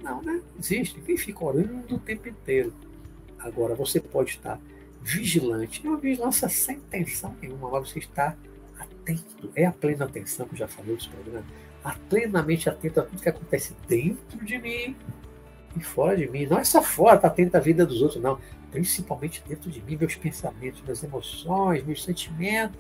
Não, 0.03 0.23
né? 0.23 0.43
Existe. 0.59 1.01
Quem 1.01 1.17
fica 1.17 1.45
orando 1.45 1.95
o 1.95 1.99
tempo 1.99 2.29
inteiro. 2.29 2.73
Agora, 3.39 3.75
você 3.75 4.01
pode 4.01 4.31
estar 4.31 4.61
vigilante. 5.03 5.85
É 5.85 5.89
uma 5.89 5.99
vigilância 5.99 6.49
sem 6.49 6.81
tensão 6.81 7.35
nenhuma, 7.41 7.71
mas 7.71 7.91
você 7.91 7.99
está 7.99 8.37
atento. 8.79 9.51
É 9.55 9.67
a 9.67 9.73
plena 9.73 10.05
atenção 10.05 10.47
que 10.47 10.55
eu 10.55 10.59
já 10.59 10.69
falei 10.69 10.95
dos 10.95 11.07
programas. 11.07 11.45
A 11.83 11.95
plenamente 12.09 12.69
atento 12.69 13.01
a 13.01 13.03
tudo 13.05 13.23
que 13.23 13.29
acontece 13.29 13.75
dentro 13.87 14.45
de 14.45 14.59
mim 14.59 14.97
e 15.77 15.83
fora 15.83 16.17
de 16.17 16.29
mim. 16.29 16.47
Não 16.47 16.59
é 16.59 16.65
só 16.65 16.83
fora, 16.83 17.17
está 17.17 17.29
atento 17.29 17.57
à 17.57 17.61
vida 17.61 17.87
dos 17.87 18.03
outros, 18.03 18.23
não. 18.23 18.39
Principalmente 18.71 19.43
dentro 19.47 19.71
de 19.71 19.81
mim, 19.83 19.97
meus 19.97 20.17
pensamentos, 20.17 20.83
minhas 20.83 21.03
emoções, 21.03 21.85
meus 21.85 22.05
sentimentos. 22.05 22.79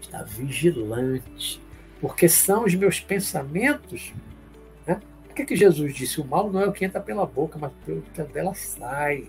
Está 0.00 0.22
vigilante. 0.22 1.60
Porque 2.00 2.28
são 2.28 2.64
os 2.64 2.74
meus 2.74 3.00
pensamentos. 3.00 4.12
Né? 4.86 5.00
Por 5.26 5.34
que, 5.34 5.44
que 5.46 5.56
Jesus 5.56 5.94
disse? 5.94 6.20
O 6.20 6.24
mal 6.24 6.52
não 6.52 6.60
é 6.60 6.66
o 6.66 6.72
que 6.72 6.84
entra 6.84 7.00
pela 7.00 7.26
boca, 7.26 7.58
mas 7.58 7.72
pelo 7.84 8.02
que 8.02 8.22
dela 8.22 8.54
sai. 8.54 9.28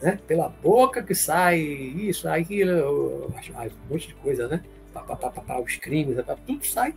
Né? 0.00 0.18
Pela 0.26 0.48
boca 0.48 1.02
que 1.02 1.14
sai 1.14 1.58
isso, 1.60 2.28
aquilo, 2.28 3.26
um 3.26 3.90
monte 3.90 4.08
de 4.08 4.14
coisa, 4.14 4.46
né? 4.46 4.62
Pá, 4.92 5.02
pá, 5.02 5.16
pá, 5.16 5.30
pá, 5.30 5.60
os 5.60 5.76
crimes, 5.76 6.16
tudo 6.46 6.64
sai 6.66 6.94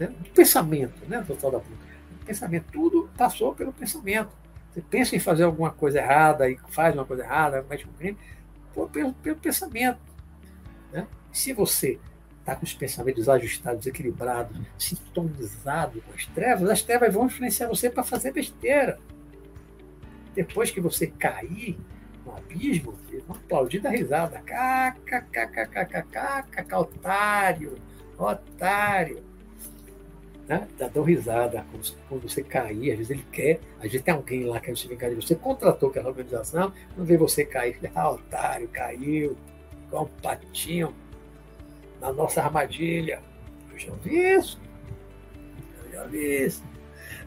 né? 0.00 0.06
do 0.06 0.30
pensamento, 0.30 1.06
né? 1.06 1.22
Total 1.26 1.50
da 1.50 1.58
boca 1.58 1.88
pensamento. 2.28 2.66
Tudo 2.70 3.08
passou 3.16 3.54
pelo 3.54 3.72
pensamento. 3.72 4.30
Você 4.70 4.82
pensa 4.82 5.16
em 5.16 5.18
fazer 5.18 5.44
alguma 5.44 5.70
coisa 5.70 5.98
errada 5.98 6.48
e 6.48 6.58
faz 6.68 6.94
uma 6.94 7.04
coisa 7.04 7.22
errada, 7.24 7.62
comete 7.62 7.88
um 7.88 7.92
crime, 7.92 8.18
pelo, 8.92 9.14
pelo 9.14 9.36
pensamento. 9.36 9.98
Né? 10.92 11.06
Se 11.32 11.52
você 11.52 11.98
está 12.40 12.54
com 12.54 12.64
os 12.64 12.74
pensamentos 12.74 13.24
desajustados, 13.24 13.80
desequilibrados, 13.80 14.56
sintonizados 14.78 16.02
com 16.04 16.12
as 16.12 16.26
trevas, 16.26 16.70
as 16.70 16.82
trevas 16.82 17.12
vão 17.12 17.26
influenciar 17.26 17.66
você 17.68 17.88
para 17.88 18.04
fazer 18.04 18.32
besteira. 18.32 18.98
Depois 20.34 20.70
que 20.70 20.80
você 20.80 21.06
cair 21.06 21.78
no 22.28 22.36
abismo, 22.36 22.94
vão 23.26 23.36
aplaudir 23.36 23.80
da 23.80 23.90
risada. 23.90 24.40
Kkkkkkkk, 24.40 25.94
otário, 26.74 27.78
otário 28.18 29.22
né? 30.48 30.66
dão 30.92 31.02
risada 31.02 31.64
quando 32.08 32.22
você 32.22 32.42
cair, 32.42 32.92
às 32.92 32.96
vezes 32.96 33.10
ele 33.10 33.24
quer, 33.30 33.60
às 33.76 33.84
vezes 33.84 34.02
tem 34.02 34.14
alguém 34.14 34.44
lá 34.44 34.58
que 34.58 34.74
se 34.74 34.88
vingar 34.88 35.10
de 35.10 35.16
você, 35.16 35.34
contratou 35.34 35.90
aquela 35.90 36.08
organização, 36.08 36.72
não 36.96 37.04
vê 37.04 37.18
você 37.18 37.44
cair, 37.44 37.78
ah, 37.94 38.10
otário, 38.12 38.66
caiu, 38.68 39.36
igual 39.86 40.04
um 40.04 40.20
patinho 40.22 40.94
na 42.00 42.12
nossa 42.12 42.42
armadilha. 42.42 43.20
Eu 43.70 43.78
já 43.78 43.92
vi 44.02 44.36
isso. 44.36 44.58
Eu 45.84 45.92
já 45.92 46.04
vi 46.04 46.44
isso. 46.46 46.64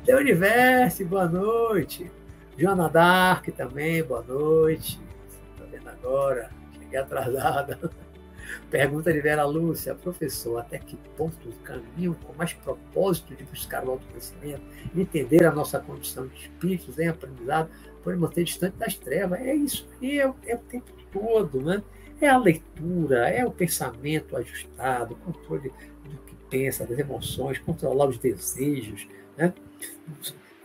The 0.05 0.15
Universo, 0.15 1.05
boa 1.05 1.27
noite. 1.27 2.09
Joana 2.57 2.89
Dark 2.89 3.47
também, 3.55 4.03
boa 4.03 4.23
noite. 4.23 4.99
Estou 5.51 5.67
vendo 5.67 5.89
agora, 5.89 6.51
cheguei 6.77 6.99
atrasada. 6.99 7.79
Pergunta 8.69 9.11
de 9.11 9.21
Vera 9.21 9.45
Lúcia, 9.45 9.95
professor, 9.95 10.57
até 10.57 10.77
que 10.77 10.97
ponto 11.15 11.49
o 11.49 11.53
caminho 11.63 12.15
com 12.25 12.33
mais 12.33 12.53
propósito 12.53 13.33
de 13.35 13.43
buscar 13.45 13.85
o 13.85 13.91
autoconhecimento, 13.91 14.61
entender 14.95 15.45
a 15.45 15.51
nossa 15.51 15.79
condição 15.79 16.27
de 16.27 16.35
espíritos 16.35 16.99
em 16.99 17.07
aprendizado, 17.07 17.69
pode 18.03 18.17
manter 18.17 18.43
distante 18.43 18.75
das 18.77 18.95
trevas? 18.95 19.39
É 19.39 19.55
isso 19.55 19.87
aí, 20.01 20.19
é, 20.19 20.33
é 20.47 20.55
o 20.55 20.59
tempo 20.59 20.91
todo, 21.11 21.61
né? 21.61 21.81
É 22.19 22.27
a 22.27 22.37
leitura, 22.37 23.29
é 23.29 23.45
o 23.45 23.51
pensamento 23.51 24.35
ajustado, 24.35 25.15
controle 25.15 25.71
do 26.03 26.17
que 26.17 26.35
pensa, 26.49 26.85
das 26.85 26.99
emoções, 26.99 27.57
controlar 27.59 28.07
os 28.07 28.17
desejos, 28.17 29.07
né? 29.37 29.53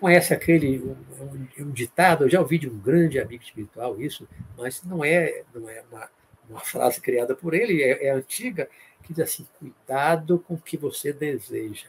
Conhece 0.01 0.35
aquele 0.35 0.79
um, 0.79 1.47
um, 1.59 1.71
ditado, 1.71 2.25
eu 2.25 2.29
já 2.29 2.41
ouvi 2.41 2.59
de 2.59 2.69
um 2.69 2.79
grande 2.79 3.19
amigo 3.19 3.43
espiritual 3.43 4.01
isso, 4.01 4.29
mas 4.57 4.83
não 4.83 5.03
é, 5.03 5.43
não 5.55 5.69
é 5.69 5.83
uma 5.91 6.09
uma 6.49 6.61
frase 6.61 7.01
criada 7.01 7.35
por 7.35 7.55
ele, 7.55 7.83
é, 7.83 8.07
é 8.07 8.11
antiga, 8.11 8.69
que 9.03 9.13
diz 9.13 9.25
assim: 9.25 9.47
cuidado 9.59 10.39
com 10.39 10.55
o 10.55 10.61
que 10.61 10.77
você 10.77 11.13
deseja, 11.13 11.89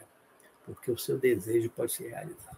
porque 0.64 0.90
o 0.90 0.98
seu 0.98 1.18
desejo 1.18 1.70
pode 1.70 1.92
se 1.92 2.06
realizar. 2.06 2.56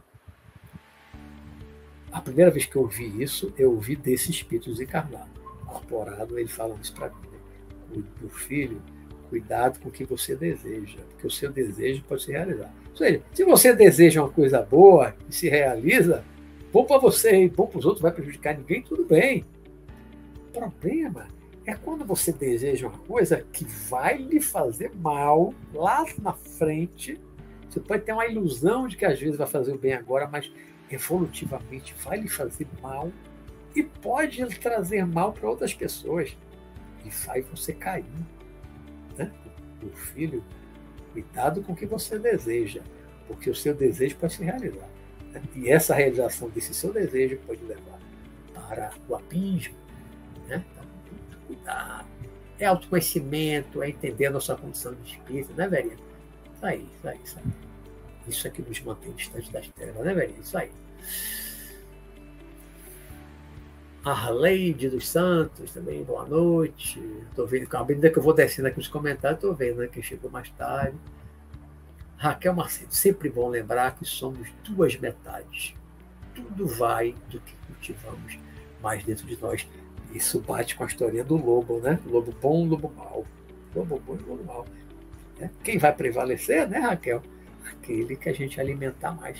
A 2.10 2.20
primeira 2.20 2.50
vez 2.50 2.66
que 2.66 2.74
eu 2.74 2.82
ouvi 2.82 3.22
isso, 3.22 3.54
eu 3.56 3.70
ouvi 3.72 3.94
desse 3.94 4.30
espírito 4.30 4.70
desencarnado, 4.70 5.30
incorporado, 5.62 6.38
ele 6.38 6.48
falando 6.48 6.82
isso 6.82 6.94
para 6.94 7.08
mim. 7.08 7.28
Né? 7.30 8.02
Do 8.20 8.28
filho, 8.28 8.82
cuidado 9.30 9.78
com 9.78 9.88
o 9.88 9.92
que 9.92 10.04
você 10.04 10.34
deseja, 10.34 10.98
porque 11.10 11.26
o 11.26 11.30
seu 11.30 11.50
desejo 11.52 12.02
pode 12.02 12.24
se 12.24 12.32
realizar. 12.32 12.74
Ou 12.90 12.96
seja, 12.96 13.22
se 13.32 13.44
você 13.44 13.72
deseja 13.72 14.20
uma 14.20 14.30
coisa 14.30 14.60
boa 14.60 15.14
e 15.28 15.34
se 15.34 15.48
realiza, 15.48 16.24
bom 16.72 16.84
para 16.84 16.98
você 16.98 17.44
e 17.44 17.48
bom 17.48 17.66
para 17.66 17.78
os 17.78 17.84
outros, 17.86 18.02
vai 18.02 18.12
prejudicar 18.12 18.58
ninguém, 18.58 18.82
tudo 18.82 19.04
bem. 19.04 19.44
O 20.48 20.52
problema 20.52 21.28
é 21.64 21.74
quando 21.74 22.04
você 22.04 22.32
deseja 22.32 22.88
uma 22.88 22.98
coisa 22.98 23.44
que 23.52 23.64
vai 23.64 24.18
lhe 24.18 24.40
fazer 24.40 24.90
mal 24.96 25.54
lá 25.72 26.04
na 26.20 26.32
frente. 26.32 27.20
Você 27.68 27.78
pode 27.78 28.02
ter 28.02 28.12
uma 28.12 28.26
ilusão 28.26 28.88
de 28.88 28.96
que 28.96 29.04
às 29.04 29.18
vezes 29.18 29.36
vai 29.36 29.46
fazer 29.46 29.72
o 29.72 29.78
bem 29.78 29.92
agora, 29.92 30.28
mas 30.30 30.52
evolutivamente 30.90 31.94
vai 32.02 32.18
lhe 32.18 32.28
fazer 32.28 32.66
mal 32.82 33.12
e 33.76 33.82
pode 33.82 34.44
trazer 34.58 35.06
mal 35.06 35.32
para 35.32 35.48
outras 35.48 35.72
pessoas. 35.72 36.36
E 37.04 37.10
faz 37.10 37.46
você 37.48 37.72
cair. 37.72 38.04
Né? 39.82 39.90
O 39.92 39.96
filho, 39.96 40.44
cuidado 41.12 41.62
com 41.62 41.72
o 41.72 41.76
que 41.76 41.86
você 41.86 42.18
deseja, 42.18 42.80
porque 43.26 43.50
o 43.50 43.54
seu 43.54 43.74
desejo 43.74 44.16
pode 44.16 44.34
se 44.34 44.44
realizar. 44.44 44.88
Né? 45.32 45.42
E 45.54 45.70
essa 45.70 45.94
realização 45.94 46.48
desse 46.48 46.74
seu 46.74 46.92
desejo 46.92 47.38
pode 47.46 47.62
levar 47.64 47.98
para 48.54 48.92
o 49.08 49.14
abismo. 49.14 49.74
Né? 50.46 50.64
cuidar. 51.50 52.06
É 52.58 52.66
autoconhecimento, 52.66 53.82
é 53.82 53.88
entender 53.88 54.26
a 54.26 54.30
nossa 54.30 54.54
condição 54.54 54.94
de 54.94 55.12
espírito, 55.12 55.52
né, 55.54 55.66
Verinha? 55.66 55.96
Isso 56.54 56.66
aí, 56.66 56.86
isso 56.96 57.08
aí, 57.08 57.20
isso 57.24 57.38
aí. 57.38 57.44
Isso 58.28 58.46
é 58.46 58.50
que 58.50 58.62
nos 58.62 58.80
mantém 58.82 59.12
distante 59.12 59.50
das 59.50 59.66
trevas, 59.68 60.04
né, 60.04 60.14
Verinha? 60.14 60.40
Isso 60.40 60.56
aí. 60.56 60.70
Arleide 64.04 64.88
dos 64.88 65.06
Santos, 65.08 65.72
também, 65.72 66.02
boa 66.02 66.24
noite. 66.24 66.98
Estou 67.28 67.46
vendo, 67.46 67.68
medida 67.86 68.08
que 68.08 68.18
eu 68.18 68.22
vou 68.22 68.32
descendo 68.32 68.68
aqui 68.68 68.80
os 68.80 68.88
comentários, 68.88 69.38
estou 69.38 69.54
vendo 69.54 69.78
né, 69.78 69.88
chegou 70.00 70.30
mais 70.30 70.48
tarde. 70.50 70.96
Raquel 72.16 72.54
Macedo, 72.54 72.94
sempre 72.94 73.28
bom 73.28 73.48
lembrar 73.48 73.96
que 73.96 74.04
somos 74.06 74.48
duas 74.64 74.96
metades. 74.96 75.74
Tudo 76.34 76.66
vai 76.66 77.14
do 77.30 77.40
que 77.40 77.54
cultivamos 77.66 78.38
mais 78.82 79.04
dentro 79.04 79.26
de 79.26 79.38
nós. 79.40 79.66
Isso 80.14 80.40
bate 80.40 80.76
com 80.76 80.84
a 80.84 80.86
historinha 80.86 81.24
do 81.24 81.36
lobo, 81.36 81.78
né? 81.80 82.00
Lobo 82.06 82.32
bom, 82.40 82.66
lobo 82.66 82.92
mau. 82.96 83.26
Lobo 83.74 84.00
bom 84.00 84.16
e 84.16 84.28
lobo 84.28 84.44
mau. 84.44 84.66
É. 85.38 85.50
Quem 85.62 85.78
vai 85.78 85.94
prevalecer, 85.94 86.68
né, 86.68 86.78
Raquel? 86.78 87.22
Aquele 87.66 88.16
que 88.16 88.28
a 88.28 88.32
gente 88.32 88.60
alimentar 88.60 89.12
mais. 89.12 89.38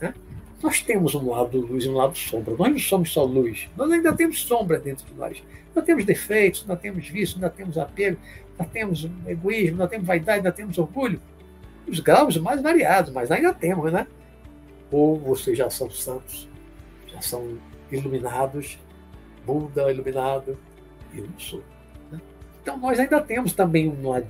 Né? 0.00 0.14
Nós 0.62 0.80
temos 0.80 1.14
um 1.14 1.30
lado 1.30 1.58
luz 1.60 1.84
e 1.84 1.88
um 1.88 1.94
lado 1.94 2.16
sombra. 2.16 2.54
Nós 2.56 2.70
não 2.70 2.78
somos 2.78 3.12
só 3.12 3.24
luz. 3.24 3.68
Nós 3.76 3.90
ainda 3.90 4.12
temos 4.14 4.42
sombra 4.42 4.78
dentro 4.78 5.06
de 5.06 5.14
nós. 5.14 5.42
Nós 5.74 5.84
temos 5.84 6.04
defeitos, 6.04 6.64
nós 6.66 6.80
temos 6.80 7.06
vícios, 7.08 7.38
nós 7.38 7.52
temos 7.52 7.76
apego, 7.76 8.16
nós 8.58 8.68
temos 8.70 9.06
egoísmo, 9.26 9.76
nós 9.76 9.90
temos 9.90 10.06
vaidade, 10.06 10.42
nós 10.42 10.54
temos 10.54 10.78
orgulho. 10.78 11.20
Os 11.86 12.00
graus 12.00 12.36
mais 12.38 12.62
variados, 12.62 13.12
mas 13.12 13.30
ainda 13.30 13.52
temos, 13.52 13.92
né? 13.92 14.06
Ou 14.90 15.18
vocês 15.18 15.58
já 15.58 15.68
são 15.68 15.90
santos, 15.90 16.48
já 17.06 17.20
são 17.20 17.58
iluminados, 17.92 18.78
Buda 19.44 19.92
iluminado. 19.92 20.58
Eu 21.14 21.24
não 21.24 21.38
sou. 21.38 21.62
Né? 22.10 22.20
Então 22.62 22.76
nós 22.78 22.98
ainda 22.98 23.20
temos 23.20 23.52
também 23.52 23.88
um 23.88 24.08
lado, 24.08 24.26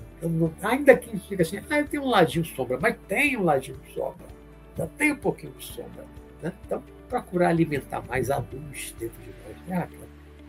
ainda 0.62 0.96
que 0.96 1.16
fica 1.20 1.42
assim, 1.42 1.58
ah, 1.70 1.78
eu 1.78 1.88
tenho 1.88 2.02
um 2.02 2.08
ladinho 2.08 2.44
sombra, 2.44 2.78
mas 2.80 2.96
tem 3.08 3.36
um 3.36 3.44
ladinho 3.44 3.78
sombra. 3.94 4.35
Já 4.76 4.86
tem 4.86 5.12
um 5.12 5.16
pouquinho 5.16 5.52
de 5.52 5.64
sombra. 5.64 6.04
Né? 6.42 6.52
Então, 6.64 6.82
procurar 7.08 7.48
alimentar 7.48 8.02
mais 8.02 8.30
a 8.30 8.38
luz 8.38 8.94
dentro 8.98 9.22
de 9.22 9.30
nós. 9.30 9.66
Né? 9.66 9.88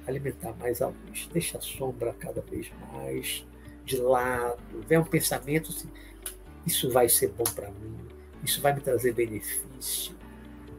alimentar 0.08 0.54
mais 0.54 0.82
a 0.82 0.88
luz. 0.88 1.30
Deixa 1.32 1.58
a 1.58 1.62
sombra 1.62 2.14
cada 2.14 2.42
vez 2.42 2.72
mais 2.92 3.46
de 3.84 3.98
lado. 3.98 4.58
Vem 4.88 4.98
um 4.98 5.04
pensamento 5.04 5.70
assim, 5.70 5.90
isso 6.66 6.90
vai 6.90 7.10
ser 7.10 7.30
bom 7.30 7.44
para 7.44 7.70
mim, 7.70 7.98
isso 8.44 8.62
vai 8.62 8.74
me 8.74 8.82
trazer 8.82 9.14
benefício, 9.14 10.16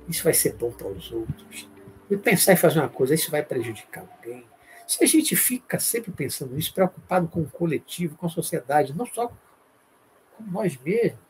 isso 0.08 0.24
vai 0.24 0.34
ser 0.34 0.54
bom 0.54 0.70
para 0.70 0.88
os 0.88 1.12
outros. 1.12 1.68
E 2.10 2.16
pensar 2.16 2.54
em 2.54 2.56
fazer 2.56 2.80
uma 2.80 2.88
coisa, 2.88 3.14
isso 3.14 3.30
vai 3.30 3.42
prejudicar 3.42 4.06
alguém. 4.10 4.46
Se 4.86 5.04
a 5.04 5.06
gente 5.06 5.36
fica 5.36 5.78
sempre 5.78 6.10
pensando 6.10 6.54
nisso, 6.54 6.72
preocupado 6.72 7.28
com 7.28 7.42
o 7.42 7.50
coletivo, 7.50 8.16
com 8.16 8.24
a 8.24 8.30
sociedade, 8.30 8.96
não 8.96 9.04
só 9.04 9.28
com 9.28 10.44
nós 10.50 10.78
mesmos, 10.78 11.20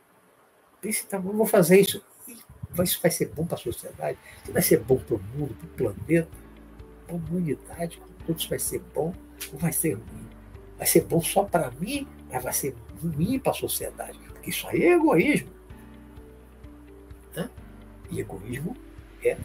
pense, 0.80 1.06
tá, 1.06 1.18
vou 1.18 1.46
fazer 1.46 1.80
isso. 1.80 2.02
Isso 2.82 3.00
vai 3.00 3.10
ser 3.10 3.26
bom 3.26 3.46
para 3.46 3.56
a 3.56 3.60
sociedade, 3.60 4.18
isso 4.42 4.52
vai 4.52 4.62
ser 4.62 4.78
bom 4.80 4.98
para 4.98 5.16
o 5.16 5.20
mundo, 5.34 5.54
para 5.54 5.66
o 5.66 5.92
planeta, 5.94 6.28
para 7.06 7.14
a 7.14 7.18
humanidade, 7.18 8.00
todos 8.26 8.46
vai 8.46 8.58
ser 8.58 8.80
bom 8.94 9.12
ou 9.52 9.58
vai 9.58 9.72
ser 9.72 9.94
ruim. 9.94 10.28
Vai 10.76 10.86
ser 10.86 11.00
bom 11.02 11.20
só 11.20 11.42
para 11.42 11.70
mim, 11.72 12.06
mas 12.30 12.42
vai 12.42 12.52
ser 12.52 12.76
ruim 13.02 13.38
para 13.38 13.52
a 13.52 13.54
sociedade. 13.54 14.18
Porque 14.18 14.50
isso 14.50 14.68
aí 14.68 14.82
é 14.82 14.92
egoísmo. 14.92 15.48
Né? 17.34 17.50
E 18.10 18.20
egoísmo 18.20 18.76
é 19.24 19.36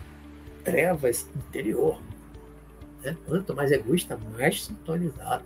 trevas 0.64 1.28
interior. 1.36 2.00
Né? 3.02 3.18
Quanto 3.26 3.56
mais 3.56 3.72
egoísta, 3.72 4.18
mais 4.38 4.66
sintonizado 4.66 5.44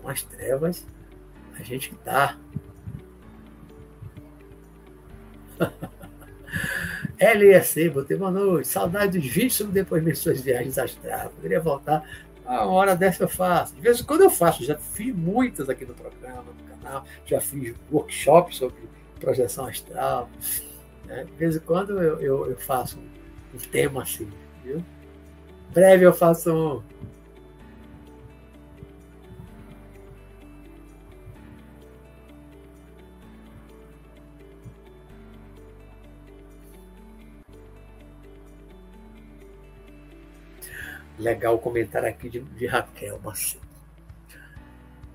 com 0.00 0.08
as 0.08 0.22
trevas 0.22 0.86
a 1.58 1.62
gente 1.62 1.92
está. 1.92 2.38
LEC, 7.20 7.90
botei 7.90 8.16
boa 8.16 8.30
noite. 8.30 8.68
Saudade 8.68 9.18
dos 9.18 9.28
vídeos 9.28 9.54
sobre 9.54 9.72
depoimentos 9.72 10.24
das 10.24 10.40
viagens 10.40 10.78
astrais. 10.78 11.30
Poderia 11.30 11.60
voltar. 11.60 12.08
Uma 12.44 12.64
hora 12.66 12.96
dessa 12.96 13.24
eu 13.24 13.28
faço. 13.28 13.74
De 13.74 13.80
vez 13.80 14.00
em 14.00 14.04
quando 14.04 14.22
eu 14.22 14.30
faço, 14.30 14.64
já 14.64 14.76
fiz 14.76 15.14
muitas 15.14 15.68
aqui 15.68 15.84
no 15.84 15.94
programa, 15.94 16.44
no 16.44 16.76
canal, 16.76 17.04
já 17.26 17.40
fiz 17.40 17.74
workshops 17.92 18.56
sobre 18.56 18.88
projeção 19.20 19.66
astral. 19.66 20.30
Né? 21.04 21.24
De 21.24 21.32
vez 21.32 21.56
em 21.56 21.60
quando 21.60 22.00
eu, 22.00 22.20
eu, 22.20 22.50
eu 22.50 22.56
faço 22.56 22.98
um 23.54 23.58
tema 23.58 24.02
assim, 24.02 24.28
viu? 24.64 24.82
Breve 25.72 26.04
eu 26.04 26.14
faço 26.14 26.52
um. 26.52 26.82
Legal 41.18 41.54
o 41.54 41.58
comentário 41.58 42.08
aqui 42.08 42.28
de, 42.28 42.40
de 42.40 42.66
Raquel 42.66 43.18
Macedo. 43.22 43.66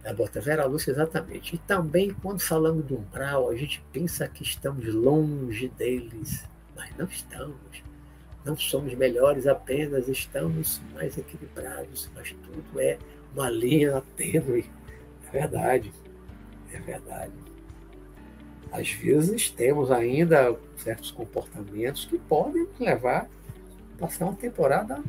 A 0.06 0.14
bota 0.14 0.42
Vera 0.42 0.66
Lúcia, 0.66 0.92
exatamente. 0.92 1.56
E 1.56 1.58
também, 1.60 2.14
quando 2.22 2.42
falamos 2.42 2.84
do 2.84 2.98
umbral, 2.98 3.50
a 3.50 3.56
gente 3.56 3.82
pensa 3.94 4.28
que 4.28 4.44
estamos 4.44 4.86
longe 4.94 5.70
deles, 5.70 6.44
mas 6.76 6.96
não 6.98 7.06
estamos. 7.06 7.56
Não 8.44 8.58
somos 8.58 8.94
melhores, 8.96 9.48
apenas 9.48 10.10
estamos 10.10 10.82
mais 10.94 11.18
equilibrados, 11.18 12.12
mas 12.14 12.32
tudo 12.32 12.82
é 12.82 12.98
uma 13.34 13.50
linha 13.50 14.04
tênue. 14.18 14.66
É 15.28 15.32
verdade, 15.32 15.94
é 16.74 16.80
verdade. 16.80 17.32
Às 18.74 18.92
vezes 18.92 19.50
temos 19.50 19.90
ainda 19.90 20.54
certos 20.76 21.12
comportamentos 21.12 22.06
que 22.06 22.18
podem 22.18 22.64
nos 22.64 22.80
levar 22.80 23.30
a 23.96 24.00
passar 24.00 24.26
uma 24.26 24.36
temporada 24.36 25.02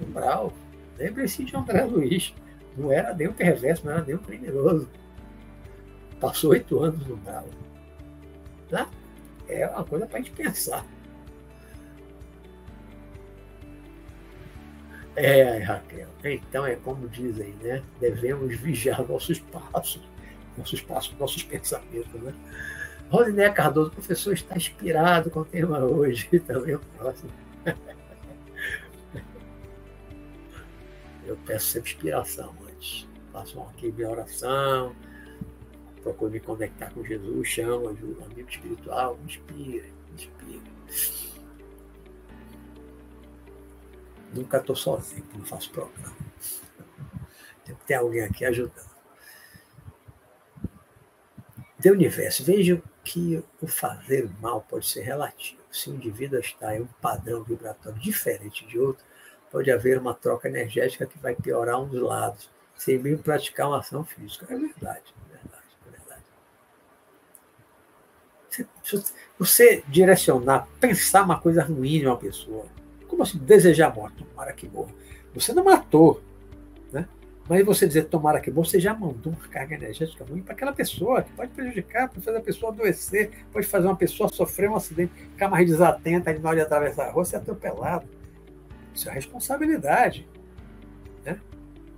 umbral. 0.00 0.52
Lembre-se 0.98 1.44
de 1.44 1.56
André 1.56 1.84
Luiz. 1.84 2.34
Não 2.76 2.90
era 2.90 3.14
nem 3.14 3.28
um 3.28 3.32
perverso, 3.32 3.84
não 3.84 3.92
era 3.92 4.02
nem 4.02 4.14
um 4.14 4.18
criminoso. 4.18 4.88
Passou 6.20 6.50
oito 6.50 6.80
anos 6.80 7.06
no 7.06 7.14
umbral. 7.14 7.46
Tá? 8.70 8.88
É 9.48 9.66
uma 9.66 9.84
coisa 9.84 10.06
para 10.06 10.18
a 10.18 10.22
gente 10.22 10.32
pensar. 10.32 10.86
É, 15.14 15.58
Raquel. 15.58 16.08
Então 16.24 16.66
é 16.66 16.76
como 16.76 17.08
dizem, 17.08 17.54
né? 17.62 17.82
Devemos 18.00 18.56
vigiar 18.56 19.06
nossos 19.06 19.38
passos, 19.40 20.00
nossos 20.56 20.80
passos, 20.80 21.14
nossos 21.18 21.42
pensamentos, 21.42 22.20
né? 22.22 22.32
Rosiné 23.10 23.50
Cardoso, 23.50 23.90
o 23.90 23.92
professor 23.92 24.32
está 24.32 24.56
inspirado 24.56 25.30
com 25.30 25.40
o 25.40 25.44
tema 25.44 25.80
hoje, 25.80 26.28
também 26.40 26.76
o 26.76 26.80
próximo. 26.96 27.30
Eu 31.24 31.36
peço 31.46 31.66
sempre 31.66 31.92
inspiração 31.92 32.54
antes. 32.68 33.06
Faço 33.32 33.60
aqui 33.62 33.90
minha 33.92 34.10
oração, 34.10 34.94
procuro 36.02 36.30
me 36.30 36.40
conectar 36.40 36.90
com 36.90 37.02
Jesus, 37.04 37.48
chamo, 37.48 37.88
ajudo 37.88 38.20
um 38.20 38.24
amigo 38.24 38.48
espiritual, 38.48 39.16
me 39.16 39.24
inspira, 39.24 39.86
me 39.86 40.14
inspira. 40.14 40.72
Nunca 44.34 44.58
estou 44.58 44.76
sozinho, 44.76 45.24
não 45.34 45.44
faço 45.44 45.70
programa. 45.70 46.16
Tem 47.64 47.74
que 47.74 47.84
ter 47.84 47.94
alguém 47.94 48.22
aqui 48.22 48.44
ajudando. 48.44 48.92
De 51.78 51.90
universo, 51.90 52.44
vejo 52.44 52.82
que 53.04 53.42
o 53.60 53.66
fazer 53.66 54.30
mal 54.40 54.62
pode 54.62 54.86
ser 54.86 55.02
relativo. 55.02 55.60
Se 55.70 55.90
um 55.90 55.94
indivíduo 55.94 56.38
está 56.38 56.76
em 56.76 56.82
um 56.82 56.86
padrão 57.00 57.42
vibratório 57.42 57.98
diferente 57.98 58.66
de 58.66 58.78
outro, 58.78 59.04
pode 59.52 59.70
haver 59.70 59.98
uma 59.98 60.14
troca 60.14 60.48
energética 60.48 61.04
que 61.04 61.18
vai 61.18 61.34
piorar 61.34 61.78
um 61.78 61.86
dos 61.86 62.00
lados, 62.00 62.50
sem 62.74 62.98
mesmo 62.98 63.22
praticar 63.22 63.68
uma 63.68 63.80
ação 63.80 64.02
física. 64.02 64.46
É 64.48 64.56
verdade, 64.56 65.14
é 65.30 65.36
verdade, 65.36 65.64
é 65.86 65.90
verdade. 65.90 66.22
Se 68.82 69.14
você 69.38 69.84
direcionar, 69.86 70.66
pensar 70.80 71.22
uma 71.22 71.38
coisa 71.38 71.62
ruim 71.62 71.96
em 71.96 72.06
uma 72.06 72.16
pessoa, 72.16 72.64
como 73.06 73.22
assim 73.22 73.36
desejar 73.36 73.92
a 73.92 73.94
morte? 73.94 74.24
Tomara 74.24 74.54
que 74.54 74.66
morra. 74.66 74.90
Você 75.34 75.52
não 75.52 75.64
matou, 75.64 76.22
né? 76.90 77.06
Mas 77.46 77.62
você 77.66 77.86
dizer 77.86 78.04
tomara 78.04 78.40
que 78.40 78.50
morra, 78.50 78.68
você 78.68 78.80
já 78.80 78.94
mandou 78.94 79.34
uma 79.34 79.48
carga 79.48 79.74
energética 79.74 80.24
ruim 80.24 80.40
para 80.40 80.54
aquela 80.54 80.72
pessoa, 80.72 81.22
que 81.22 81.32
pode 81.32 81.50
prejudicar, 81.52 82.08
pode 82.08 82.24
fazer 82.24 82.38
a 82.38 82.40
pessoa 82.40 82.72
adoecer, 82.72 83.30
pode 83.52 83.66
fazer 83.66 83.86
uma 83.86 83.96
pessoa 83.96 84.30
sofrer 84.30 84.70
um 84.70 84.76
acidente, 84.76 85.12
ficar 85.12 85.48
mais 85.48 85.66
desatenta 85.66 86.30
ali 86.30 86.38
na 86.38 86.48
hora 86.48 86.56
de 86.56 86.62
atravessar 86.62 87.08
a 87.08 87.10
rua, 87.10 87.24
ser 87.26 87.36
atropelado. 87.36 88.21
Isso 88.94 89.08
é 89.08 89.12
responsabilidade. 89.12 90.26
Né? 91.24 91.38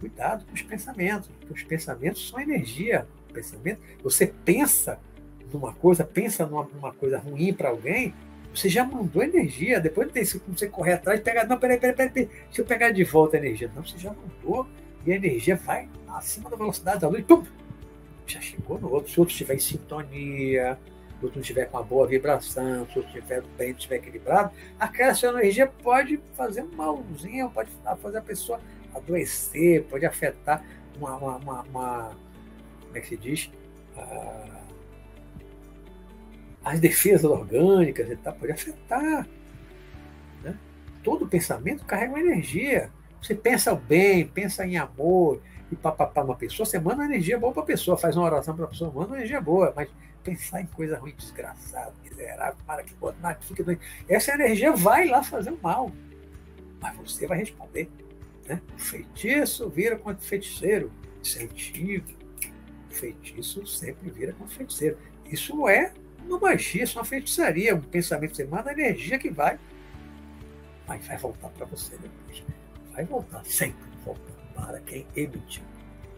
Cuidado 0.01 0.45
com 0.45 0.53
os 0.53 0.63
pensamentos, 0.63 1.29
porque 1.41 1.55
os 1.55 1.63
pensamentos 1.63 2.29
são 2.29 2.41
energia. 2.41 3.07
Pensamento, 3.33 3.81
você 4.03 4.29
pensa 4.45 4.99
numa 5.53 5.73
coisa, 5.73 6.05
pensa 6.05 6.47
numa, 6.47 6.65
numa 6.65 6.93
coisa 6.93 7.19
ruim 7.19 7.53
para 7.53 7.69
alguém, 7.69 8.15
você 8.55 8.69
já 8.69 8.85
mandou 8.85 9.23
energia. 9.23 9.81
Depois 9.81 10.11
tem 10.13 10.25
você 10.25 10.69
correr 10.69 10.95
atrás, 10.95 11.21
pegar. 11.21 11.47
Não, 11.47 11.59
peraí, 11.59 11.79
peraí, 11.79 11.97
peraí, 11.97 12.13
peraí. 12.13 12.29
Deixa 12.47 12.63
eu 12.63 12.65
pegar 12.65 12.91
de 12.91 13.03
volta 13.03 13.37
a 13.37 13.41
energia. 13.41 13.71
Não, 13.75 13.85
você 13.85 13.99
já 13.99 14.13
mandou. 14.15 14.67
E 15.05 15.13
a 15.13 15.17
energia 15.17 15.57
vai 15.57 15.89
acima 16.09 16.49
da 16.49 16.57
velocidade 16.57 17.01
da 17.01 17.09
luz. 17.09 17.25
Pum, 17.25 17.43
já 18.27 18.41
chegou 18.41 18.79
no 18.79 18.91
outro. 18.91 19.11
Se 19.11 19.19
o 19.19 19.23
outro 19.23 19.33
estiver 19.33 19.55
em 19.55 19.59
sintonia, 19.59 20.79
se 21.25 21.27
o 21.27 21.27
outro 21.27 21.41
estiver 21.41 21.67
com 21.67 21.79
uma 21.79 21.83
boa 21.83 22.07
vibração, 22.07 22.87
se 22.93 22.99
o 22.99 23.03
estiver 23.03 23.43
bem, 23.57 23.71
estiver 23.71 23.97
equilibrado, 23.97 24.51
aquela 24.79 25.15
sua 25.15 25.31
energia 25.31 25.67
pode 25.67 26.21
fazer 26.35 26.63
um 26.63 26.77
malzinho, 26.77 27.51
pode 27.51 27.71
fazer 28.01 28.19
a 28.19 28.23
pessoa 28.23 28.61
adoecer, 28.95 29.85
pode 29.85 30.05
afetar 30.05 30.63
uma. 30.97 31.17
uma, 31.17 31.37
uma, 31.37 31.63
uma 31.63 32.17
como 32.83 32.99
é 32.99 33.01
que 33.01 33.09
se 33.09 33.17
diz? 33.17 33.51
Ah, 33.97 34.61
as 36.65 36.81
defesas 36.81 37.25
orgânicas 37.25 38.11
e 38.11 38.17
tal, 38.17 38.35
pode 38.35 38.53
afetar. 38.53 39.27
Né? 40.43 40.57
Todo 41.03 41.27
pensamento 41.27 41.85
carrega 41.85 42.13
uma 42.13 42.21
energia. 42.21 42.91
Você 43.21 43.35
pensa 43.35 43.73
o 43.73 43.77
bem, 43.77 44.27
pensa 44.27 44.67
em 44.67 44.77
amor 44.77 45.41
e 45.73 45.77
papapá 45.77 46.23
uma 46.23 46.37
pessoa, 46.37 46.67
você 46.67 46.79
manda 46.79 46.97
uma 46.97 47.07
energia 47.07 47.39
boa 47.39 47.53
para 47.53 47.63
a 47.63 47.67
pessoa, 47.67 47.97
faz 47.97 48.17
uma 48.17 48.27
oração 48.27 48.55
para 48.55 48.67
a 48.67 48.69
pessoa, 48.69 48.93
manda 48.93 49.09
uma 49.09 49.17
energia 49.17 49.41
boa, 49.41 49.73
mas 49.75 49.89
pensar 50.25 50.61
em 50.61 50.67
coisa 50.67 50.99
ruim, 50.99 51.15
desgraçada, 51.17 51.93
miserável, 52.03 52.57
para 52.67 52.83
que 52.83 52.95
pode, 52.95 53.17
que 53.39 53.47
fica. 53.47 53.79
Essa 54.09 54.33
energia 54.35 54.73
vai 54.73 55.07
lá 55.07 55.23
fazer 55.23 55.51
o 55.51 55.59
mal. 55.63 55.93
Mas 56.81 56.97
você 56.97 57.27
vai 57.27 57.39
responder. 57.39 57.89
Né? 58.47 58.61
O 58.75 58.79
feitiço 58.79 59.69
vira 59.69 59.97
contra 59.97 60.23
o 60.23 60.27
feiticeiro. 60.27 60.91
Antigo. 61.41 62.13
O 62.91 62.95
feitiço 62.95 63.67
sempre 63.67 64.11
vira 64.11 64.33
contra 64.33 64.53
o 64.53 64.57
feiticeiro. 64.57 64.99
Isso 65.31 65.69
é 65.69 65.93
uma 66.27 66.39
magia, 66.39 66.85
isso 66.85 66.99
é 66.99 67.01
uma 67.01 67.07
feitiçaria, 67.07 67.75
um 67.75 67.81
pensamento 67.81 68.37
você 68.37 68.45
manda 68.45 68.73
energia 68.73 69.19
que 69.19 69.31
vai, 69.31 69.59
mas 70.87 71.07
vai 71.07 71.17
voltar 71.19 71.49
para 71.51 71.67
você 71.67 71.97
depois. 71.97 72.43
Vai 72.93 73.05
voltar, 73.05 73.45
sempre 73.45 73.85
volta 74.05 74.33
para 74.55 74.81
quem 74.81 75.07
emitiu 75.17 75.63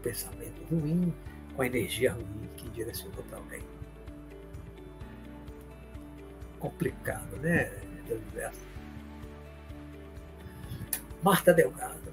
pensamento 0.02 0.62
ruim, 0.70 1.12
com 1.54 1.62
a 1.62 1.66
energia 1.66 2.12
ruim 2.12 2.48
que 2.56 2.68
direcionou 2.70 3.24
para 3.24 3.38
alguém. 3.38 3.62
Complicado, 6.66 7.36
né? 7.36 7.70
Marta 11.22 11.54
Delgado, 11.54 12.12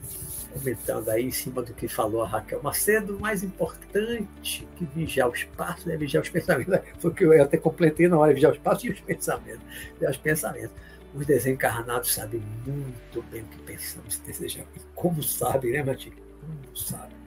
comentando 0.52 1.10
aí 1.10 1.26
em 1.26 1.32
cima 1.32 1.64
do 1.64 1.74
que 1.74 1.88
falou 1.88 2.22
a 2.22 2.28
Raquel 2.28 2.62
Macedo, 2.62 3.20
mais 3.20 3.44
importante 3.44 4.68
que 4.76 4.86
vigiar 4.86 5.28
o 5.28 5.34
espaço 5.34 5.90
é 5.90 5.98
vigiar 5.98 6.22
os 6.22 6.30
pensamentos. 6.30 6.80
Foi 7.00 7.10
o 7.10 7.14
que 7.14 7.24
eu 7.24 7.42
até 7.42 7.58
completei 7.58 8.08
na 8.08 8.20
hora, 8.20 8.32
vigiar 8.32 8.52
o 8.52 8.56
espaço 8.56 8.86
e 8.86 8.92
os 8.92 9.00
pensamentos. 9.00 9.64
Vigiar 9.94 10.12
os 10.12 10.18
pensamentos. 10.18 10.72
Os 11.16 11.26
desencarnados 11.26 12.14
sabem 12.14 12.44
muito 12.64 13.24
bem 13.32 13.42
o 13.42 13.46
que 13.46 13.58
pensamos 13.64 14.18
e 14.18 14.22
desejamos. 14.22 14.70
Como 14.94 15.24
sabem, 15.24 15.72
né, 15.72 15.84
Matinho? 15.84 16.16
Como 16.42 16.78
sabem. 16.78 17.18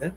Né? 0.00 0.12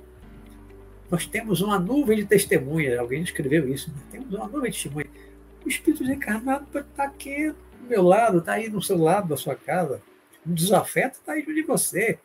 Nós 1.12 1.28
temos 1.28 1.62
uma 1.62 1.78
nuvem 1.78 2.18
de 2.18 2.26
testemunhas, 2.26 2.98
alguém 2.98 3.22
escreveu 3.22 3.70
isso, 3.70 3.92
né? 3.92 3.98
temos 4.12 4.34
uma 4.34 4.48
nuvem 4.48 4.72
de 4.72 4.78
testemunhas. 4.78 5.31
O 5.64 5.70
espírito 5.70 6.04
desencarnado 6.04 6.66
está 6.78 7.04
aqui 7.04 7.52
do 7.52 7.88
meu 7.88 8.04
lado, 8.04 8.40
está 8.40 8.54
aí 8.54 8.70
no 8.70 8.82
seu 8.82 8.98
lado 8.98 9.28
da 9.28 9.38
sua 9.38 9.56
casa. 9.56 10.02
O 10.46 10.52
desafeto 10.54 11.20
está 11.20 11.34
aí 11.34 11.46
de 11.46 11.62
você. 11.62 12.20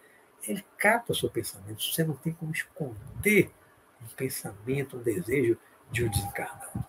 Ele 0.47 0.65
capta 0.79 1.13
o 1.13 1.15
seu 1.15 1.29
pensamento. 1.29 1.83
Você 1.83 2.05
não 2.05 2.15
tem 2.15 2.33
como 2.33 2.53
esconder 2.53 3.51
um 4.03 4.07
pensamento, 4.17 4.97
um 4.97 5.03
desejo 5.03 5.59
de 5.91 6.05
um 6.05 6.09
desencarnado. 6.09 6.85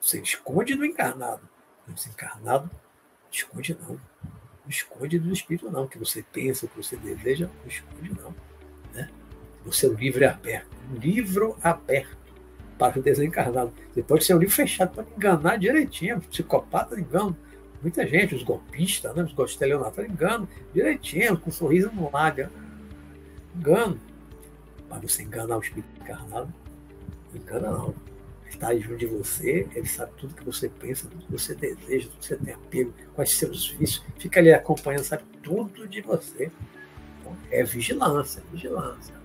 Você 0.00 0.20
esconde 0.20 0.74
do 0.74 0.84
encarnado. 0.84 1.46
O 1.86 1.92
desencarnado 1.92 2.70
esconde 3.30 3.76
não. 3.80 3.94
Não 3.94 4.68
esconde 4.68 5.18
do 5.18 5.32
espírito, 5.32 5.70
não. 5.70 5.84
O 5.84 5.88
que 5.88 5.98
você 5.98 6.22
pensa, 6.22 6.66
o 6.66 6.68
que 6.68 6.76
você 6.76 6.96
deseja, 6.96 7.48
não 7.60 7.66
esconde, 7.66 8.12
não. 8.20 8.34
Né? 8.94 9.10
O 9.66 9.72
seu 9.72 9.92
livro 9.92 10.24
é 10.24 10.28
aberto. 10.28 10.70
Um 10.90 10.94
livro 10.94 11.58
aberto 11.62 12.19
para 12.80 12.98
desencarnado. 12.98 13.70
Você 13.92 14.02
pode 14.02 14.24
ser 14.24 14.34
um 14.34 14.38
livro 14.38 14.54
fechado, 14.54 14.94
pode 14.94 15.08
enganar 15.14 15.58
direitinho. 15.58 16.18
Psicopata 16.22 16.98
engano. 16.98 17.36
Muita 17.82 18.06
gente, 18.06 18.34
os 18.34 18.42
golpistas, 18.42 19.14
né? 19.14 19.22
os 19.22 19.50
estelionatários 19.50 20.10
engano 20.10 20.48
direitinho, 20.72 21.36
com 21.36 21.50
um 21.50 21.52
sorriso 21.52 21.90
no 21.92 22.10
lábio. 22.10 22.48
Engano. 23.54 24.00
Mas 24.88 25.02
você 25.02 25.22
enganar 25.22 25.58
o 25.58 25.60
espírito 25.60 25.88
encarnado, 26.00 26.52
não 27.32 27.40
engana 27.40 27.70
não 27.70 27.94
está 28.48 28.74
junto 28.74 28.96
de 28.96 29.06
você, 29.06 29.68
ele 29.74 29.86
sabe 29.86 30.12
tudo 30.16 30.34
que 30.34 30.44
você 30.44 30.68
pensa, 30.68 31.06
tudo 31.08 31.24
que 31.24 31.32
você 31.32 31.54
deseja, 31.54 32.08
tudo 32.08 32.18
que 32.18 32.26
você 32.26 32.36
tem 32.36 32.54
apego, 32.54 32.92
quais 33.14 33.36
seus 33.36 33.70
vícios, 33.70 34.04
fica 34.18 34.40
ali 34.40 34.52
acompanhando, 34.52 35.04
sabe 35.04 35.22
tudo 35.42 35.86
de 35.86 36.00
você. 36.00 36.50
Então, 37.20 37.36
é 37.50 37.62
vigilância, 37.62 38.42
vigilância. 38.50 39.19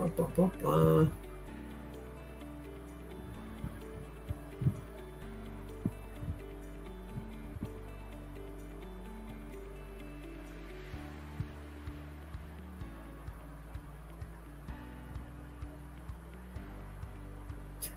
Pá, 0.00 0.08
pá, 0.08 0.50
pá, 0.62 1.08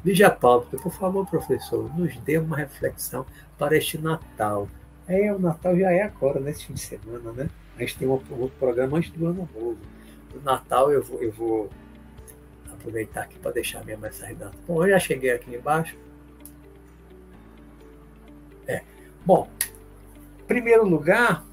Lígia 0.03 0.29
Paulo, 0.29 0.65
por 0.65 0.91
favor, 0.91 1.25
professor, 1.25 1.89
nos 1.97 2.17
dê 2.17 2.37
uma 2.37 2.57
reflexão 2.57 3.25
para 3.57 3.77
este 3.77 3.97
Natal. 3.97 4.67
É, 5.07 5.33
o 5.33 5.39
Natal 5.39 5.77
já 5.77 5.89
é 5.89 6.01
agora, 6.01 6.41
nesse 6.41 6.65
fim 6.65 6.73
de 6.73 6.81
semana, 6.81 7.31
né? 7.31 7.49
A 7.77 7.79
gente 7.79 7.97
tem 7.97 8.05
um 8.05 8.11
outro 8.11 8.51
programa 8.59 8.97
antes 8.97 9.11
do 9.11 9.25
Ano 9.25 9.47
Novo. 9.55 9.77
No 10.35 10.41
Natal 10.41 10.91
eu 10.91 11.01
vou, 11.01 11.23
eu 11.23 11.31
vou 11.31 11.69
aproveitar 12.83 13.21
aqui 13.21 13.39
para 13.39 13.51
deixar 13.51 13.83
minha 13.85 13.97
mensagem 13.97 14.35
dada. 14.35 14.53
Bom, 14.67 14.83
eu 14.83 14.89
já 14.91 14.99
cheguei 14.99 15.31
aqui 15.31 15.55
embaixo. 15.55 15.97
É. 18.67 18.81
Bom, 19.25 19.49
primeiro 20.45 20.85
lugar, 20.85 21.45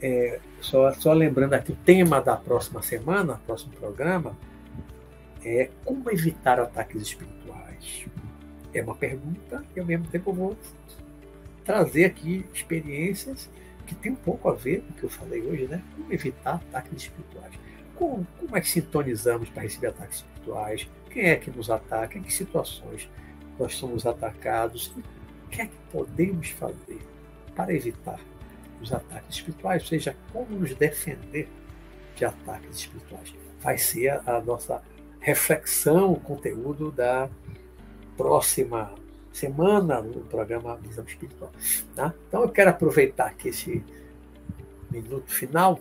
é, 0.00 0.40
só, 0.60 0.92
só 0.92 1.12
lembrando 1.12 1.54
aqui 1.54 1.72
o 1.72 1.76
tema 1.76 2.20
da 2.20 2.36
próxima 2.36 2.80
semana, 2.82 3.40
próximo 3.44 3.72
programa, 3.72 4.36
é 5.44 5.70
como 5.84 6.10
evitar 6.10 6.60
ataques 6.60 7.02
espirituais. 7.02 8.06
É 8.72 8.82
uma 8.82 8.94
pergunta 8.94 9.64
e 9.74 9.80
ao 9.80 9.86
mesmo 9.86 10.06
tempo 10.06 10.30
eu 10.30 10.34
vou 10.34 10.56
trazer 11.64 12.04
aqui 12.04 12.44
experiências 12.52 13.50
que 13.86 13.94
tem 13.94 14.12
um 14.12 14.16
pouco 14.16 14.48
a 14.48 14.54
ver 14.54 14.80
com 14.82 14.92
o 14.92 14.94
que 14.94 15.04
eu 15.04 15.10
falei 15.10 15.42
hoje, 15.42 15.66
né? 15.66 15.82
Como 15.94 16.12
evitar 16.12 16.54
ataques 16.54 17.02
espirituais. 17.02 17.52
Como, 17.96 18.26
como 18.38 18.56
é 18.56 18.60
que 18.60 18.68
sintonizamos 18.68 19.48
para 19.50 19.62
receber 19.62 19.88
ataques 19.88 20.16
espirituais? 20.16 20.88
Quem 21.10 21.26
é 21.26 21.36
que 21.36 21.50
nos 21.50 21.70
ataca? 21.70 22.18
Em 22.18 22.22
que 22.22 22.32
situações 22.32 23.08
nós 23.58 23.74
somos 23.74 24.06
atacados? 24.06 24.92
O 25.46 25.48
que 25.48 25.62
é 25.62 25.66
que 25.66 25.76
podemos 25.92 26.50
fazer 26.50 27.00
para 27.54 27.72
evitar 27.72 28.18
os 28.80 28.92
ataques 28.92 29.36
espirituais? 29.36 29.82
Ou 29.82 29.88
seja, 29.88 30.16
como 30.32 30.58
nos 30.58 30.74
defender 30.74 31.48
de 32.16 32.24
ataques 32.24 32.78
espirituais? 32.78 33.34
Vai 33.60 33.78
ser 33.78 34.08
a, 34.08 34.36
a 34.36 34.40
nossa 34.40 34.82
reflexão, 35.20 36.12
o 36.12 36.20
conteúdo 36.20 36.90
da 36.90 37.30
próxima 38.16 38.94
semana 39.32 40.00
no 40.00 40.20
programa 40.20 40.76
Visão 40.76 41.04
Espiritual. 41.04 41.50
Tá? 41.94 42.14
Então 42.28 42.42
eu 42.42 42.48
quero 42.48 42.70
aproveitar 42.70 43.26
aqui 43.26 43.48
esse 43.48 43.84
minuto 44.90 45.30
final 45.32 45.80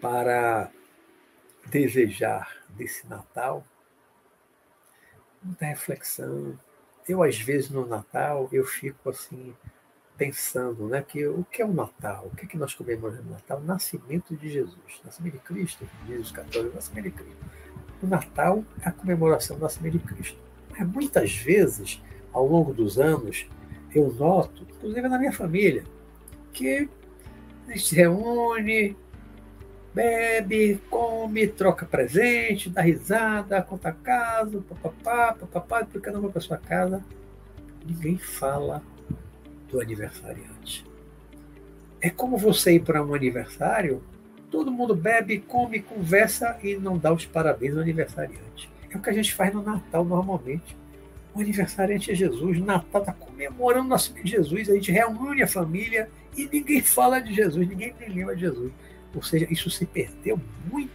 para 0.00 0.70
desejar 1.70 2.50
desse 2.68 3.06
Natal 3.06 3.64
muita 5.44 5.66
reflexão. 5.66 6.58
Eu, 7.06 7.22
às 7.22 7.38
vezes, 7.38 7.70
no 7.70 7.86
Natal, 7.86 8.48
eu 8.50 8.64
fico 8.64 9.10
assim, 9.10 9.54
pensando, 10.16 10.88
né, 10.88 11.04
que 11.06 11.26
o 11.26 11.44
que 11.44 11.60
é 11.60 11.66
o 11.66 11.72
Natal? 11.72 12.30
O 12.32 12.36
que, 12.36 12.46
é 12.46 12.48
que 12.48 12.56
nós 12.56 12.74
comemoramos 12.74 13.24
no 13.24 13.32
Natal? 13.32 13.58
O 13.58 13.64
nascimento 13.64 14.34
de 14.34 14.48
Jesus, 14.48 15.00
nascimento 15.04 15.34
de 15.34 15.40
Cristo, 15.40 15.86
diz 16.06 16.20
os 16.20 16.32
católicos, 16.32 16.72
o 16.72 16.76
nascimento 16.76 17.04
de 17.04 17.10
Cristo. 17.10 17.44
O 18.02 18.06
Natal 18.06 18.64
é 18.80 18.88
a 18.88 18.92
comemoração 18.92 19.56
do 19.56 19.62
nascimento 19.62 19.98
de 19.98 20.04
Cristo. 20.04 20.38
Mas 20.70 20.88
muitas 20.88 21.34
vezes, 21.36 22.02
ao 22.32 22.46
longo 22.46 22.72
dos 22.72 22.98
anos, 22.98 23.46
eu 23.94 24.12
noto, 24.12 24.62
inclusive 24.62 25.08
na 25.08 25.18
minha 25.18 25.32
família, 25.32 25.84
que 26.52 26.88
a 27.68 27.72
gente 27.72 27.88
se 27.88 27.94
reúne, 27.94 28.96
bebe, 29.94 30.80
come, 30.90 31.46
troca 31.46 31.86
presente, 31.86 32.68
dá 32.68 32.82
risada, 32.82 33.62
conta 33.62 33.92
casa, 33.92 34.60
papapá, 34.68 35.34
papapá, 35.34 35.80
depois 35.82 36.02
cada 36.02 36.18
um 36.18 36.22
vai 36.22 36.32
para 36.32 36.40
sua 36.40 36.58
casa. 36.58 37.02
Ninguém 37.86 38.18
fala 38.18 38.82
do 39.70 39.80
aniversariante. 39.80 40.84
É 42.00 42.10
como 42.10 42.36
você 42.36 42.74
ir 42.74 42.80
para 42.80 43.02
um 43.04 43.14
aniversário, 43.14 44.02
todo 44.50 44.70
mundo 44.70 44.94
bebe, 44.94 45.38
come, 45.38 45.80
conversa 45.80 46.58
e 46.62 46.76
não 46.76 46.98
dá 46.98 47.12
os 47.12 47.24
parabéns 47.24 47.74
ao 47.74 47.82
aniversariante. 47.82 48.68
É 48.90 48.96
o 48.96 49.00
que 49.00 49.10
a 49.10 49.12
gente 49.12 49.32
faz 49.32 49.54
no 49.54 49.62
Natal 49.62 50.04
normalmente. 50.04 50.76
O 51.34 51.40
aniversariante 51.40 52.10
é 52.10 52.14
Jesus, 52.14 52.60
Natal 52.60 53.00
está 53.00 53.12
comemorando 53.12 53.86
o 53.86 53.88
nascimento 53.88 54.24
de 54.24 54.30
Jesus, 54.32 54.70
a 54.70 54.74
gente 54.74 54.92
reúne 54.92 55.42
a 55.42 55.48
família 55.48 56.08
e 56.36 56.46
ninguém 56.46 56.80
fala 56.80 57.20
de 57.20 57.34
Jesus, 57.34 57.66
ninguém 57.66 57.94
lembra 58.08 58.34
de 58.34 58.42
Jesus. 58.42 58.72
Ou 59.14 59.22
seja, 59.22 59.46
isso 59.50 59.70
se 59.70 59.86
perdeu 59.86 60.40
muito. 60.70 60.92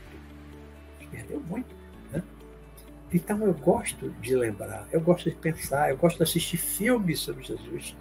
Se 0.99 1.07
perdeu 1.07 1.39
muito. 1.39 1.75
Né? 2.11 2.23
Então 3.13 3.43
eu 3.43 3.53
gosto 3.53 4.09
de 4.21 4.35
lembrar, 4.35 4.87
eu 4.91 5.01
gosto 5.01 5.29
de 5.29 5.35
pensar, 5.35 5.89
eu 5.89 5.97
gosto 5.97 6.17
de 6.17 6.23
assistir 6.23 6.57
filmes 6.57 7.19
sobre 7.19 7.43
Jesus 7.43 7.95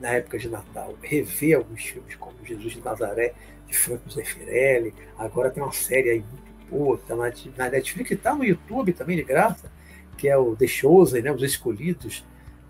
na 0.00 0.10
época 0.10 0.38
de 0.38 0.48
Natal, 0.48 0.96
rever 1.00 1.58
alguns 1.58 1.84
filmes 1.84 2.16
como 2.16 2.44
Jesus 2.44 2.72
de 2.72 2.80
Nazaré, 2.80 3.34
de 3.68 3.78
Franco 3.78 4.10
Zeffirelli. 4.10 4.92
Agora 5.16 5.50
tem 5.50 5.62
uma 5.62 5.72
série 5.72 6.10
aí 6.10 6.18
muito 6.18 6.52
boa, 6.68 6.96
que 6.96 7.04
está 7.04 7.14
na 7.64 7.70
Netflix 7.70 8.10
e 8.10 8.14
está 8.14 8.34
no 8.34 8.44
YouTube 8.44 8.92
também 8.92 9.16
de 9.16 9.22
graça, 9.22 9.70
que 10.18 10.28
é 10.28 10.36
o 10.36 10.56
The 10.56 10.66
Chosen, 10.66 11.22
né, 11.22 11.30
Os 11.30 11.42
Escolhidos, 11.42 12.24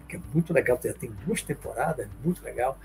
que 0.07 0.17
é 0.17 0.21
muito 0.35 0.53
legal, 0.53 0.77
tem 0.77 1.11
duas 1.25 1.43
temporadas, 1.43 2.07
muito 2.23 2.45
legal 2.45 2.79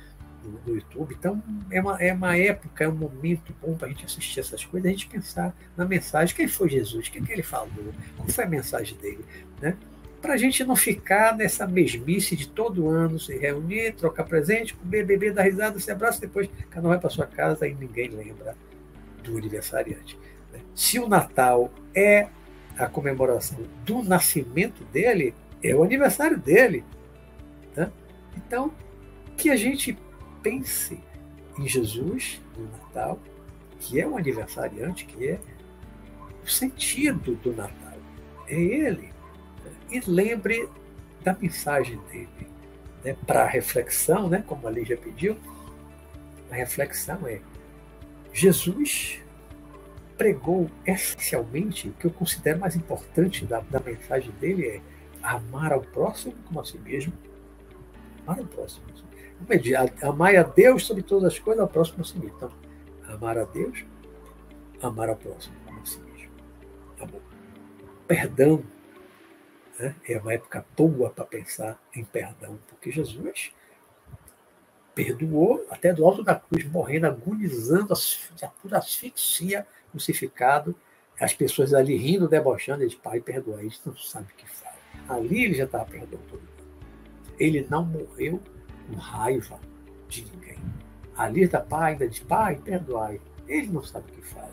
do, 0.47 0.57
do, 0.59 0.75
YouTube. 0.75 1.15
Então, 1.17 1.41
é 1.69 1.81
uma, 1.81 2.01
é 2.01 2.13
uma 2.13 2.37
época, 2.37 2.83
é 2.83 2.87
um 2.87 2.95
momento 2.95 3.53
bom 3.61 3.75
para 3.75 3.87
a 3.87 3.89
gente 3.89 4.05
assistir 4.05 4.39
essas 4.39 4.63
coisas, 4.63 4.87
a 4.87 4.91
gente 4.91 5.07
pensar 5.07 5.55
na 5.75 5.85
mensagem. 5.85 6.35
Quem 6.35 6.47
foi 6.47 6.69
Jesus? 6.69 7.07
O 7.07 7.11
que, 7.11 7.21
que 7.21 7.31
ele 7.31 7.43
falou? 7.43 7.69
Qual 8.15 8.27
foi 8.29 8.43
a 8.43 8.47
mensagem 8.47 8.97
dele? 8.97 9.23
Né? 9.61 9.75
Para 10.21 10.33
a 10.33 10.37
gente 10.37 10.63
não 10.63 10.75
ficar 10.75 11.35
nessa 11.35 11.67
mesmice 11.67 12.35
de 12.35 12.47
todo 12.47 12.87
ano 12.87 13.19
se 13.19 13.37
reunir, 13.37 13.93
trocar 13.93 14.23
presente, 14.23 14.73
comer, 14.73 15.05
beber, 15.05 15.33
dar 15.33 15.43
risada, 15.43 15.79
se 15.79 15.91
abraça, 15.91 16.21
depois 16.21 16.49
cada 16.69 16.87
um 16.87 16.89
vai 16.89 16.99
para 16.99 17.09
sua 17.09 17.27
casa 17.27 17.67
e 17.67 17.73
ninguém 17.73 18.09
lembra 18.09 18.55
do 19.23 19.37
aniversariante. 19.37 20.17
Né? 20.51 20.59
Se 20.73 20.99
o 20.99 21.07
Natal 21.07 21.71
é 21.93 22.27
a 22.77 22.87
comemoração 22.87 23.59
do 23.85 24.01
nascimento 24.03 24.83
dele, 24.85 25.33
é 25.61 25.75
o 25.75 25.83
aniversário 25.83 26.37
dele. 26.37 26.83
Né? 27.75 27.91
Então, 28.35 28.71
que 29.37 29.49
a 29.49 29.55
gente 29.55 29.97
pense 30.41 30.99
em 31.57 31.67
Jesus 31.67 32.41
no 32.57 32.65
Natal, 32.65 33.19
que 33.79 33.99
é 33.99 34.07
um 34.07 34.17
aniversariante, 34.17 35.05
que 35.05 35.27
é 35.27 35.39
o 36.43 36.49
sentido 36.49 37.35
do 37.35 37.53
Natal. 37.53 37.97
É 38.47 38.59
ele. 38.59 39.11
E 39.89 39.99
lembre 39.99 40.69
da 41.23 41.33
mensagem 41.33 41.99
dele. 42.09 42.47
Né? 43.03 43.15
Para 43.25 43.43
a 43.43 43.47
reflexão, 43.47 44.29
né? 44.29 44.43
como 44.45 44.67
a 44.67 44.71
Lígia 44.71 44.97
pediu, 44.97 45.37
a 46.49 46.55
reflexão 46.55 47.27
é: 47.27 47.41
Jesus 48.33 49.19
pregou 50.17 50.69
essencialmente, 50.85 51.89
o 51.89 51.93
que 51.93 52.05
eu 52.05 52.11
considero 52.11 52.59
mais 52.59 52.75
importante 52.75 53.45
da, 53.45 53.59
da 53.59 53.79
mensagem 53.79 54.31
dele 54.39 54.65
é 54.65 54.81
amar 55.21 55.71
ao 55.71 55.81
próximo 55.81 56.33
como 56.45 56.59
a 56.59 56.65
si 56.65 56.77
mesmo. 56.79 57.13
Amar 58.25 58.39
ao 58.39 58.45
próximo. 58.45 58.96
Amar 60.01 60.35
a 60.35 60.43
Deus 60.43 60.85
sobre 60.85 61.03
todas 61.03 61.33
as 61.33 61.39
coisas, 61.39 61.61
ao 61.61 61.67
próximo 61.67 62.01
a 62.01 62.05
si 62.05 62.17
mesmo. 62.17 62.35
Então, 62.35 62.51
amar 63.07 63.37
a 63.37 63.45
Deus, 63.45 63.85
amar 64.81 65.09
ao 65.09 65.15
próximo 65.15 65.55
como 65.65 65.85
si 65.85 65.99
mesmo. 65.99 66.31
Amor. 66.99 67.21
Perdão. 68.07 68.63
Né? 69.79 69.95
É 70.07 70.17
uma 70.17 70.33
época 70.33 70.65
boa 70.75 71.09
para 71.09 71.25
pensar 71.25 71.79
em 71.95 72.03
perdão, 72.03 72.57
porque 72.67 72.91
Jesus 72.91 73.51
perdoou 74.95 75.63
até 75.69 75.93
do 75.93 76.03
alto 76.03 76.23
da 76.23 76.35
cruz, 76.35 76.65
morrendo, 76.71 77.05
agonizando, 77.05 77.93
por 78.61 78.73
asfixia, 78.73 79.67
crucificado, 79.91 80.75
as 81.19 81.33
pessoas 81.33 81.73
ali 81.73 81.95
rindo, 81.95 82.27
debochando, 82.27 82.81
ele 82.81 82.89
diz, 82.89 82.97
pai, 82.97 83.19
perdoa, 83.19 83.61
eles 83.61 83.79
não 83.85 83.95
sabe 83.95 84.31
o 84.31 84.35
que 84.35 84.49
faz. 84.49 84.75
Ali 85.07 85.45
ele 85.45 85.53
já 85.53 85.65
estava 85.65 85.85
perdoando 85.85 86.25
todo 86.27 86.39
mundo. 86.39 86.57
Ele 87.39 87.65
não 87.69 87.85
morreu 87.85 88.41
com 88.87 88.95
raiva 88.95 89.59
de 90.07 90.25
ninguém. 90.25 90.57
Ali 91.15 91.43
está 91.43 91.59
pai, 91.59 91.93
ainda 91.93 92.07
diz, 92.07 92.19
pai, 92.19 92.55
perdoai. 92.63 93.19
Ele 93.47 93.67
não 93.67 93.83
sabe 93.83 94.11
o 94.11 94.15
que 94.15 94.21
faz. 94.21 94.51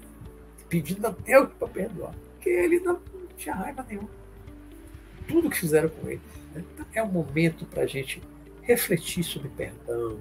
Pedindo 0.69 1.07
a 1.07 1.11
Deus 1.11 1.51
para 1.59 1.69
perdoar. 1.69 2.15
Porque 2.35 2.49
ele 2.49 2.81
não, 2.81 2.95
não 2.95 3.27
tinha 3.37 3.55
raiva 3.55 3.85
nenhuma. 3.89 4.09
Tudo 5.29 5.51
que 5.51 5.59
fizeram 5.59 5.89
com 5.89 6.09
ele. 6.09 6.21
Né? 6.55 6.65
Então, 6.75 6.87
é 6.95 7.03
um 7.03 7.11
momento 7.11 7.65
para 7.67 7.83
a 7.83 7.87
gente 7.87 8.23
refletir 8.63 9.23
sobre 9.23 9.49
perdão, 9.51 10.19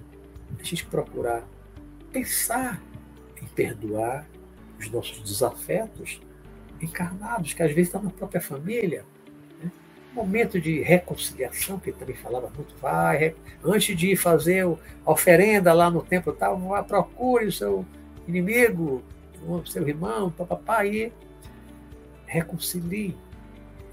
a 0.60 0.64
gente 0.64 0.86
procurar 0.86 1.48
pensar 2.12 2.82
em 3.42 3.48
perdoar 3.48 4.28
os 4.80 4.90
nossos 4.90 5.20
desafetos 5.22 6.22
encarnados, 6.82 7.54
que 7.54 7.64
às 7.64 7.72
vezes 7.72 7.88
estão 7.88 8.04
na 8.04 8.10
própria 8.10 8.42
família. 8.42 9.06
Momento 10.14 10.62
de 10.62 10.82
reconciliação, 10.82 11.80
que 11.80 11.90
ele 11.90 11.98
também 11.98 12.16
falava 12.16 12.50
muito, 12.56 12.76
vai, 12.80 13.36
antes 13.64 13.98
de 13.98 14.16
fazer 14.16 14.64
a 15.06 15.12
oferenda 15.12 15.74
lá 15.74 15.90
no 15.90 16.04
templo, 16.04 16.32
tal, 16.34 16.60
procure 16.88 17.48
o 17.48 17.52
seu 17.52 17.86
inimigo, 18.28 19.04
o 19.46 19.66
seu 19.66 19.88
irmão, 19.88 20.30
papapá, 20.30 20.86
e 20.86 21.12
reconcilie. 22.28 23.18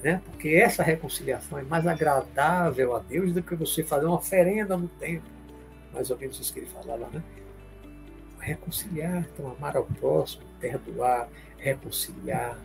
Né? 0.02 0.20
Porque 0.24 0.48
essa 0.50 0.82
reconciliação 0.82 1.58
é 1.58 1.62
mais 1.62 1.86
agradável 1.86 2.94
a 2.94 2.98
Deus 3.00 3.32
do 3.32 3.42
que 3.42 3.54
você 3.54 3.82
fazer 3.82 4.06
uma 4.06 4.16
oferenda 4.16 4.76
no 4.76 4.88
templo. 4.88 5.28
Mais 5.92 6.10
ou 6.10 6.18
menos 6.18 6.38
isso 6.38 6.52
que 6.52 6.60
ele 6.60 6.68
falava, 6.68 7.08
né? 7.12 7.22
reconciliar, 8.40 9.26
então 9.32 9.50
amar 9.50 9.76
ao 9.76 9.84
próximo, 9.84 10.42
perdoar, 10.58 11.28
reconciliar, 11.58 12.58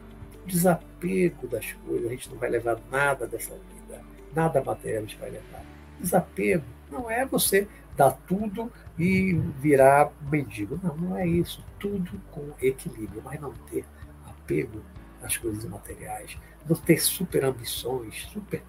desapego 0.46 1.48
das 1.48 1.72
coisas, 1.74 2.08
a 2.08 2.10
gente 2.12 2.30
não 2.30 2.38
vai 2.38 2.50
levar 2.50 2.80
nada 2.92 3.28
dessa 3.28 3.54
vida, 3.54 4.02
nada 4.34 4.64
material 4.64 5.00
a 5.00 5.06
gente 5.06 5.18
vai 5.18 5.30
levar. 5.30 5.64
Desapego 6.00 6.64
não 6.92 7.10
é 7.10 7.26
você 7.26 7.68
dar 7.96 8.12
tudo 8.28 8.72
e 8.98 9.34
virar 9.60 10.12
mendigo. 10.32 10.80
Não, 10.84 10.96
não 10.96 11.18
é 11.18 11.28
isso. 11.28 11.64
Tudo 11.80 12.20
com 12.32 12.52
equilíbrio, 12.62 13.22
mas 13.24 13.40
não 13.40 13.54
ter 13.70 13.86
apego 14.26 14.82
às 15.24 15.38
coisas 15.38 15.66
materiais, 15.66 16.38
não 16.68 16.76
ter 16.76 17.00
super 17.00 17.44
ambições, 17.44 18.28
super 18.32 18.62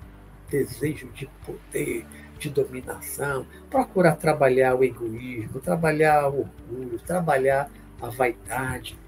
desejo 0.49 1.09
de 1.09 1.29
poder, 1.45 2.07
de 2.39 2.51
dominação, 2.51 3.47
procurar 3.69 4.17
trabalhar 4.17 4.75
o 4.75 4.85
egoísmo, 4.85 5.61
trabalhar 5.61 6.29
o 6.29 6.41
orgulho, 6.41 6.99
trabalhar 7.01 7.71
a 8.01 8.09
vaidade? 8.09 8.99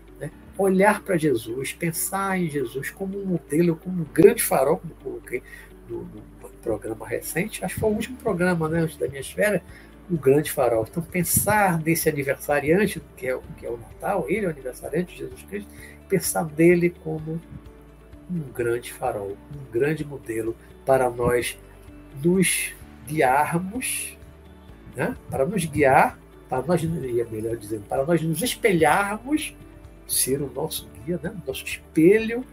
Olhar 0.58 1.02
para 1.02 1.16
Jesus, 1.16 1.72
pensar 1.72 2.38
em 2.38 2.50
Jesus 2.50 2.90
como 2.90 3.18
um 3.18 3.24
modelo, 3.24 3.76
como 3.76 4.02
um 4.02 4.06
grande 4.12 4.42
farol, 4.42 4.78
como 4.78 4.94
coloquei 4.96 5.42
no, 5.88 6.02
no, 6.02 6.38
programa 6.60 7.06
recente, 7.06 7.64
acho 7.64 7.74
que 7.74 7.80
foi 7.80 7.88
o 7.88 7.94
último 7.94 8.16
programa 8.18 8.68
né, 8.68 8.80
antes 8.80 8.96
da 8.96 9.06
minha 9.06 9.20
esfera, 9.20 9.62
o 10.10 10.16
grande 10.16 10.50
farol. 10.50 10.86
Então, 10.90 11.02
pensar 11.02 11.80
nesse 11.80 12.08
aniversariante, 12.08 13.00
que 13.16 13.28
é, 13.28 13.38
que 13.56 13.64
é 13.64 13.70
o 13.70 13.76
Natal, 13.76 14.26
ele 14.28 14.44
é 14.44 14.48
o 14.48 14.50
aniversariante 14.50 15.12
de 15.12 15.18
Jesus 15.20 15.42
Cristo, 15.42 15.70
pensar 16.08 16.46
nele 16.56 16.90
como 16.90 17.40
um 18.30 18.40
grande 18.52 18.92
farol, 18.92 19.36
um 19.54 19.72
grande 19.72 20.04
modelo 20.04 20.54
para 20.84 21.08
nós 21.08 21.56
nos 22.22 22.74
guiarmos, 23.06 24.18
né? 24.94 25.16
para 25.30 25.46
nos 25.46 25.64
guiar, 25.64 26.18
para 26.48 26.62
nós, 26.62 26.82
melhor 26.82 27.56
dizendo, 27.56 27.84
para 27.88 28.04
nós 28.04 28.20
nos 28.20 28.42
espelharmos, 28.42 29.54
ser 30.08 30.42
o 30.42 30.50
nosso 30.50 30.88
guia, 31.04 31.20
né? 31.22 31.32
nosso 31.46 31.64
espelho, 31.64 32.44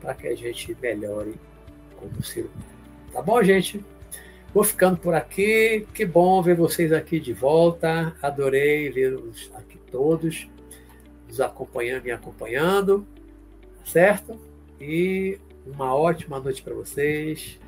para 0.00 0.14
que 0.14 0.26
a 0.26 0.34
gente 0.34 0.76
melhore 0.82 1.34
como 1.96 2.22
ser 2.22 2.42
humano. 2.42 2.74
Tá 3.12 3.22
bom, 3.22 3.42
gente? 3.42 3.82
Vou 4.52 4.64
ficando 4.64 4.98
por 4.98 5.14
aqui. 5.14 5.86
Que 5.94 6.04
bom 6.04 6.42
ver 6.42 6.56
vocês 6.56 6.92
aqui 6.92 7.18
de 7.18 7.32
volta. 7.32 8.14
Adorei 8.20 8.90
ver-os 8.90 9.50
aqui 9.54 9.78
todos, 9.90 10.48
nos 11.26 11.40
acompanhando 11.40 12.06
e 12.06 12.10
acompanhando, 12.10 13.06
certo? 13.86 14.38
E 14.78 15.38
uma 15.66 15.94
ótima 15.94 16.38
noite 16.38 16.62
para 16.62 16.74
vocês. 16.74 17.58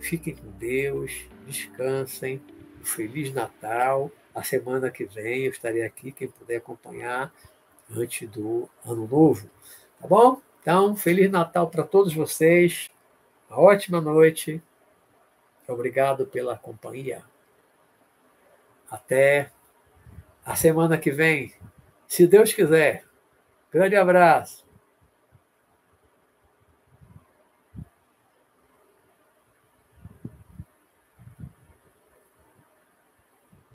Fiquem 0.00 0.34
com 0.34 0.50
Deus 0.58 1.26
descansem, 1.46 2.40
Feliz 2.82 3.32
Natal. 3.32 4.10
A 4.34 4.42
semana 4.42 4.90
que 4.90 5.04
vem 5.04 5.44
eu 5.44 5.50
estarei 5.50 5.82
aqui, 5.82 6.12
quem 6.12 6.28
puder 6.28 6.56
acompanhar, 6.56 7.32
antes 7.94 8.28
do 8.28 8.68
Ano 8.84 9.06
Novo. 9.06 9.48
Tá 10.00 10.08
bom? 10.08 10.40
Então, 10.60 10.96
Feliz 10.96 11.30
Natal 11.30 11.68
para 11.70 11.84
todos 11.84 12.12
vocês. 12.12 12.88
Uma 13.48 13.60
ótima 13.60 14.00
noite. 14.00 14.60
Obrigado 15.68 16.26
pela 16.26 16.56
companhia. 16.56 17.22
Até 18.90 19.50
a 20.44 20.56
semana 20.56 20.98
que 20.98 21.10
vem, 21.10 21.52
se 22.06 22.26
Deus 22.26 22.52
quiser. 22.52 23.04
Grande 23.70 23.96
abraço. 23.96 24.65